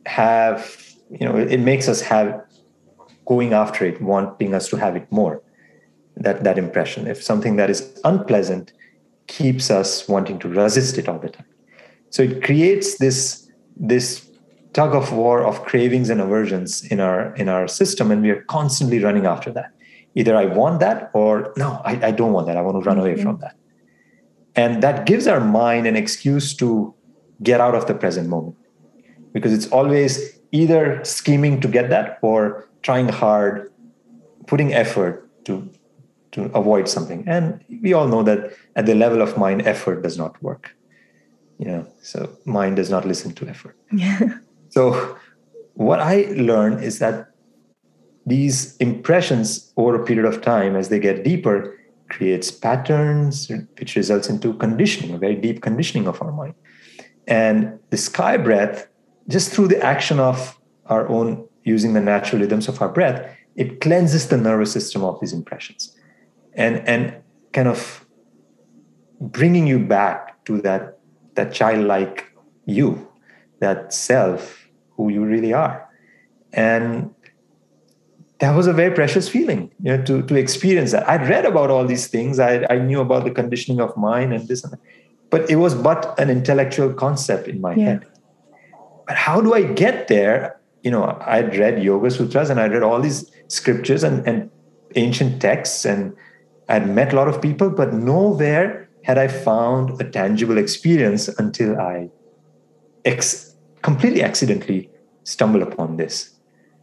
have 0.05 0.77
you 1.09 1.25
know 1.27 1.35
it 1.37 1.59
makes 1.59 1.87
us 1.87 2.01
have 2.01 2.41
going 3.25 3.53
after 3.53 3.85
it 3.85 4.01
wanting 4.01 4.53
us 4.53 4.67
to 4.69 4.77
have 4.77 4.95
it 4.95 5.09
more 5.11 5.41
that 6.17 6.43
that 6.43 6.57
impression 6.57 7.07
if 7.07 7.21
something 7.21 7.55
that 7.55 7.69
is 7.69 7.99
unpleasant 8.03 8.73
keeps 9.27 9.69
us 9.69 10.07
wanting 10.07 10.39
to 10.39 10.47
resist 10.47 10.97
it 10.97 11.07
all 11.07 11.19
the 11.19 11.29
time 11.29 11.45
so 12.13 12.19
it 12.27 12.43
creates 12.47 12.87
this 13.03 13.17
this 13.91 14.07
tug 14.77 14.93
of 15.01 15.05
war 15.21 15.37
of 15.49 15.55
cravings 15.69 16.09
and 16.13 16.19
aversions 16.27 16.71
in 16.93 16.99
our 17.07 17.19
in 17.41 17.47
our 17.55 17.65
system 17.79 18.11
and 18.11 18.21
we 18.25 18.29
are 18.35 18.43
constantly 18.57 18.99
running 19.07 19.25
after 19.33 19.49
that 19.57 19.69
either 20.19 20.35
i 20.43 20.45
want 20.59 20.79
that 20.85 21.11
or 21.13 21.53
no 21.63 21.69
i, 21.91 21.93
I 22.09 22.11
don't 22.19 22.33
want 22.37 22.45
that 22.47 22.57
i 22.57 22.61
want 22.61 22.75
to 22.81 22.83
run 22.89 22.99
away 23.03 23.13
mm-hmm. 23.13 23.23
from 23.23 23.37
that 23.43 23.55
and 24.55 24.83
that 24.83 25.05
gives 25.05 25.25
our 25.27 25.39
mind 25.39 25.87
an 25.87 25.95
excuse 25.95 26.55
to 26.61 26.93
get 27.41 27.59
out 27.59 27.75
of 27.75 27.87
the 27.87 27.95
present 28.03 28.29
moment 28.29 28.57
because 29.33 29.51
it's 29.51 29.67
always 29.67 30.39
either 30.51 31.03
scheming 31.03 31.59
to 31.59 31.67
get 31.67 31.89
that 31.89 32.19
or 32.21 32.69
trying 32.83 33.09
hard, 33.09 33.71
putting 34.47 34.73
effort 34.73 35.29
to 35.45 35.69
to 36.31 36.45
avoid 36.55 36.89
something. 36.89 37.23
And 37.27 37.63
we 37.83 37.93
all 37.93 38.07
know 38.07 38.23
that 38.23 38.53
at 38.75 38.87
the 38.87 38.95
level 38.95 39.21
of 39.21 39.37
mind, 39.37 39.67
effort 39.67 40.01
does 40.01 40.17
not 40.17 40.41
work. 40.41 40.75
You 41.63 41.71
know, 41.71 41.87
so 42.01 42.29
mind 42.45 42.75
does 42.75 42.89
not 42.89 43.05
listen 43.05 43.33
to 43.35 43.47
effort. 43.47 43.77
Yeah. 43.91 44.19
So 44.69 45.17
what 45.75 45.99
I 45.99 46.15
learned 46.35 46.83
is 46.83 46.99
that 46.99 47.29
these 48.25 48.75
impressions 48.77 49.71
over 49.77 50.01
a 50.01 50.05
period 50.05 50.25
of 50.25 50.41
time, 50.41 50.75
as 50.75 50.89
they 50.89 50.99
get 50.99 51.23
deeper, 51.23 51.77
creates 52.09 52.51
patterns, 52.51 53.49
which 53.79 53.95
results 53.95 54.29
into 54.29 54.53
conditioning, 54.55 55.15
a 55.15 55.17
very 55.17 55.35
deep 55.35 55.61
conditioning 55.61 56.07
of 56.07 56.21
our 56.21 56.31
mind. 56.31 56.55
And 57.27 57.79
the 57.91 57.97
sky 57.97 58.35
breath 58.37 58.87
just 59.27 59.53
through 59.53 59.69
the 59.69 59.81
action 59.81 60.19
of 60.19 60.59
our 60.87 61.07
own 61.07 61.47
using 61.63 61.93
the 61.93 62.01
natural 62.01 62.41
rhythms 62.41 62.67
of 62.67 62.81
our 62.81 62.89
breath, 62.89 63.25
it 63.55 63.79
cleanses 63.79 64.27
the 64.27 64.37
nervous 64.37 64.71
system 64.71 65.03
of 65.03 65.19
these 65.21 65.33
impressions 65.33 65.95
and, 66.55 66.85
and 66.87 67.15
kind 67.53 67.67
of 67.67 68.05
bringing 69.21 69.67
you 69.67 69.79
back 69.79 70.43
to 70.45 70.61
that, 70.61 70.99
that 71.35 71.53
childlike 71.53 72.31
you, 72.65 73.07
that 73.59 73.93
self 73.93 74.67
who 74.91 75.09
you 75.09 75.23
really 75.25 75.53
are. 75.53 75.87
And 76.53 77.13
that 78.39 78.55
was 78.55 78.67
a 78.67 78.73
very 78.73 78.93
precious 78.93 79.29
feeling 79.29 79.71
you 79.81 79.97
know, 79.97 80.03
to, 80.03 80.21
to 80.23 80.35
experience 80.35 80.91
that. 80.91 81.07
I'd 81.09 81.27
read 81.27 81.45
about 81.45 81.69
all 81.69 81.85
these 81.85 82.07
things. 82.07 82.39
I, 82.39 82.65
I 82.69 82.77
knew 82.77 82.99
about 83.01 83.23
the 83.23 83.31
conditioning 83.31 83.79
of 83.79 83.95
mind 83.97 84.33
and 84.33 84.47
this 84.47 84.63
and 84.63 84.73
that. 84.73 84.79
But 85.29 85.49
it 85.49 85.55
was 85.55 85.73
but 85.73 86.19
an 86.19 86.29
intellectual 86.29 86.93
concept 86.93 87.47
in 87.47 87.59
my 87.59 87.73
yeah. 87.73 87.85
head 87.85 88.05
but 89.05 89.15
how 89.15 89.41
do 89.41 89.53
I 89.53 89.63
get 89.63 90.07
there? 90.07 90.59
You 90.81 90.91
know, 90.91 91.17
I'd 91.21 91.55
read 91.57 91.83
Yoga 91.83 92.11
Sutras 92.11 92.49
and 92.49 92.59
I 92.59 92.67
read 92.67 92.83
all 92.83 93.01
these 93.01 93.29
scriptures 93.47 94.03
and, 94.03 94.25
and 94.27 94.49
ancient 94.95 95.41
texts, 95.41 95.85
and 95.85 96.15
I'd 96.69 96.89
met 96.89 97.13
a 97.13 97.15
lot 97.15 97.27
of 97.27 97.41
people, 97.41 97.69
but 97.69 97.93
nowhere 97.93 98.89
had 99.03 99.17
I 99.17 99.27
found 99.27 100.01
a 100.01 100.09
tangible 100.09 100.57
experience 100.57 101.27
until 101.27 101.79
I 101.79 102.09
ex- 103.05 103.55
completely 103.81 104.23
accidentally 104.23 104.89
stumbled 105.23 105.63
upon 105.63 105.97
this. 105.97 106.33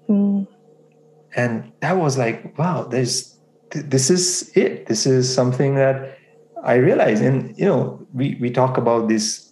Mm. 0.09 0.47
And 1.35 1.73
that 1.81 1.97
was 1.97 2.19
like, 2.19 2.59
wow, 2.59 2.85
there's 2.85 3.39
this 3.71 4.11
is 4.11 4.51
it. 4.57 4.87
This 4.87 5.07
is 5.07 5.33
something 5.33 5.77
that 5.77 6.19
I 6.63 6.75
realized. 6.75 7.23
And 7.23 7.57
you 7.57 7.65
know, 7.65 8.07
we 8.13 8.37
we 8.41 8.51
talk 8.51 8.77
about 8.77 9.09
this 9.09 9.51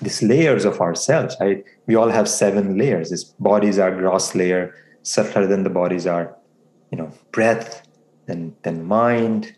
these 0.00 0.22
layers 0.22 0.64
of 0.64 0.80
ourselves 0.80 1.36
right 1.40 1.64
we 1.86 1.94
all 1.94 2.08
have 2.08 2.28
seven 2.28 2.76
layers 2.76 3.10
this 3.10 3.24
bodies 3.24 3.78
are 3.78 3.94
gross 3.94 4.34
layer 4.34 4.74
subtler 5.02 5.46
than 5.46 5.62
the 5.62 5.70
bodies 5.70 6.06
are 6.06 6.36
you 6.90 6.98
know 6.98 7.10
breath 7.30 7.86
then 8.26 8.54
then 8.62 8.84
mind 8.84 9.54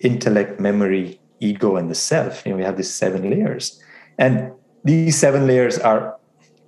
intellect 0.00 0.60
memory 0.60 1.20
ego 1.40 1.76
and 1.76 1.90
the 1.90 1.94
self 1.94 2.44
you 2.44 2.52
know 2.52 2.58
we 2.58 2.64
have 2.64 2.76
these 2.76 2.92
seven 2.92 3.30
layers 3.30 3.80
and 4.18 4.52
these 4.84 5.16
seven 5.18 5.46
layers 5.46 5.78
are 5.78 6.16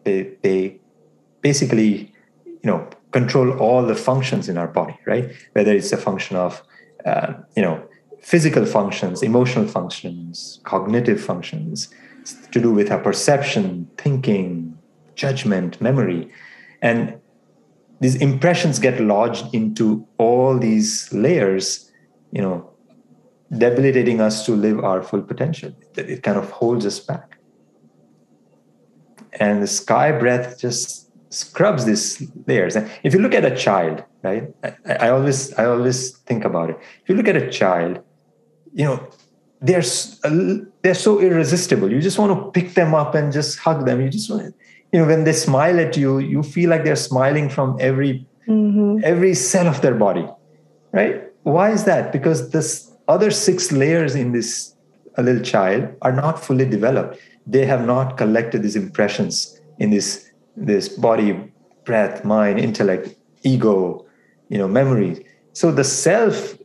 they 0.05 0.31
they 0.43 0.79
basically 1.41 2.13
you 2.45 2.71
know 2.71 2.89
control 3.13 3.59
all 3.59 3.83
the 3.85 3.95
functions 3.95 4.49
in 4.49 4.59
our 4.59 4.69
body 4.69 4.97
right 5.07 5.31
whether 5.53 5.73
it's 5.73 5.93
a 5.93 5.97
function 5.97 6.37
of 6.37 6.63
uh, 7.07 7.33
you 7.57 7.63
know 7.63 7.83
physical 8.21 8.67
functions 8.67 9.23
emotional 9.23 9.67
functions 9.67 10.61
cognitive 10.65 11.21
functions 11.21 11.89
to 12.53 12.61
do 12.61 12.73
with 12.73 12.91
our 12.91 12.99
perception, 12.99 13.89
thinking, 13.97 14.77
judgment, 15.15 15.81
memory. 15.81 16.31
And 16.83 17.21
these 18.01 18.17
impressions 18.17 18.79
get 18.79 19.01
lodged 19.01 19.53
into 19.55 20.07
all 20.19 20.59
these 20.59 21.13
layers, 21.13 21.91
you 22.33 22.43
know, 22.43 22.71
debilitating 23.51 24.21
us 24.21 24.45
to 24.47 24.53
live 24.53 24.85
our 24.85 25.03
full 25.03 25.23
potential. 25.23 25.73
It 25.97 26.23
kind 26.23 26.39
of 26.39 26.51
holds 26.51 26.85
us 26.85 27.01
back. 27.01 27.39
And 29.41 29.63
the 29.63 29.67
sky 29.67 30.13
breath 30.13 30.59
just 30.59 31.11
scrubs 31.33 31.85
these 31.85 32.23
layers. 32.47 32.77
And 32.77 32.91
if 33.03 33.15
you 33.15 33.21
look 33.21 33.35
at 33.35 33.45
a 33.45 33.55
child, 33.57 34.05
right? 34.23 34.53
I, 34.63 34.95
I 34.95 35.09
always 35.11 35.53
I 35.55 35.67
always 35.67 36.19
think 36.19 36.45
about 36.45 36.71
it. 36.71 36.79
If 37.03 37.09
you 37.09 37.15
look 37.15 37.29
at 37.29 37.37
a 37.37 37.51
child, 37.51 38.03
you 38.73 38.85
know, 38.85 39.09
they're 39.61 39.83
they're 40.83 40.95
so 40.95 41.21
irresistible 41.21 41.91
you 41.91 42.01
just 42.01 42.19
want 42.19 42.33
to 42.33 42.51
pick 42.61 42.75
them 42.75 42.95
up 42.95 43.15
and 43.15 43.33
just 43.33 43.59
hug 43.59 43.85
them 43.87 44.01
you 44.01 44.09
just 44.09 44.31
want 44.31 44.55
you 44.93 45.01
know 45.01 45.07
when 45.07 45.25
they 45.25 45.33
smile 45.33 45.81
at 45.81 45.97
you 45.97 46.19
you 46.19 46.43
feel 46.43 46.71
like 46.71 46.85
they're 46.85 46.97
smiling 46.97 47.49
from 47.49 47.77
every 47.81 48.27
mm-hmm. 48.47 48.99
every 49.03 49.35
cell 49.35 49.67
of 49.67 49.81
their 49.83 49.95
body 49.95 50.27
right 50.93 51.25
why 51.43 51.71
is 51.71 51.85
that 51.85 52.13
because 52.13 52.51
this 52.51 52.88
other 53.09 53.31
six 53.31 53.73
layers 53.73 54.15
in 54.15 54.33
this 54.33 54.75
a 55.17 55.23
little 55.23 55.43
child 55.43 55.89
are 56.03 56.13
not 56.13 56.43
fully 56.43 56.65
developed 56.65 57.19
they 57.47 57.65
have 57.65 57.85
not 57.85 58.17
collected 58.17 58.63
these 58.63 58.77
impressions 58.77 59.61
in 59.79 59.91
this 59.91 60.31
this 60.57 60.89
body 60.89 61.53
breath 61.85 62.25
mind 62.25 62.59
intellect 62.59 63.17
ego 63.43 64.05
you 64.49 64.59
know 64.59 64.69
memories. 64.69 65.21
so 65.53 65.73
the 65.73 65.85
self 65.85 66.59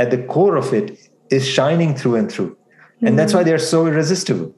at 0.00 0.10
the 0.10 0.22
core 0.34 0.56
of 0.56 0.72
it 0.72 0.98
is 1.30 1.46
shining 1.46 1.94
through 1.94 2.16
and 2.16 2.32
through. 2.32 2.56
And 3.00 3.10
mm-hmm. 3.10 3.16
that's 3.16 3.34
why 3.34 3.42
they're 3.44 3.58
so 3.58 3.86
irresistible. 3.86 4.54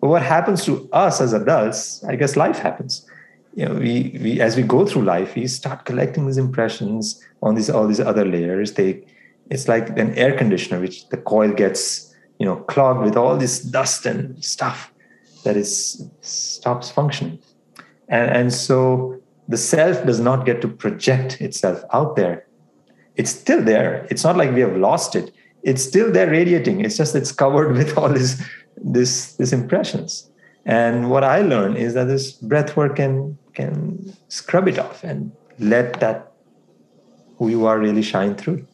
But 0.00 0.08
what 0.08 0.22
happens 0.22 0.64
to 0.66 0.88
us 0.92 1.20
as 1.20 1.32
adults, 1.32 2.04
I 2.04 2.16
guess 2.16 2.36
life 2.36 2.58
happens. 2.58 3.08
You 3.54 3.66
know, 3.66 3.74
we, 3.76 4.18
we 4.20 4.40
as 4.40 4.56
we 4.56 4.64
go 4.64 4.84
through 4.84 5.02
life, 5.02 5.36
we 5.36 5.46
start 5.46 5.84
collecting 5.84 6.26
these 6.26 6.38
impressions 6.38 7.22
on 7.40 7.54
these 7.54 7.70
all 7.70 7.86
these 7.86 8.00
other 8.00 8.24
layers. 8.24 8.72
They 8.72 9.06
it's 9.50 9.68
like 9.68 9.88
an 9.98 10.14
air 10.14 10.36
conditioner, 10.36 10.80
which 10.80 11.08
the 11.08 11.16
coil 11.16 11.52
gets, 11.52 12.14
you 12.38 12.46
know, 12.46 12.56
clogged 12.56 13.04
with 13.04 13.16
all 13.16 13.36
this 13.36 13.60
dust 13.60 14.06
and 14.06 14.42
stuff 14.44 14.92
that 15.44 15.56
is 15.56 16.08
stops 16.20 16.90
functioning. 16.90 17.38
And, 18.08 18.30
and 18.30 18.52
so 18.52 19.20
the 19.48 19.56
self 19.56 20.04
does 20.06 20.20
not 20.20 20.46
get 20.46 20.60
to 20.62 20.68
project 20.68 21.40
itself 21.40 21.84
out 21.92 22.16
there 22.16 22.46
it's 23.16 23.30
still 23.30 23.62
there. 23.62 24.06
It's 24.10 24.24
not 24.24 24.36
like 24.36 24.52
we 24.52 24.60
have 24.60 24.76
lost 24.76 25.14
it. 25.14 25.32
It's 25.62 25.82
still 25.82 26.10
there 26.10 26.30
radiating. 26.30 26.84
It's 26.84 26.96
just 26.96 27.14
it's 27.14 27.32
covered 27.32 27.72
with 27.72 27.96
all 27.96 28.08
this 28.08 28.42
this 28.76 29.34
this 29.36 29.52
impressions. 29.52 30.30
And 30.66 31.10
what 31.10 31.24
I 31.24 31.40
learned 31.40 31.76
is 31.76 31.94
that 31.94 32.04
this 32.04 32.32
breath 32.32 32.76
work 32.76 32.96
can 32.96 33.38
can 33.54 34.14
scrub 34.28 34.68
it 34.68 34.78
off 34.78 35.04
and 35.04 35.32
let 35.58 36.00
that 36.00 36.32
who 37.38 37.48
you 37.48 37.66
are 37.66 37.78
really 37.78 38.02
shine 38.02 38.34
through. 38.34 38.66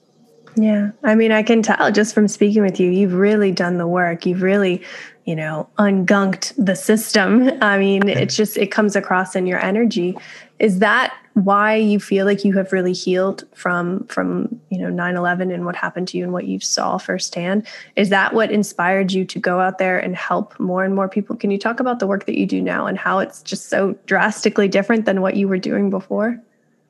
Yeah. 0.56 0.90
I 1.02 1.14
mean, 1.14 1.32
I 1.32 1.42
can 1.42 1.62
tell 1.62 1.90
just 1.92 2.14
from 2.14 2.28
speaking 2.28 2.62
with 2.62 2.80
you, 2.80 2.90
you've 2.90 3.14
really 3.14 3.52
done 3.52 3.78
the 3.78 3.86
work. 3.86 4.26
You've 4.26 4.42
really, 4.42 4.82
you 5.24 5.36
know, 5.36 5.68
ungunked 5.78 6.52
the 6.56 6.74
system. 6.74 7.50
I 7.60 7.78
mean, 7.78 8.08
it's 8.08 8.36
just, 8.36 8.56
it 8.56 8.68
comes 8.68 8.96
across 8.96 9.36
in 9.36 9.46
your 9.46 9.62
energy. 9.62 10.16
Is 10.58 10.80
that 10.80 11.14
why 11.34 11.76
you 11.76 12.00
feel 12.00 12.26
like 12.26 12.44
you 12.44 12.52
have 12.54 12.72
really 12.72 12.92
healed 12.92 13.44
from, 13.54 14.04
from, 14.08 14.60
you 14.68 14.78
know, 14.78 14.90
9 14.90 15.16
11 15.16 15.50
and 15.50 15.64
what 15.64 15.76
happened 15.76 16.08
to 16.08 16.18
you 16.18 16.24
and 16.24 16.32
what 16.32 16.46
you 16.46 16.58
saw 16.58 16.98
firsthand? 16.98 17.66
Is 17.96 18.10
that 18.10 18.34
what 18.34 18.50
inspired 18.50 19.12
you 19.12 19.24
to 19.26 19.38
go 19.38 19.60
out 19.60 19.78
there 19.78 19.98
and 19.98 20.16
help 20.16 20.58
more 20.58 20.84
and 20.84 20.94
more 20.94 21.08
people? 21.08 21.36
Can 21.36 21.50
you 21.50 21.58
talk 21.58 21.80
about 21.80 22.00
the 22.00 22.06
work 22.06 22.26
that 22.26 22.36
you 22.36 22.46
do 22.46 22.60
now 22.60 22.86
and 22.86 22.98
how 22.98 23.20
it's 23.20 23.42
just 23.42 23.68
so 23.68 23.96
drastically 24.06 24.68
different 24.68 25.04
than 25.04 25.22
what 25.22 25.36
you 25.36 25.48
were 25.48 25.58
doing 25.58 25.88
before? 25.88 26.38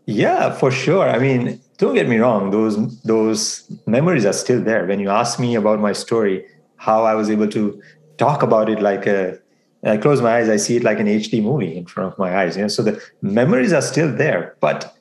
Yeah, 0.07 0.53
for 0.53 0.71
sure. 0.71 1.09
I 1.09 1.19
mean, 1.19 1.61
don't 1.81 1.95
get 1.95 2.09
me 2.09 2.19
wrong; 2.19 2.51
those 2.51 3.01
those 3.03 3.43
memories 3.87 4.25
are 4.25 4.33
still 4.33 4.63
there. 4.63 4.87
When 4.87 5.01
you 5.01 5.11
ask 5.11 5.41
me 5.41 5.55
about 5.55 5.81
my 5.81 5.93
story, 5.93 6.47
how 6.77 7.05
I 7.05 7.15
was 7.15 7.31
able 7.31 7.49
to 7.49 7.83
talk 8.19 8.43
about 8.43 8.69
it 8.69 8.81
like 8.81 9.07
a 9.07 9.39
I 9.83 9.97
close 9.97 10.21
my 10.21 10.37
eyes, 10.37 10.49
I 10.51 10.57
see 10.57 10.77
it 10.77 10.85
like 10.85 11.01
an 11.01 11.07
HD 11.07 11.43
movie 11.43 11.77
in 11.77 11.87
front 11.87 12.13
of 12.13 12.19
my 12.19 12.37
eyes. 12.37 12.57
You 12.57 12.63
know, 12.63 12.69
so 12.69 12.83
the 12.83 13.03
memories 13.23 13.73
are 13.73 13.81
still 13.81 14.15
there, 14.15 14.57
but 14.61 14.95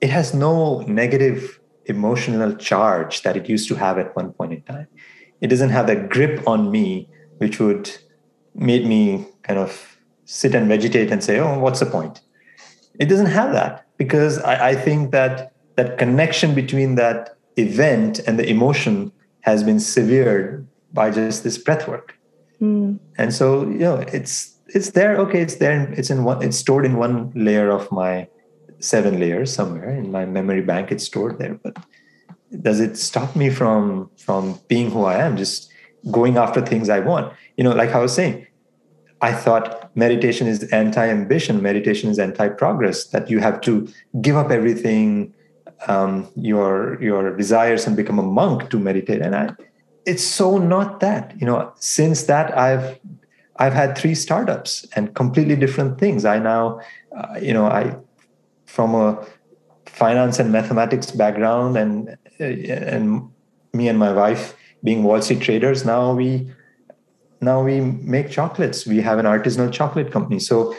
it 0.00 0.10
has 0.10 0.32
no 0.32 0.82
negative 0.82 1.58
emotional 1.86 2.54
charge 2.54 3.22
that 3.22 3.36
it 3.36 3.48
used 3.48 3.68
to 3.68 3.74
have 3.74 3.98
at 3.98 4.14
one 4.14 4.32
point 4.32 4.52
in 4.52 4.62
time. 4.62 4.86
It 5.40 5.48
doesn't 5.48 5.70
have 5.70 5.88
that 5.88 6.10
grip 6.10 6.46
on 6.46 6.70
me, 6.70 7.08
which 7.38 7.58
would 7.58 7.90
make 8.54 8.84
me 8.84 9.26
kind 9.42 9.58
of 9.58 9.98
sit 10.26 10.54
and 10.54 10.68
vegetate 10.68 11.10
and 11.10 11.22
say, 11.22 11.40
"Oh, 11.40 11.58
what's 11.58 11.80
the 11.80 11.86
point?" 11.86 12.20
It 13.00 13.06
doesn't 13.06 13.32
have 13.40 13.52
that 13.52 13.86
because 13.96 14.38
I, 14.38 14.68
I 14.70 14.74
think 14.76 15.10
that 15.10 15.52
that 15.76 15.98
connection 15.98 16.54
between 16.54 16.96
that 16.96 17.36
event 17.56 18.18
and 18.26 18.38
the 18.38 18.48
emotion 18.48 19.12
has 19.40 19.62
been 19.62 19.80
severed 19.80 20.66
by 20.92 21.10
just 21.10 21.44
this 21.44 21.58
breath 21.58 21.86
work. 21.86 22.18
Mm. 22.60 22.98
And 23.18 23.32
so, 23.32 23.62
you 23.62 23.78
know, 23.78 23.96
it's 24.12 24.56
it's 24.68 24.90
there. 24.90 25.16
Okay, 25.16 25.40
it's 25.40 25.56
there. 25.56 25.92
It's 25.92 26.10
in 26.10 26.24
one. 26.24 26.42
It's 26.42 26.56
stored 26.56 26.84
in 26.84 26.96
one 26.96 27.32
layer 27.34 27.70
of 27.70 27.90
my 27.92 28.28
seven 28.78 29.20
layers 29.20 29.52
somewhere 29.52 29.90
in 29.90 30.10
my 30.10 30.26
memory 30.26 30.62
bank. 30.62 30.90
It's 30.90 31.04
stored 31.04 31.38
there. 31.38 31.54
But 31.54 31.76
does 32.62 32.80
it 32.80 32.96
stop 32.96 33.36
me 33.36 33.50
from 33.50 34.10
from 34.16 34.58
being 34.68 34.90
who 34.90 35.04
I 35.04 35.16
am? 35.16 35.36
Just 35.36 35.70
going 36.10 36.36
after 36.36 36.60
things 36.60 36.88
I 36.88 37.00
want. 37.00 37.32
You 37.56 37.64
know, 37.64 37.72
like 37.72 37.90
I 37.90 37.98
was 37.98 38.14
saying, 38.14 38.46
I 39.20 39.32
thought 39.32 39.94
meditation 39.96 40.46
is 40.46 40.64
anti 40.64 41.08
ambition, 41.08 41.62
meditation 41.62 42.10
is 42.10 42.18
anti 42.18 42.48
progress, 42.48 43.06
that 43.08 43.30
you 43.30 43.38
have 43.40 43.60
to 43.62 43.88
give 44.20 44.36
up 44.36 44.50
everything, 44.50 45.32
um, 45.88 46.28
your, 46.34 47.00
your 47.02 47.36
desires, 47.36 47.86
and 47.86 47.96
become 47.96 48.18
a 48.18 48.22
monk 48.22 48.70
to 48.70 48.78
meditate. 48.78 49.22
And 49.22 49.34
I, 49.34 49.54
it's 50.04 50.24
so 50.24 50.58
not 50.58 51.00
that. 51.00 51.34
You 51.40 51.46
know, 51.46 51.72
since 51.76 52.24
that, 52.24 52.56
I've 52.56 52.98
I've 53.58 53.72
had 53.72 53.96
three 53.96 54.14
startups 54.14 54.86
and 54.94 55.14
completely 55.14 55.56
different 55.56 55.98
things. 55.98 56.24
I 56.24 56.38
now, 56.38 56.80
uh, 57.16 57.38
you 57.40 57.54
know, 57.54 57.66
I 57.66 57.96
from 58.66 58.94
a 58.94 59.24
finance 59.86 60.38
and 60.38 60.52
mathematics 60.52 61.10
background, 61.10 61.76
and 61.76 62.16
uh, 62.40 62.44
and 62.44 63.28
me 63.72 63.88
and 63.88 63.98
my 63.98 64.12
wife 64.12 64.54
being 64.84 65.02
Wall 65.02 65.22
Street 65.22 65.40
traders, 65.40 65.84
now 65.84 66.14
we 66.14 66.52
now 67.40 67.62
we 67.62 67.80
make 67.80 68.30
chocolates 68.30 68.86
we 68.86 69.00
have 69.00 69.18
an 69.18 69.26
artisanal 69.26 69.72
chocolate 69.72 70.10
company 70.10 70.38
so 70.38 70.74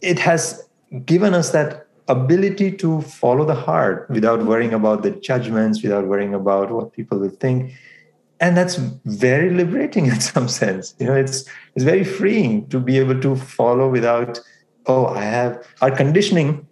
it 0.00 0.18
has 0.18 0.68
given 1.04 1.34
us 1.34 1.50
that 1.52 1.83
ability 2.08 2.72
to 2.72 3.00
follow 3.02 3.44
the 3.44 3.54
heart 3.54 4.08
without 4.10 4.44
worrying 4.44 4.74
about 4.74 5.02
the 5.02 5.10
judgments 5.10 5.82
without 5.82 6.06
worrying 6.06 6.34
about 6.34 6.70
what 6.70 6.92
people 6.92 7.18
will 7.18 7.30
think. 7.30 7.72
And 8.40 8.56
that's 8.56 8.76
very 9.04 9.50
liberating 9.50 10.06
in 10.12 10.20
some 10.20 10.48
sense. 10.48 10.94
You 10.98 11.06
know 11.06 11.14
it's 11.14 11.44
it's 11.74 11.84
very 11.84 12.04
freeing 12.04 12.68
to 12.68 12.78
be 12.78 12.98
able 12.98 13.20
to 13.20 13.36
follow 13.36 13.88
without 13.88 14.40
oh 14.86 15.06
i 15.06 15.22
have 15.22 15.66
our 15.80 15.90
conditioning 15.90 16.66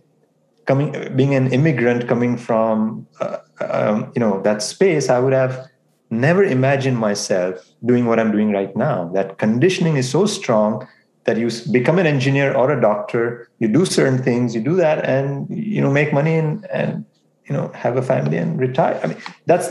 coming 0.66 0.92
being 1.16 1.34
an 1.34 1.50
immigrant 1.50 2.06
coming 2.06 2.36
from 2.36 3.06
uh, 3.20 3.38
um, 3.60 4.12
you 4.14 4.20
know 4.20 4.42
that 4.42 4.60
space 4.60 5.08
i 5.08 5.18
would 5.18 5.32
have 5.32 5.66
never 6.12 6.44
imagined 6.44 6.98
myself 6.98 7.66
doing 7.84 8.04
what 8.04 8.20
I'm 8.20 8.30
doing 8.30 8.52
right 8.52 8.76
now. 8.76 9.08
That 9.14 9.38
conditioning 9.38 9.96
is 9.96 10.08
so 10.10 10.26
strong 10.26 10.86
that 11.24 11.36
you 11.36 11.50
become 11.70 11.98
an 11.98 12.06
engineer 12.06 12.54
or 12.54 12.70
a 12.70 12.80
doctor, 12.80 13.48
you 13.58 13.68
do 13.68 13.84
certain 13.84 14.22
things, 14.22 14.54
you 14.54 14.60
do 14.60 14.74
that, 14.76 15.04
and 15.04 15.46
you 15.50 15.80
know 15.80 15.90
make 15.90 16.12
money 16.12 16.36
and 16.36 16.66
and 16.66 17.04
you 17.46 17.54
know 17.54 17.70
have 17.74 17.96
a 17.96 18.02
family 18.02 18.36
and 18.36 18.58
retire. 18.58 18.98
I 19.02 19.06
mean, 19.08 19.18
that's 19.46 19.68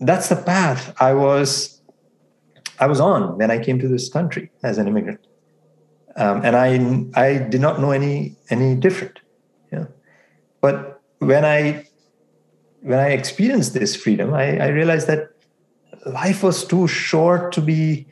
that's 0.00 0.28
the 0.28 0.36
path 0.36 0.94
I 1.00 1.12
was 1.12 1.80
I 2.78 2.86
was 2.86 3.00
on 3.00 3.36
when 3.38 3.50
I 3.50 3.62
came 3.62 3.78
to 3.80 3.88
this 3.88 4.08
country 4.08 4.50
as 4.62 4.78
an 4.78 4.88
immigrant, 4.88 5.20
um, 6.16 6.42
and 6.44 6.56
I 6.56 7.20
I 7.20 7.38
did 7.38 7.60
not 7.60 7.80
know 7.80 7.90
any 7.90 8.36
any 8.50 8.74
different. 8.74 9.20
You 9.70 9.78
know? 9.80 9.88
But 10.60 11.02
when 11.18 11.44
I 11.44 11.86
when 12.80 12.98
I 12.98 13.08
experienced 13.08 13.74
this 13.74 13.96
freedom, 13.96 14.34
I, 14.34 14.58
I 14.58 14.68
realized 14.68 15.06
that 15.08 15.30
life 16.06 16.42
was 16.42 16.66
too 16.66 16.86
short 16.86 17.52
to 17.52 17.62
be 17.62 18.06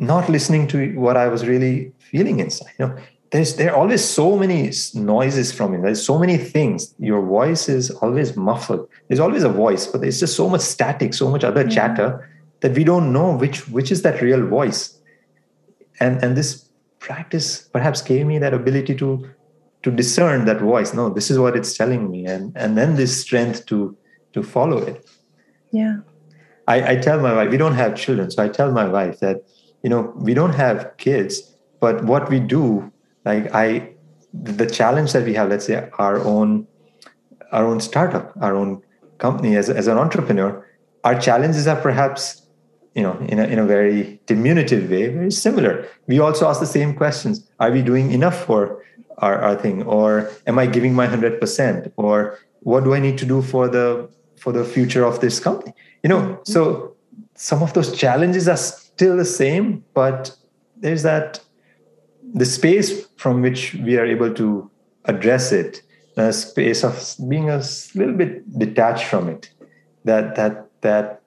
not 0.00 0.28
listening 0.28 0.66
to 0.68 0.98
what 0.98 1.16
I 1.16 1.28
was 1.28 1.46
really 1.46 1.92
feeling 1.98 2.40
inside. 2.40 2.72
You 2.78 2.86
know, 2.86 2.96
there's 3.30 3.56
there 3.56 3.72
are 3.72 3.76
always 3.76 4.04
so 4.04 4.36
many 4.36 4.72
noises 4.94 5.52
from 5.52 5.74
it. 5.74 5.82
There's 5.82 6.04
so 6.04 6.18
many 6.18 6.36
things. 6.36 6.94
Your 6.98 7.22
voice 7.22 7.68
is 7.68 7.90
always 7.90 8.36
muffled. 8.36 8.88
There's 9.08 9.20
always 9.20 9.42
a 9.42 9.48
voice, 9.48 9.86
but 9.86 10.00
there's 10.00 10.20
just 10.20 10.36
so 10.36 10.48
much 10.48 10.60
static, 10.60 11.14
so 11.14 11.30
much 11.30 11.44
other 11.44 11.66
chatter 11.68 12.28
that 12.60 12.74
we 12.74 12.84
don't 12.84 13.12
know 13.12 13.36
which 13.36 13.68
which 13.68 13.90
is 13.90 14.02
that 14.02 14.22
real 14.22 14.46
voice. 14.46 14.98
And 16.00 16.22
and 16.22 16.36
this 16.36 16.68
practice 16.98 17.68
perhaps 17.72 18.02
gave 18.02 18.26
me 18.26 18.38
that 18.38 18.54
ability 18.54 18.94
to 18.96 19.28
to 19.82 19.90
discern 19.90 20.44
that 20.44 20.60
voice. 20.60 20.94
No, 20.94 21.08
this 21.10 21.30
is 21.30 21.38
what 21.38 21.56
it's 21.56 21.76
telling 21.76 22.10
me, 22.10 22.26
and 22.26 22.56
and 22.56 22.76
then 22.78 22.96
this 22.96 23.20
strength 23.20 23.66
to 23.66 23.96
to 24.34 24.42
follow 24.42 24.78
it. 24.78 25.04
Yeah. 25.72 25.98
I, 26.68 26.92
I 26.92 26.96
tell 26.96 27.20
my 27.20 27.32
wife, 27.32 27.50
we 27.50 27.56
don't 27.56 27.74
have 27.74 27.94
children. 27.94 28.30
So 28.30 28.42
I 28.42 28.48
tell 28.48 28.72
my 28.72 28.86
wife 28.88 29.20
that, 29.20 29.42
you 29.86 29.90
know, 29.90 30.12
we 30.16 30.34
don't 30.34 30.56
have 30.56 30.96
kids, 30.96 31.54
but 31.78 32.02
what 32.02 32.28
we 32.28 32.40
do, 32.40 32.92
like 33.24 33.54
I, 33.54 33.92
the 34.34 34.66
challenge 34.66 35.12
that 35.12 35.24
we 35.24 35.34
have, 35.34 35.48
let's 35.48 35.66
say 35.66 35.88
our 35.96 36.18
own, 36.24 36.66
our 37.52 37.64
own 37.64 37.78
startup, 37.78 38.32
our 38.40 38.56
own 38.56 38.82
company 39.18 39.54
as, 39.54 39.70
as 39.70 39.86
an 39.86 39.96
entrepreneur, 39.96 40.66
our 41.04 41.16
challenges 41.20 41.68
are 41.68 41.80
perhaps, 41.80 42.42
you 42.96 43.02
know, 43.04 43.16
in 43.28 43.38
a, 43.38 43.44
in 43.44 43.60
a 43.60 43.64
very 43.64 44.20
diminutive 44.26 44.90
way, 44.90 45.06
very 45.06 45.30
similar. 45.30 45.86
We 46.08 46.18
also 46.18 46.48
ask 46.48 46.58
the 46.58 46.66
same 46.66 46.92
questions. 46.92 47.48
Are 47.60 47.70
we 47.70 47.80
doing 47.80 48.10
enough 48.10 48.44
for 48.44 48.82
our, 49.18 49.40
our 49.40 49.54
thing? 49.54 49.84
Or 49.84 50.28
am 50.48 50.58
I 50.58 50.66
giving 50.66 50.94
my 50.94 51.06
100%? 51.06 51.92
Or 51.96 52.40
what 52.62 52.82
do 52.82 52.92
I 52.92 52.98
need 52.98 53.18
to 53.18 53.24
do 53.24 53.40
for 53.40 53.68
the, 53.68 54.10
for 54.36 54.50
the 54.50 54.64
future 54.64 55.04
of 55.04 55.20
this 55.20 55.38
company? 55.38 55.72
you 56.02 56.08
know 56.08 56.20
mm-hmm. 56.20 56.42
so 56.44 56.96
some 57.36 57.62
of 57.62 57.72
those 57.72 57.96
challenges 57.96 58.48
are 58.48 58.58
still 58.96 59.16
the 59.16 59.24
same 59.24 59.84
but 59.94 60.34
there's 60.76 61.02
that 61.02 61.40
the 62.34 62.46
space 62.46 63.06
from 63.16 63.42
which 63.42 63.74
we 63.86 63.98
are 63.98 64.06
able 64.06 64.32
to 64.32 64.70
address 65.04 65.52
it 65.52 65.82
a 66.16 66.32
space 66.32 66.82
of 66.82 66.94
being 67.28 67.50
a 67.50 67.62
little 67.94 68.14
bit 68.14 68.32
detached 68.58 69.04
from 69.04 69.28
it 69.28 69.50
that 70.04 70.34
that 70.34 70.70
that 70.80 71.20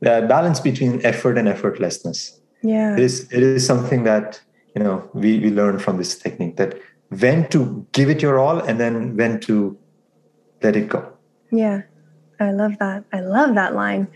that 0.00 0.28
balance 0.28 0.60
between 0.60 1.04
effort 1.04 1.36
and 1.36 1.46
effortlessness 1.46 2.40
yeah 2.62 2.94
it 2.94 3.00
is 3.00 3.30
it 3.30 3.42
is 3.42 3.66
something 3.66 4.04
that 4.04 4.40
you 4.74 4.82
know 4.82 4.96
we 5.12 5.38
we 5.40 5.50
learn 5.50 5.78
from 5.78 5.98
this 5.98 6.16
technique 6.16 6.56
that 6.56 6.74
when 7.20 7.46
to 7.48 7.86
give 7.92 8.08
it 8.08 8.22
your 8.22 8.38
all 8.38 8.58
and 8.60 8.80
then 8.80 9.14
when 9.16 9.38
to 9.40 9.76
let 10.62 10.74
it 10.74 10.88
go 10.88 11.00
yeah 11.50 11.82
I 12.40 12.52
love 12.52 12.78
that. 12.78 13.04
I 13.12 13.20
love 13.20 13.54
that 13.54 13.74
line. 13.74 14.08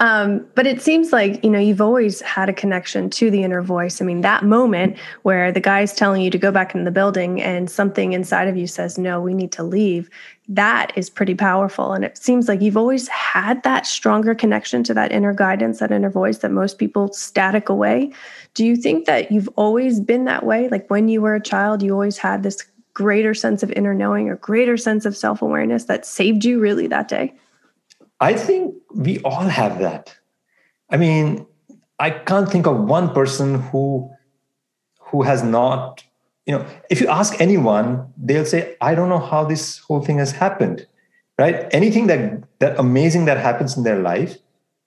Um, 0.00 0.46
but 0.54 0.66
it 0.66 0.80
seems 0.80 1.12
like 1.12 1.42
you 1.42 1.50
know 1.50 1.58
you've 1.58 1.80
always 1.80 2.20
had 2.20 2.48
a 2.48 2.52
connection 2.52 3.10
to 3.10 3.30
the 3.30 3.42
inner 3.42 3.62
voice. 3.62 4.00
I 4.00 4.04
mean, 4.04 4.20
that 4.20 4.44
moment 4.44 4.96
where 5.22 5.50
the 5.50 5.60
guy's 5.60 5.92
telling 5.92 6.22
you 6.22 6.30
to 6.30 6.38
go 6.38 6.52
back 6.52 6.74
in 6.74 6.84
the 6.84 6.90
building 6.90 7.42
and 7.42 7.70
something 7.70 8.12
inside 8.12 8.48
of 8.48 8.56
you 8.56 8.66
says, 8.66 8.96
"No, 8.96 9.20
we 9.20 9.34
need 9.34 9.52
to 9.52 9.62
leave." 9.62 10.08
That 10.48 10.92
is 10.96 11.10
pretty 11.10 11.34
powerful, 11.34 11.92
and 11.92 12.04
it 12.04 12.16
seems 12.16 12.48
like 12.48 12.62
you've 12.62 12.76
always 12.76 13.08
had 13.08 13.62
that 13.64 13.86
stronger 13.86 14.34
connection 14.34 14.82
to 14.84 14.94
that 14.94 15.12
inner 15.12 15.34
guidance, 15.34 15.80
that 15.80 15.90
inner 15.90 16.10
voice 16.10 16.38
that 16.38 16.52
most 16.52 16.78
people 16.78 17.12
static 17.12 17.68
away. 17.68 18.12
Do 18.54 18.64
you 18.64 18.76
think 18.76 19.06
that 19.06 19.32
you've 19.32 19.48
always 19.56 20.00
been 20.00 20.24
that 20.24 20.46
way? 20.46 20.68
Like 20.68 20.88
when 20.88 21.08
you 21.08 21.20
were 21.20 21.34
a 21.34 21.42
child, 21.42 21.82
you 21.82 21.92
always 21.92 22.18
had 22.18 22.42
this 22.42 22.64
greater 22.94 23.34
sense 23.34 23.62
of 23.62 23.70
inner 23.72 23.94
knowing 23.94 24.28
or 24.28 24.36
greater 24.36 24.76
sense 24.76 25.04
of 25.06 25.16
self-awareness 25.16 25.84
that 25.84 26.06
saved 26.06 26.44
you 26.44 26.58
really 26.58 26.86
that 26.88 27.08
day 27.08 27.32
i 28.20 28.32
think 28.34 28.74
we 28.94 29.18
all 29.20 29.48
have 29.60 29.78
that. 29.80 30.14
I 30.90 30.96
mean 30.96 31.46
i 31.98 32.10
can't 32.10 32.48
think 32.48 32.66
of 32.66 32.84
one 32.84 33.12
person 33.14 33.60
who 33.60 34.10
who 35.00 35.22
has 35.22 35.42
not 35.42 36.04
you 36.46 36.54
know 36.54 36.64
if 36.90 37.00
you 37.00 37.08
ask 37.08 37.40
anyone 37.40 38.12
they'll 38.16 38.44
say 38.44 38.76
i 38.80 38.94
don't 38.94 39.08
know 39.08 39.24
how 39.32 39.44
this 39.44 39.78
whole 39.78 40.00
thing 40.00 40.18
has 40.18 40.32
happened 40.32 40.86
right? 41.38 41.68
Anything 41.70 42.08
that 42.08 42.42
that 42.58 42.78
amazing 42.78 43.24
that 43.26 43.38
happens 43.38 43.76
in 43.76 43.84
their 43.84 44.00
life 44.00 44.36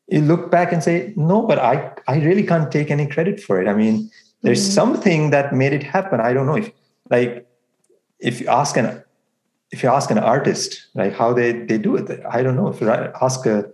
you 0.08 0.22
look 0.22 0.52
back 0.52 0.74
and 0.74 0.84
say 0.84 1.14
no 1.16 1.42
but 1.42 1.58
i 1.60 1.92
i 2.08 2.18
really 2.20 2.44
can't 2.44 2.72
take 2.72 2.92
any 2.92 3.08
credit 3.08 3.40
for 3.40 3.62
it. 3.62 3.68
I 3.68 3.74
mean 3.74 4.10
there's 4.42 4.64
mm-hmm. 4.64 4.74
something 4.74 5.30
that 5.30 5.54
made 5.54 5.74
it 5.74 5.84
happen. 5.84 6.20
I 6.20 6.34
don't 6.34 6.46
know 6.46 6.58
if 6.58 6.72
like 7.10 7.48
if 8.20 8.42
you 8.42 8.48
ask 8.48 8.78
an 8.78 9.04
if 9.72 9.84
you 9.84 9.90
ask 9.90 10.12
an 10.12 10.18
artist 10.18 10.88
like 10.94 11.14
how 11.14 11.34
they 11.34 11.52
they 11.52 11.78
do 11.78 11.96
it 11.96 12.10
i 12.30 12.44
don't 12.44 12.56
know. 12.56 12.68
If 12.68 12.82
you 12.82 12.90
ask 12.90 13.46
a 13.46 13.70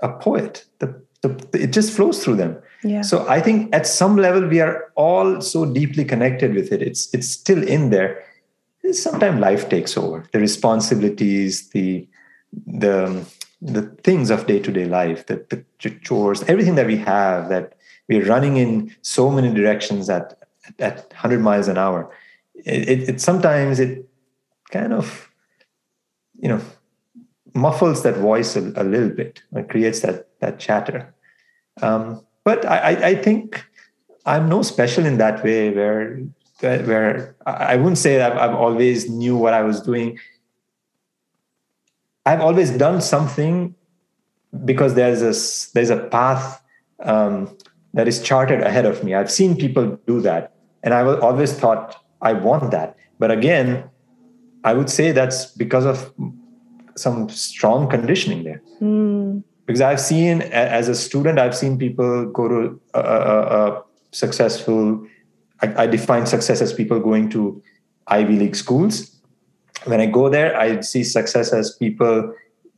a 0.00 0.12
poet 0.12 0.64
the, 0.78 0.88
the 1.22 1.30
it 1.54 1.72
just 1.72 1.92
flows 1.92 2.22
through 2.22 2.36
them. 2.36 2.58
Yeah. 2.82 3.02
so 3.02 3.26
i 3.28 3.40
think 3.40 3.74
at 3.74 3.86
some 3.86 4.16
level 4.16 4.46
we 4.46 4.60
are 4.60 4.92
all 4.94 5.40
so 5.40 5.64
deeply 5.64 6.04
connected 6.04 6.54
with 6.54 6.72
it. 6.72 6.82
It's 6.82 7.12
it's 7.14 7.30
still 7.30 7.62
in 7.62 7.90
there. 7.90 8.22
Sometimes 8.92 9.40
life 9.40 9.68
takes 9.68 9.96
over. 9.96 10.24
The 10.32 10.40
responsibilities 10.40 11.70
the 11.70 12.08
the 12.66 13.24
the 13.60 13.82
things 14.04 14.30
of 14.30 14.46
day-to-day 14.46 14.84
life 14.84 15.26
the, 15.26 15.36
the 15.50 15.90
chores 16.06 16.42
everything 16.44 16.74
that 16.74 16.86
we 16.86 16.96
have 16.96 17.48
that 17.48 17.72
we're 18.08 18.24
running 18.24 18.56
in 18.58 18.94
so 19.02 19.30
many 19.30 19.52
directions 19.52 20.08
at 20.08 20.38
at 20.78 21.06
100 21.10 21.40
miles 21.40 21.68
an 21.68 21.78
hour. 21.78 22.10
It, 22.54 22.88
it, 22.88 23.08
it 23.08 23.20
sometimes 23.20 23.80
it 23.80 24.08
kind 24.76 24.92
of 24.92 25.30
you 26.42 26.48
know 26.48 26.60
muffles 27.54 28.02
that 28.02 28.16
voice 28.16 28.56
a, 28.56 28.62
a 28.76 28.84
little 28.84 29.08
bit 29.20 29.42
it 29.52 29.68
creates 29.68 30.00
that 30.00 30.28
that 30.40 30.58
chatter 30.58 31.14
um, 31.82 32.24
but 32.44 32.64
I, 32.66 33.10
I 33.10 33.14
think 33.14 33.64
i'm 34.24 34.48
no 34.48 34.62
special 34.62 35.06
in 35.06 35.18
that 35.18 35.42
way 35.44 35.70
where 35.70 36.02
where 36.60 37.36
i 37.46 37.76
wouldn't 37.76 37.98
say 37.98 38.16
that 38.16 38.32
i've 38.42 38.54
always 38.54 39.08
knew 39.10 39.36
what 39.36 39.54
i 39.54 39.62
was 39.62 39.80
doing 39.80 40.18
i've 42.24 42.40
always 42.40 42.70
done 42.70 43.00
something 43.00 43.74
because 44.64 44.94
there's 44.94 45.22
a 45.22 45.34
there's 45.74 45.90
a 45.90 46.02
path 46.08 46.62
um, 47.02 47.56
that 47.96 48.06
is 48.06 48.22
charted 48.22 48.60
ahead 48.60 48.84
of 48.86 49.02
me. 49.02 49.14
I've 49.14 49.30
seen 49.30 49.56
people 49.56 49.98
do 50.06 50.20
that. 50.20 50.54
And 50.82 50.94
I've 50.94 51.20
always 51.22 51.52
thought, 51.52 51.96
I 52.20 52.34
want 52.34 52.70
that. 52.70 52.96
But 53.18 53.30
again, 53.30 53.88
I 54.66 54.74
would 54.74 54.90
say 54.90 55.12
that's 55.12 55.46
because 55.46 55.86
of 55.86 56.12
some 56.96 57.28
strong 57.28 57.88
conditioning 57.88 58.44
there. 58.44 58.62
Mm. 58.80 59.42
Because 59.66 59.80
I've 59.80 60.00
seen, 60.00 60.42
as 60.42 60.88
a 60.88 60.94
student, 60.94 61.38
I've 61.38 61.56
seen 61.56 61.78
people 61.78 62.26
go 62.26 62.48
to 62.48 62.80
a, 62.94 63.00
a, 63.00 63.40
a 63.58 63.82
successful, 64.12 65.06
I, 65.62 65.84
I 65.84 65.86
define 65.86 66.26
success 66.26 66.60
as 66.60 66.72
people 66.72 67.00
going 67.00 67.30
to 67.30 67.62
Ivy 68.06 68.36
League 68.36 68.56
schools. 68.56 69.16
When 69.84 70.00
I 70.00 70.06
go 70.06 70.28
there, 70.28 70.56
I 70.56 70.80
see 70.80 71.02
success 71.02 71.52
as 71.52 71.74
people 71.74 72.32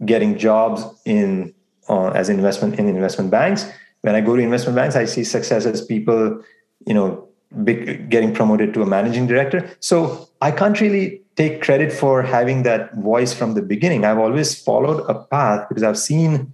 getting 0.05 0.39
jobs 0.39 0.85
in 1.05 1.55
uh, 1.89 2.09
as 2.11 2.29
investment 2.29 2.79
in 2.79 2.87
investment 2.89 3.31
banks 3.31 3.67
when 4.03 4.15
I 4.15 4.21
go 4.21 4.37
to 4.37 4.43
investment 4.43 4.77
banks, 4.77 4.97
I 4.97 5.05
see 5.05 5.25
success 5.25 5.67
as 5.67 5.85
people, 5.85 6.43
you 6.87 6.95
know, 6.95 7.29
big, 7.65 8.11
getting 8.11 8.33
promoted 8.33 8.75
to 8.75 8.83
a 8.83 8.87
managing 8.87 9.27
director. 9.27 9.69
So 9.81 10.29
I 10.41 10.51
can't 10.51 10.81
really 10.81 11.23
take 11.39 11.63
credit 11.63 11.93
for 11.93 12.23
having 12.23 12.65
that 12.65 12.93
voice 12.97 13.33
from 13.33 13.55
the 13.55 13.63
beginning. 13.63 14.05
I've 14.05 14.19
always 14.19 14.61
followed 14.61 15.09
a 15.09 15.15
path 15.15 15.69
because 15.69 15.85
I've 15.85 15.99
seen 15.99 16.53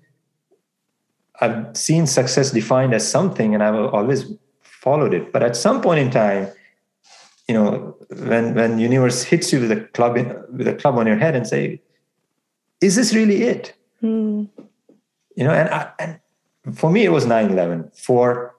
I've 1.41 1.77
seen 1.77 2.07
success 2.07 2.51
defined 2.53 2.93
as 2.95 3.05
something, 3.17 3.55
and 3.55 3.63
I've 3.63 3.75
always 3.99 4.21
followed 4.63 5.13
it. 5.15 5.33
But 5.33 5.43
at 5.43 5.57
some 5.57 5.81
point 5.81 6.01
in 6.05 6.11
time, 6.11 6.49
you 7.49 7.55
know, 7.57 7.97
when 8.29 8.55
when 8.55 8.79
universe 8.79 9.23
hits 9.23 9.53
you 9.53 9.61
with 9.61 9.73
a 9.73 9.81
club 9.97 10.17
in, 10.17 10.29
with 10.59 10.69
a 10.69 10.75
club 10.75 10.97
on 11.01 11.07
your 11.07 11.21
head 11.25 11.35
and 11.35 11.47
say, 11.47 11.81
"Is 12.81 12.95
this 12.95 13.15
really 13.15 13.43
it?" 13.55 13.75
Mm. 14.03 14.49
You 15.37 15.45
know, 15.45 15.55
and 15.61 15.69
I, 15.71 15.81
and 15.99 16.77
for 16.81 16.91
me 16.91 17.05
it 17.05 17.13
was 17.13 17.27
9-11 17.27 17.95
for 18.07 18.55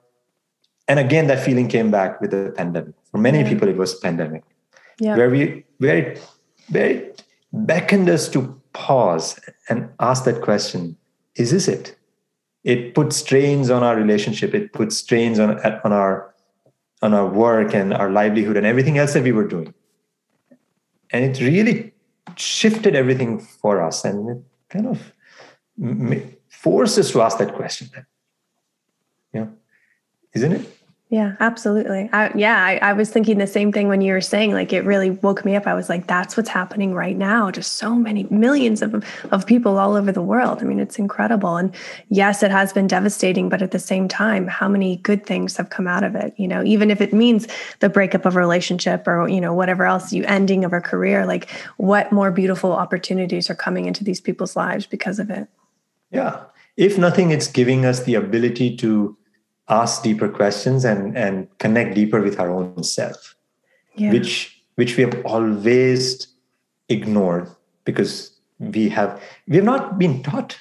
and 0.86 0.98
again 1.00 1.26
that 1.26 1.40
feeling 1.44 1.66
came 1.66 1.90
back 1.90 2.20
with 2.20 2.30
the 2.30 2.52
pandemic 2.56 2.94
for 3.10 3.18
many 3.18 3.40
yeah. 3.40 3.48
people 3.48 3.66
it 3.66 3.76
was 3.76 3.98
pandemic 3.98 4.44
yeah. 5.00 5.16
where 5.16 5.30
we 5.30 5.64
where 5.78 5.98
it, 5.98 6.30
where 6.70 6.86
it 6.86 7.24
beckoned 7.52 8.08
us 8.08 8.28
to 8.28 8.60
pause 8.72 9.38
and 9.68 9.88
ask 10.00 10.24
that 10.24 10.42
question 10.42 10.96
is 11.34 11.50
this 11.50 11.68
it 11.68 11.96
it 12.64 12.94
put 12.94 13.12
strains 13.12 13.70
on 13.70 13.82
our 13.82 13.96
relationship 13.96 14.54
it 14.54 14.72
put 14.72 14.92
strains 14.92 15.38
on 15.38 15.58
on 15.84 15.92
our 15.92 16.34
on 17.02 17.14
our 17.14 17.26
work 17.26 17.74
and 17.74 17.94
our 17.94 18.10
livelihood 18.10 18.56
and 18.56 18.66
everything 18.66 18.98
else 18.98 19.12
that 19.14 19.22
we 19.22 19.32
were 19.32 19.46
doing 19.46 19.72
and 21.10 21.24
it 21.24 21.40
really 21.40 21.92
shifted 22.36 22.94
everything 22.94 23.38
for 23.38 23.82
us 23.82 24.04
and 24.04 24.28
it 24.28 24.42
kind 24.68 24.86
of 24.86 25.12
force 26.48 26.98
us 26.98 27.10
to 27.12 27.22
ask 27.22 27.38
that 27.38 27.54
question. 27.54 27.88
Yeah. 29.32 29.46
Isn't 30.34 30.52
it? 30.52 30.75
Yeah, 31.08 31.36
absolutely. 31.38 32.10
I, 32.12 32.32
yeah, 32.34 32.64
I, 32.64 32.78
I, 32.78 32.92
was 32.92 33.10
thinking 33.10 33.38
the 33.38 33.46
same 33.46 33.70
thing 33.70 33.86
when 33.86 34.00
you 34.00 34.12
were 34.12 34.20
saying, 34.20 34.52
like, 34.52 34.72
it 34.72 34.84
really 34.84 35.10
woke 35.10 35.44
me 35.44 35.54
up. 35.54 35.64
I 35.64 35.74
was 35.74 35.88
like, 35.88 36.08
that's 36.08 36.36
what's 36.36 36.48
happening 36.48 36.94
right 36.94 37.16
now. 37.16 37.48
Just 37.52 37.74
so 37.74 37.94
many 37.94 38.24
millions 38.28 38.82
of, 38.82 39.04
of 39.30 39.46
people 39.46 39.78
all 39.78 39.94
over 39.94 40.10
the 40.10 40.22
world. 40.22 40.58
I 40.60 40.64
mean, 40.64 40.80
it's 40.80 40.98
incredible. 40.98 41.58
And 41.58 41.72
yes, 42.08 42.42
it 42.42 42.50
has 42.50 42.72
been 42.72 42.88
devastating, 42.88 43.48
but 43.48 43.62
at 43.62 43.70
the 43.70 43.78
same 43.78 44.08
time, 44.08 44.48
how 44.48 44.68
many 44.68 44.96
good 44.96 45.24
things 45.24 45.56
have 45.58 45.70
come 45.70 45.86
out 45.86 46.02
of 46.02 46.16
it? 46.16 46.34
You 46.38 46.48
know, 46.48 46.64
even 46.64 46.90
if 46.90 47.00
it 47.00 47.12
means 47.12 47.46
the 47.78 47.88
breakup 47.88 48.26
of 48.26 48.34
a 48.34 48.40
relationship 48.40 49.06
or, 49.06 49.28
you 49.28 49.40
know, 49.40 49.54
whatever 49.54 49.86
else, 49.86 50.12
you 50.12 50.24
ending 50.24 50.64
of 50.64 50.72
a 50.72 50.80
career, 50.80 51.24
like, 51.24 51.48
what 51.76 52.10
more 52.10 52.32
beautiful 52.32 52.72
opportunities 52.72 53.48
are 53.48 53.54
coming 53.54 53.86
into 53.86 54.02
these 54.02 54.20
people's 54.20 54.56
lives 54.56 54.86
because 54.86 55.20
of 55.20 55.30
it? 55.30 55.46
Yeah 56.10 56.46
if 56.76 56.98
nothing, 56.98 57.30
it's 57.30 57.48
giving 57.48 57.84
us 57.86 58.02
the 58.04 58.14
ability 58.14 58.76
to 58.76 59.16
ask 59.68 60.02
deeper 60.02 60.28
questions 60.28 60.84
and, 60.84 61.16
and 61.16 61.48
connect 61.58 61.94
deeper 61.94 62.22
with 62.22 62.38
our 62.38 62.50
own 62.50 62.82
self, 62.82 63.34
yeah. 63.94 64.12
which 64.12 64.62
which 64.76 64.96
we 64.96 65.02
have 65.02 65.24
always 65.24 66.28
ignored 66.88 67.48
because 67.84 68.32
we 68.58 68.88
have 68.88 69.20
we 69.48 69.56
have 69.56 69.64
not 69.64 69.98
been 69.98 70.22
taught. 70.22 70.56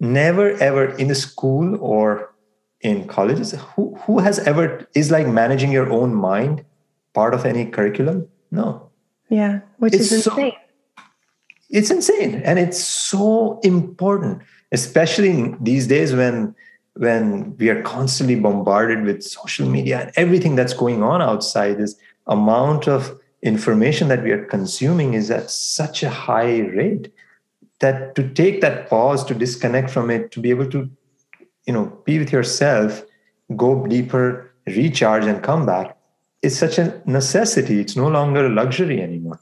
Never 0.00 0.50
ever 0.54 0.86
in 0.96 1.06
the 1.06 1.14
school 1.14 1.78
or 1.80 2.34
in 2.80 3.06
colleges, 3.06 3.52
who 3.52 3.94
who 4.02 4.18
has 4.18 4.40
ever 4.40 4.88
is 4.94 5.12
like 5.12 5.28
managing 5.28 5.70
your 5.70 5.88
own 5.92 6.12
mind 6.12 6.64
part 7.14 7.34
of 7.34 7.46
any 7.46 7.66
curriculum? 7.66 8.26
No. 8.50 8.90
Yeah, 9.28 9.60
which 9.78 9.94
it's 9.94 10.10
is 10.10 10.26
insane. 10.26 10.52
So, 10.52 11.04
it's 11.70 11.90
insane 11.90 12.42
and 12.44 12.58
it's 12.58 12.78
so 12.84 13.58
important 13.62 14.42
especially 14.72 15.54
these 15.60 15.86
days 15.86 16.14
when 16.14 16.54
when 16.94 17.56
we 17.56 17.68
are 17.68 17.82
constantly 17.82 18.34
bombarded 18.36 19.04
with 19.04 19.22
social 19.22 19.68
media 19.68 20.00
and 20.00 20.12
everything 20.16 20.54
that's 20.54 20.74
going 20.74 21.02
on 21.02 21.22
outside 21.22 21.78
this 21.78 21.96
amount 22.26 22.86
of 22.86 23.18
information 23.42 24.08
that 24.08 24.22
we 24.22 24.30
are 24.30 24.44
consuming 24.44 25.14
is 25.14 25.30
at 25.30 25.50
such 25.50 26.02
a 26.02 26.10
high 26.10 26.60
rate 26.60 27.12
that 27.80 28.14
to 28.14 28.28
take 28.34 28.60
that 28.60 28.88
pause 28.88 29.24
to 29.24 29.34
disconnect 29.34 29.90
from 29.90 30.10
it 30.10 30.30
to 30.30 30.38
be 30.38 30.50
able 30.50 30.68
to 30.68 30.88
you 31.66 31.72
know 31.72 31.86
be 32.04 32.18
with 32.18 32.30
yourself 32.30 33.02
go 33.56 33.86
deeper 33.86 34.52
recharge 34.66 35.24
and 35.24 35.42
come 35.42 35.66
back 35.66 35.96
is 36.42 36.58
such 36.58 36.78
a 36.78 37.00
necessity. 37.06 37.80
It's 37.80 37.96
no 37.96 38.08
longer 38.08 38.46
a 38.46 38.48
luxury 38.48 39.00
anymore. 39.00 39.40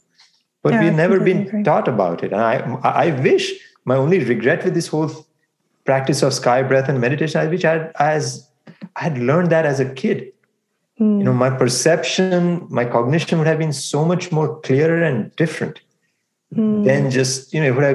But 0.62 0.74
yeah, 0.74 0.84
we've 0.84 0.94
never 0.94 1.18
been 1.18 1.46
agree. 1.46 1.62
taught 1.62 1.88
about 1.88 2.22
it. 2.22 2.32
And 2.32 2.40
i 2.40 2.56
i 2.84 3.10
wish 3.22 3.52
my 3.86 3.96
only 3.96 4.22
regret 4.22 4.64
with 4.64 4.74
this 4.74 4.88
whole 4.88 5.10
practice 5.90 6.22
of 6.26 6.32
sky 6.32 6.62
breath 6.70 6.88
and 6.88 7.00
meditation 7.00 7.50
which 7.54 7.64
i 7.72 7.74
as 8.10 8.24
i 8.96 9.02
had 9.06 9.18
learned 9.30 9.50
that 9.54 9.66
as 9.72 9.80
a 9.84 9.88
kid 10.00 10.18
mm. 11.00 11.18
you 11.18 11.24
know 11.28 11.36
my 11.44 11.50
perception 11.62 12.38
my 12.78 12.84
cognition 12.96 13.38
would 13.38 13.50
have 13.52 13.58
been 13.64 13.76
so 13.80 14.04
much 14.12 14.30
more 14.38 14.48
clearer 14.68 15.02
and 15.10 15.34
different 15.42 15.80
mm. 16.54 16.84
than 16.84 17.10
just 17.18 17.52
you 17.54 17.60
know 17.64 17.72
what 17.78 17.86
i 17.90 17.94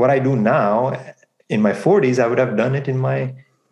what 0.00 0.10
i 0.16 0.18
do 0.28 0.36
now 0.36 0.72
in 1.48 1.60
my 1.68 1.72
40s 1.72 2.22
i 2.22 2.26
would 2.32 2.42
have 2.44 2.56
done 2.62 2.80
it 2.80 2.86
in 2.94 2.98
my 3.10 3.18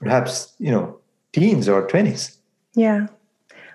perhaps 0.01 0.55
you 0.59 0.72
know 0.75 0.85
teens 1.33 1.68
or 1.68 1.87
20s 1.87 2.38
yeah 2.87 3.07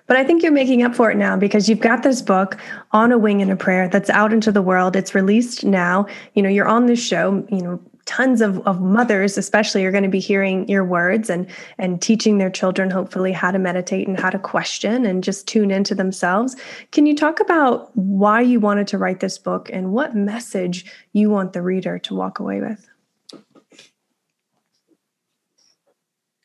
but 0.08 0.16
I 0.16 0.24
think 0.24 0.42
you're 0.42 0.52
making 0.52 0.82
up 0.82 0.94
for 0.94 1.10
it 1.10 1.16
now 1.16 1.36
because 1.36 1.68
you've 1.68 1.80
got 1.80 2.02
this 2.02 2.22
book 2.22 2.56
on 2.92 3.12
a 3.12 3.18
wing 3.18 3.42
and 3.42 3.50
a 3.50 3.56
prayer 3.56 3.88
that's 3.88 4.08
out 4.08 4.32
into 4.32 4.50
the 4.50 4.62
world. 4.62 4.96
It's 4.96 5.14
released 5.14 5.66
now. 5.66 6.06
You 6.34 6.42
know, 6.42 6.48
you're 6.48 6.66
on 6.66 6.86
this 6.86 6.98
show, 6.98 7.46
you 7.50 7.60
know, 7.60 7.78
tons 8.08 8.40
of, 8.40 8.66
of 8.66 8.80
mothers 8.80 9.36
especially 9.36 9.84
are 9.84 9.92
going 9.92 10.02
to 10.02 10.08
be 10.08 10.18
hearing 10.18 10.66
your 10.66 10.82
words 10.82 11.28
and 11.28 11.46
and 11.76 12.00
teaching 12.00 12.38
their 12.38 12.48
children 12.48 12.88
hopefully 12.90 13.32
how 13.32 13.50
to 13.50 13.58
meditate 13.58 14.08
and 14.08 14.18
how 14.18 14.30
to 14.30 14.38
question 14.38 15.04
and 15.04 15.22
just 15.22 15.46
tune 15.46 15.70
into 15.70 15.94
themselves. 15.94 16.56
Can 16.90 17.04
you 17.04 17.14
talk 17.14 17.38
about 17.38 17.94
why 17.96 18.40
you 18.40 18.60
wanted 18.60 18.86
to 18.88 18.98
write 18.98 19.20
this 19.20 19.36
book 19.36 19.68
and 19.70 19.92
what 19.92 20.16
message 20.16 20.90
you 21.12 21.28
want 21.28 21.52
the 21.52 21.60
reader 21.60 21.98
to 21.98 22.14
walk 22.14 22.38
away 22.38 22.62
with? 22.62 22.88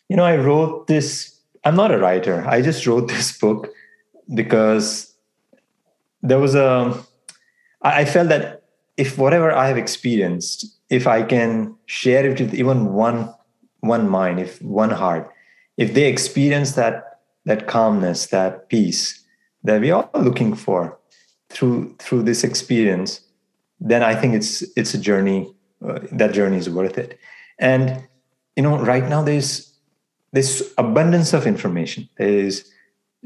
You 0.10 0.18
know 0.18 0.26
i 0.26 0.36
wrote 0.36 0.88
this 0.88 1.40
i'm 1.64 1.78
not 1.78 1.92
a 1.92 1.98
writer. 1.98 2.44
I 2.46 2.62
just 2.62 2.86
wrote 2.86 3.08
this 3.08 3.38
book 3.38 3.70
because 4.36 5.16
there 6.22 6.40
was 6.40 6.56
a 6.56 6.94
i 7.82 8.04
felt 8.04 8.28
that 8.28 8.64
if 8.98 9.18
whatever 9.18 9.50
i 9.54 9.68
have 9.70 9.78
experienced 9.78 10.74
if 10.94 11.08
I 11.08 11.24
can 11.24 11.76
share 11.88 12.24
it 12.30 12.40
with 12.40 12.54
even 12.54 12.94
one 12.94 13.34
one 13.80 14.08
mind, 14.08 14.40
if 14.40 14.62
one 14.62 14.92
heart, 14.92 15.30
if 15.76 15.94
they 15.96 16.06
experience 16.06 16.74
that 16.74 17.20
that 17.46 17.68
calmness, 17.68 18.28
that 18.28 18.70
peace 18.70 19.26
that 19.64 19.82
we 19.82 19.90
are 19.92 20.08
looking 20.14 20.56
for 20.56 20.98
through 21.50 21.96
through 21.98 22.24
this 22.24 22.44
experience, 22.44 23.22
then 23.80 24.04
I 24.04 24.14
think 24.14 24.36
it's 24.36 24.62
it's 24.78 24.94
a 24.94 25.00
journey. 25.00 25.52
Uh, 25.84 26.00
that 26.12 26.32
journey 26.34 26.58
is 26.58 26.70
worth 26.70 26.98
it. 26.98 27.18
And 27.60 28.08
you 28.56 28.62
know, 28.62 28.78
right 28.78 29.04
now 29.10 29.24
there's 29.24 29.74
this 30.32 30.74
abundance 30.78 31.34
of 31.34 31.48
information. 31.48 32.08
There 32.18 32.30
is 32.30 32.72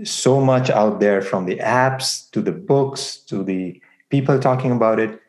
so 0.04 0.40
much 0.40 0.70
out 0.70 1.02
there 1.02 1.22
from 1.22 1.46
the 1.46 1.58
apps 1.58 2.32
to 2.32 2.42
the 2.42 2.52
books 2.52 3.18
to 3.28 3.44
the 3.44 3.82
people 4.10 4.40
talking 4.40 4.72
about 4.72 5.00
it 5.00 5.20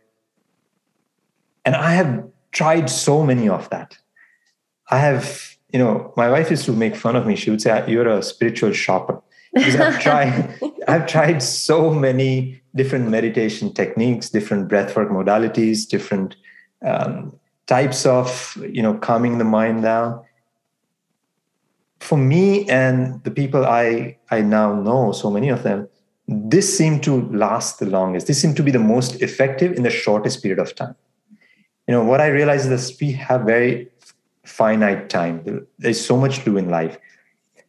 and 1.68 1.76
I 1.76 1.92
have 1.96 2.24
tried 2.52 2.90
so 2.90 3.22
many 3.22 3.48
of 3.48 3.68
that. 3.70 3.98
I 4.90 4.98
have, 4.98 5.56
you 5.72 5.78
know, 5.78 6.12
my 6.16 6.30
wife 6.30 6.50
used 6.50 6.64
to 6.66 6.72
make 6.72 6.96
fun 6.96 7.16
of 7.16 7.26
me. 7.26 7.36
She 7.36 7.50
would 7.50 7.60
say, 7.60 7.84
"You're 7.86 8.08
a 8.08 8.22
spiritual 8.22 8.72
shopper." 8.72 9.20
Because 9.52 9.76
I've 9.76 10.00
tried, 10.06 10.58
I've 10.86 11.06
tried 11.06 11.42
so 11.42 11.92
many 11.92 12.60
different 12.74 13.08
meditation 13.08 13.72
techniques, 13.72 14.30
different 14.30 14.68
breathwork 14.68 15.10
modalities, 15.10 15.88
different 15.88 16.36
um, 16.84 17.38
types 17.66 18.06
of, 18.06 18.56
you 18.70 18.82
know, 18.82 18.94
calming 18.94 19.38
the 19.38 19.44
mind 19.44 19.82
down. 19.82 20.22
For 22.00 22.16
me 22.16 22.68
and 22.68 23.22
the 23.24 23.30
people 23.30 23.66
I 23.66 24.16
I 24.30 24.40
now 24.40 24.74
know, 24.74 25.12
so 25.12 25.30
many 25.30 25.48
of 25.48 25.64
them, 25.64 25.88
this 26.28 26.76
seemed 26.76 27.02
to 27.04 27.28
last 27.30 27.78
the 27.80 27.86
longest. 27.86 28.26
This 28.26 28.40
seemed 28.40 28.56
to 28.56 28.62
be 28.62 28.70
the 28.70 28.78
most 28.78 29.20
effective 29.20 29.72
in 29.72 29.82
the 29.82 29.90
shortest 29.90 30.42
period 30.42 30.60
of 30.60 30.74
time 30.74 30.94
you 31.88 31.92
know 31.94 32.04
what 32.04 32.20
i 32.20 32.28
realize 32.28 32.66
is 32.66 32.96
we 33.00 33.12
have 33.12 33.42
very 33.42 33.88
finite 34.48 35.08
time. 35.08 35.66
There's 35.78 36.04
so 36.04 36.16
much 36.16 36.38
to 36.38 36.44
do 36.46 36.56
in 36.56 36.68
life. 36.70 36.98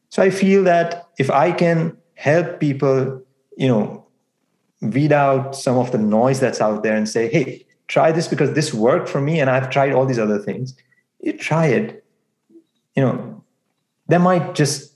So 0.10 0.24
i 0.24 0.30
feel 0.30 0.64
that 0.64 1.08
if 1.20 1.30
i 1.30 1.52
can 1.52 1.98
help 2.16 2.60
people 2.60 3.22
you 3.58 3.68
know 3.68 4.06
weed 4.82 5.12
out 5.12 5.56
some 5.56 5.78
of 5.78 5.92
the 5.92 5.98
noise 5.98 6.40
that's 6.40 6.62
out 6.62 6.84
there 6.84 6.96
and 6.96 7.08
say 7.08 7.30
hey 7.30 7.66
try 7.88 8.12
this 8.12 8.28
because 8.28 8.54
this 8.54 8.74
worked 8.74 9.08
for 9.08 9.22
me 9.22 9.40
and 9.40 9.50
i've 9.50 9.70
tried 9.70 9.92
all 9.94 10.06
these 10.06 10.20
other 10.20 10.40
things 10.40 10.76
you 11.22 11.34
try 11.34 11.66
it. 11.68 12.04
You 12.96 13.04
know 13.04 13.44
that 14.08 14.22
might 14.22 14.56
just 14.56 14.96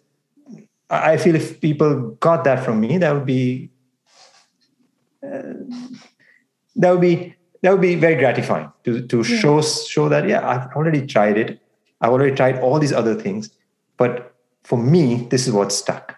i 0.90 1.16
feel 1.18 1.36
if 1.36 1.62
people 1.62 1.90
got 2.28 2.44
that 2.46 2.66
from 2.66 2.80
me 2.80 2.98
that 2.98 3.14
would 3.14 3.26
be 3.26 3.70
uh, 5.26 5.54
that 6.76 6.92
would 6.92 7.02
be 7.02 7.36
that 7.64 7.72
would 7.72 7.82
be 7.82 7.96
very 7.96 8.16
gratifying 8.16 8.72
to 8.84 9.02
to 9.08 9.18
yeah. 9.18 9.38
show 9.40 9.62
show 9.62 10.10
that 10.10 10.28
yeah 10.28 10.48
I've 10.48 10.72
already 10.76 11.06
tried 11.08 11.38
it. 11.38 11.60
I've 12.02 12.12
already 12.12 12.36
tried 12.36 12.60
all 12.60 12.78
these 12.80 12.94
other 12.94 13.16
things, 13.16 13.50
but 13.98 14.36
for 14.64 14.78
me, 14.78 15.28
this 15.30 15.48
is 15.48 15.54
what 15.54 15.72
stuck. 15.72 16.18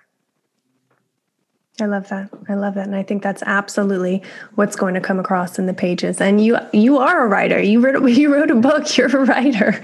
I 1.81 1.87
love 1.87 2.07
that. 2.07 2.29
I 2.47 2.53
love 2.53 2.75
that, 2.75 2.87
and 2.87 2.95
I 2.95 3.03
think 3.03 3.21
that's 3.21 3.43
absolutely 3.45 4.23
what's 4.55 4.77
going 4.77 4.93
to 4.93 5.01
come 5.01 5.19
across 5.19 5.59
in 5.59 5.65
the 5.65 5.73
pages. 5.73 6.21
And 6.21 6.43
you, 6.43 6.57
you 6.71 6.99
are 6.99 7.25
a 7.25 7.27
writer. 7.27 7.61
You 7.61 7.81
wrote, 7.81 8.01
you 8.09 8.33
wrote 8.33 8.49
a 8.49 8.55
book. 8.55 8.95
You're 8.95 9.07
a 9.07 9.25
writer. 9.25 9.77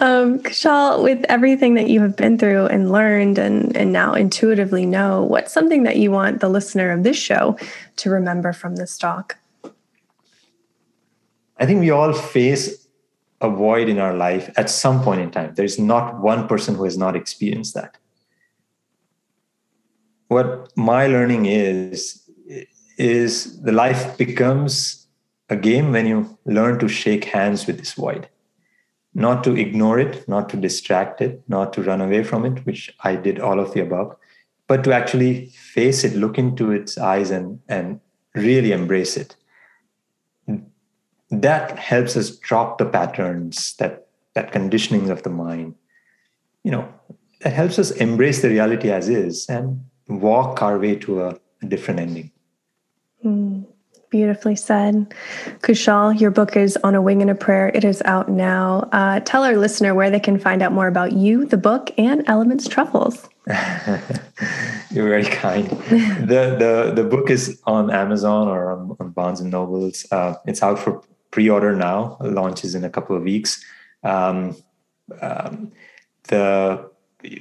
um, 0.00 0.40
Kushal, 0.40 1.04
with 1.04 1.24
everything 1.28 1.74
that 1.74 1.88
you 1.88 2.00
have 2.00 2.16
been 2.16 2.38
through 2.38 2.66
and 2.66 2.90
learned, 2.90 3.38
and 3.38 3.76
and 3.76 3.92
now 3.92 4.14
intuitively 4.14 4.84
know, 4.84 5.22
what's 5.22 5.52
something 5.52 5.84
that 5.84 5.96
you 5.96 6.10
want 6.10 6.40
the 6.40 6.48
listener 6.48 6.90
of 6.90 7.04
this 7.04 7.16
show 7.16 7.56
to 7.96 8.10
remember 8.10 8.52
from 8.52 8.74
this 8.76 8.98
talk? 8.98 9.38
I 11.58 11.66
think 11.66 11.80
we 11.80 11.90
all 11.90 12.12
face 12.12 12.86
a 13.40 13.50
void 13.50 13.88
in 13.88 13.98
our 13.98 14.14
life 14.14 14.50
at 14.56 14.70
some 14.70 15.02
point 15.02 15.20
in 15.20 15.30
time. 15.30 15.54
There's 15.54 15.78
not 15.78 16.20
one 16.20 16.48
person 16.48 16.74
who 16.74 16.84
has 16.84 16.96
not 16.96 17.16
experienced 17.16 17.74
that. 17.74 17.96
What 20.28 20.72
my 20.76 21.06
learning 21.06 21.46
is, 21.46 22.28
is 22.98 23.60
the 23.62 23.72
life 23.72 24.16
becomes 24.18 25.06
a 25.48 25.56
game 25.56 25.92
when 25.92 26.06
you 26.06 26.38
learn 26.44 26.78
to 26.80 26.88
shake 26.88 27.24
hands 27.26 27.66
with 27.66 27.78
this 27.78 27.92
void, 27.92 28.28
not 29.14 29.44
to 29.44 29.56
ignore 29.56 30.00
it, 30.00 30.28
not 30.28 30.48
to 30.48 30.56
distract 30.56 31.20
it, 31.20 31.42
not 31.46 31.72
to 31.74 31.82
run 31.82 32.00
away 32.00 32.24
from 32.24 32.44
it, 32.44 32.66
which 32.66 32.94
I 33.00 33.16
did 33.16 33.38
all 33.38 33.60
of 33.60 33.72
the 33.72 33.80
above, 33.80 34.16
but 34.66 34.82
to 34.84 34.92
actually 34.92 35.46
face 35.50 36.02
it, 36.02 36.16
look 36.16 36.38
into 36.38 36.72
its 36.72 36.98
eyes, 36.98 37.30
and, 37.30 37.60
and 37.68 38.00
really 38.34 38.72
embrace 38.72 39.16
it 39.16 39.36
that 41.30 41.78
helps 41.78 42.16
us 42.16 42.30
drop 42.36 42.78
the 42.78 42.86
patterns 42.86 43.74
that 43.78 44.08
that 44.34 44.52
conditioning 44.52 45.10
of 45.10 45.22
the 45.22 45.30
mind. 45.30 45.74
You 46.62 46.72
know 46.72 46.88
that 47.40 47.52
helps 47.52 47.78
us 47.78 47.90
embrace 47.92 48.42
the 48.42 48.48
reality 48.48 48.90
as 48.90 49.08
is 49.08 49.46
and 49.48 49.84
walk 50.08 50.62
our 50.62 50.78
way 50.78 50.96
to 50.96 51.22
a, 51.22 51.38
a 51.62 51.66
different 51.66 52.00
ending. 52.00 52.30
Mm, 53.24 53.66
beautifully 54.10 54.56
said. 54.56 55.14
Kushal 55.60 56.18
your 56.18 56.30
book 56.30 56.56
is 56.56 56.76
on 56.84 56.94
a 56.94 57.02
wing 57.02 57.22
and 57.22 57.30
a 57.30 57.34
prayer. 57.34 57.70
It 57.74 57.84
is 57.84 58.02
out 58.04 58.28
now. 58.28 58.88
Uh, 58.92 59.20
tell 59.20 59.44
our 59.44 59.56
listener 59.56 59.94
where 59.94 60.10
they 60.10 60.20
can 60.20 60.38
find 60.38 60.62
out 60.62 60.72
more 60.72 60.86
about 60.86 61.12
you 61.12 61.44
the 61.44 61.56
book 61.56 61.92
and 61.98 62.24
elements 62.26 62.68
truffles. 62.68 63.28
You're 64.90 65.08
very 65.08 65.24
kind. 65.24 65.68
the 65.68 66.56
the 66.58 66.92
The 66.94 67.04
book 67.04 67.30
is 67.30 67.60
on 67.64 67.90
Amazon 67.90 68.48
or 68.48 68.72
on, 68.72 68.96
on 68.98 69.10
Barnes 69.10 69.40
and 69.40 69.50
Nobles. 69.50 70.06
Uh, 70.10 70.34
it's 70.46 70.62
out 70.62 70.78
for 70.78 71.02
pre-order 71.36 71.76
now. 71.76 72.16
Launches 72.22 72.74
in 72.74 72.82
a 72.82 72.88
couple 72.88 73.14
of 73.14 73.22
weeks. 73.22 73.62
Um, 74.02 74.56
um, 75.20 75.70
the 76.28 76.90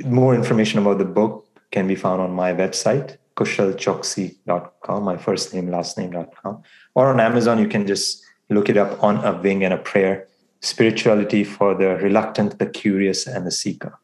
more 0.03 0.35
information 0.35 0.79
about 0.79 0.97
the 0.97 1.05
book 1.05 1.47
can 1.71 1.87
be 1.87 1.95
found 1.95 2.19
on 2.19 2.31
my 2.33 2.51
website, 2.51 3.15
kushalchoksi.com, 3.37 5.01
my 5.01 5.15
first 5.15 5.53
name, 5.53 5.69
last 5.71 5.97
name.com. 5.97 6.61
Or 6.93 7.07
on 7.07 7.21
Amazon, 7.21 7.57
you 7.57 7.69
can 7.69 7.87
just 7.87 8.21
look 8.49 8.67
it 8.67 8.75
up 8.75 9.01
on 9.01 9.23
a 9.23 9.31
wing 9.41 9.63
and 9.63 9.73
a 9.73 9.77
prayer 9.77 10.27
spirituality 10.59 11.45
for 11.45 11.73
the 11.73 11.95
reluctant, 12.07 12.59
the 12.59 12.65
curious, 12.65 13.25
and 13.25 13.47
the 13.47 13.51
seeker. 13.51 13.97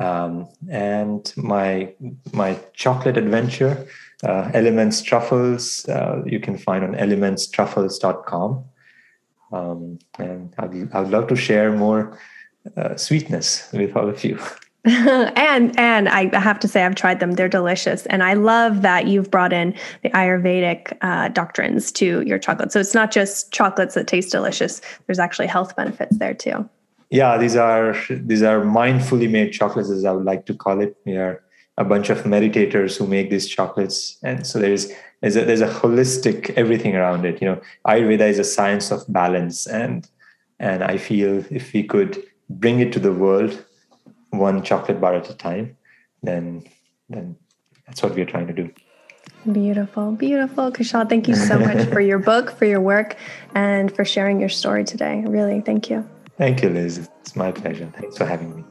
Um, 0.00 0.48
and 0.68 1.32
my 1.36 1.94
my 2.32 2.58
chocolate 2.72 3.16
adventure, 3.16 3.86
uh, 4.24 4.50
Elements 4.52 5.02
Truffles, 5.02 5.88
uh, 5.88 6.22
you 6.26 6.40
can 6.40 6.58
find 6.58 6.82
on 6.82 6.94
elementstruffles.com. 6.94 8.64
Um, 9.54 9.98
and 10.18 10.52
I'd, 10.58 10.92
I'd 10.92 11.08
love 11.08 11.28
to 11.28 11.36
share 11.36 11.70
more 11.72 12.18
uh, 12.76 12.96
sweetness 12.96 13.70
with 13.72 13.96
all 13.96 14.08
of 14.08 14.24
you. 14.24 14.38
and 14.84 15.78
and 15.78 16.10
I 16.10 16.38
have 16.38 16.58
to 16.60 16.68
say 16.68 16.84
I've 16.84 16.94
tried 16.94 17.20
them; 17.20 17.32
they're 17.32 17.48
delicious, 17.48 18.04
and 18.06 18.22
I 18.22 18.34
love 18.34 18.82
that 18.82 19.06
you've 19.06 19.30
brought 19.30 19.52
in 19.52 19.74
the 20.02 20.10
Ayurvedic 20.10 20.98
uh, 21.00 21.28
doctrines 21.28 21.90
to 21.92 22.20
your 22.20 22.38
chocolate. 22.38 22.70
So 22.70 22.80
it's 22.80 22.92
not 22.92 23.10
just 23.10 23.50
chocolates 23.50 23.94
that 23.94 24.08
taste 24.08 24.30
delicious; 24.30 24.82
there's 25.06 25.18
actually 25.18 25.46
health 25.46 25.74
benefits 25.74 26.18
there 26.18 26.34
too. 26.34 26.68
Yeah, 27.08 27.38
these 27.38 27.56
are 27.56 27.96
these 28.10 28.42
are 28.42 28.60
mindfully 28.60 29.30
made 29.30 29.52
chocolates, 29.52 29.88
as 29.88 30.04
I 30.04 30.10
would 30.10 30.26
like 30.26 30.44
to 30.46 30.54
call 30.54 30.82
it. 30.82 30.96
We 31.06 31.16
are 31.16 31.42
a 31.76 31.84
bunch 31.84 32.10
of 32.10 32.22
meditators 32.22 32.96
who 32.96 33.06
make 33.06 33.30
these 33.30 33.48
chocolates, 33.48 34.18
and 34.22 34.46
so 34.46 34.58
there's 34.58 34.92
there's 35.24 35.36
a, 35.36 35.44
there's 35.46 35.62
a 35.62 35.68
holistic 35.68 36.50
everything 36.50 36.94
around 36.94 37.24
it 37.24 37.40
you 37.40 37.48
know 37.48 37.58
ayurveda 37.86 38.28
is 38.28 38.38
a 38.38 38.44
science 38.44 38.90
of 38.90 39.00
balance 39.08 39.66
and 39.66 40.10
and 40.60 40.84
i 40.84 40.98
feel 40.98 41.42
if 41.50 41.72
we 41.72 41.82
could 41.82 42.22
bring 42.50 42.80
it 42.80 42.92
to 42.92 43.00
the 43.00 43.12
world 43.12 43.64
one 44.30 44.62
chocolate 44.62 45.00
bar 45.00 45.14
at 45.14 45.30
a 45.30 45.34
time 45.34 45.74
then 46.22 46.62
then 47.08 47.34
that's 47.86 48.02
what 48.02 48.14
we're 48.14 48.32
trying 48.34 48.46
to 48.46 48.52
do 48.52 48.70
Beautiful, 49.50 50.12
beautiful. 50.12 50.72
Kushal, 50.72 51.06
thank 51.08 51.28
you 51.28 51.34
so 51.34 51.58
much 51.58 51.86
for 51.88 52.00
your 52.00 52.18
book, 52.18 52.50
for 52.50 52.64
your 52.64 52.80
work, 52.80 53.16
and 53.54 53.94
for 53.94 54.04
sharing 54.04 54.40
your 54.40 54.48
story 54.48 54.84
today. 54.84 55.22
Really, 55.26 55.60
thank 55.60 55.90
you. 55.90 56.08
Thank 56.38 56.62
you, 56.62 56.70
Liz. 56.70 57.10
It's 57.20 57.36
my 57.36 57.52
pleasure. 57.52 57.90
Thanks 57.94 58.16
for 58.16 58.24
having 58.24 58.56
me. 58.56 58.64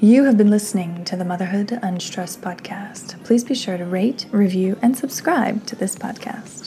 You 0.00 0.24
have 0.24 0.36
been 0.36 0.50
listening 0.50 1.04
to 1.04 1.16
the 1.16 1.24
Motherhood 1.24 1.78
Unstressed 1.80 2.42
podcast. 2.42 3.22
Please 3.22 3.44
be 3.44 3.54
sure 3.54 3.78
to 3.78 3.84
rate, 3.84 4.26
review, 4.32 4.76
and 4.82 4.96
subscribe 4.96 5.64
to 5.66 5.76
this 5.76 5.94
podcast. 5.94 6.63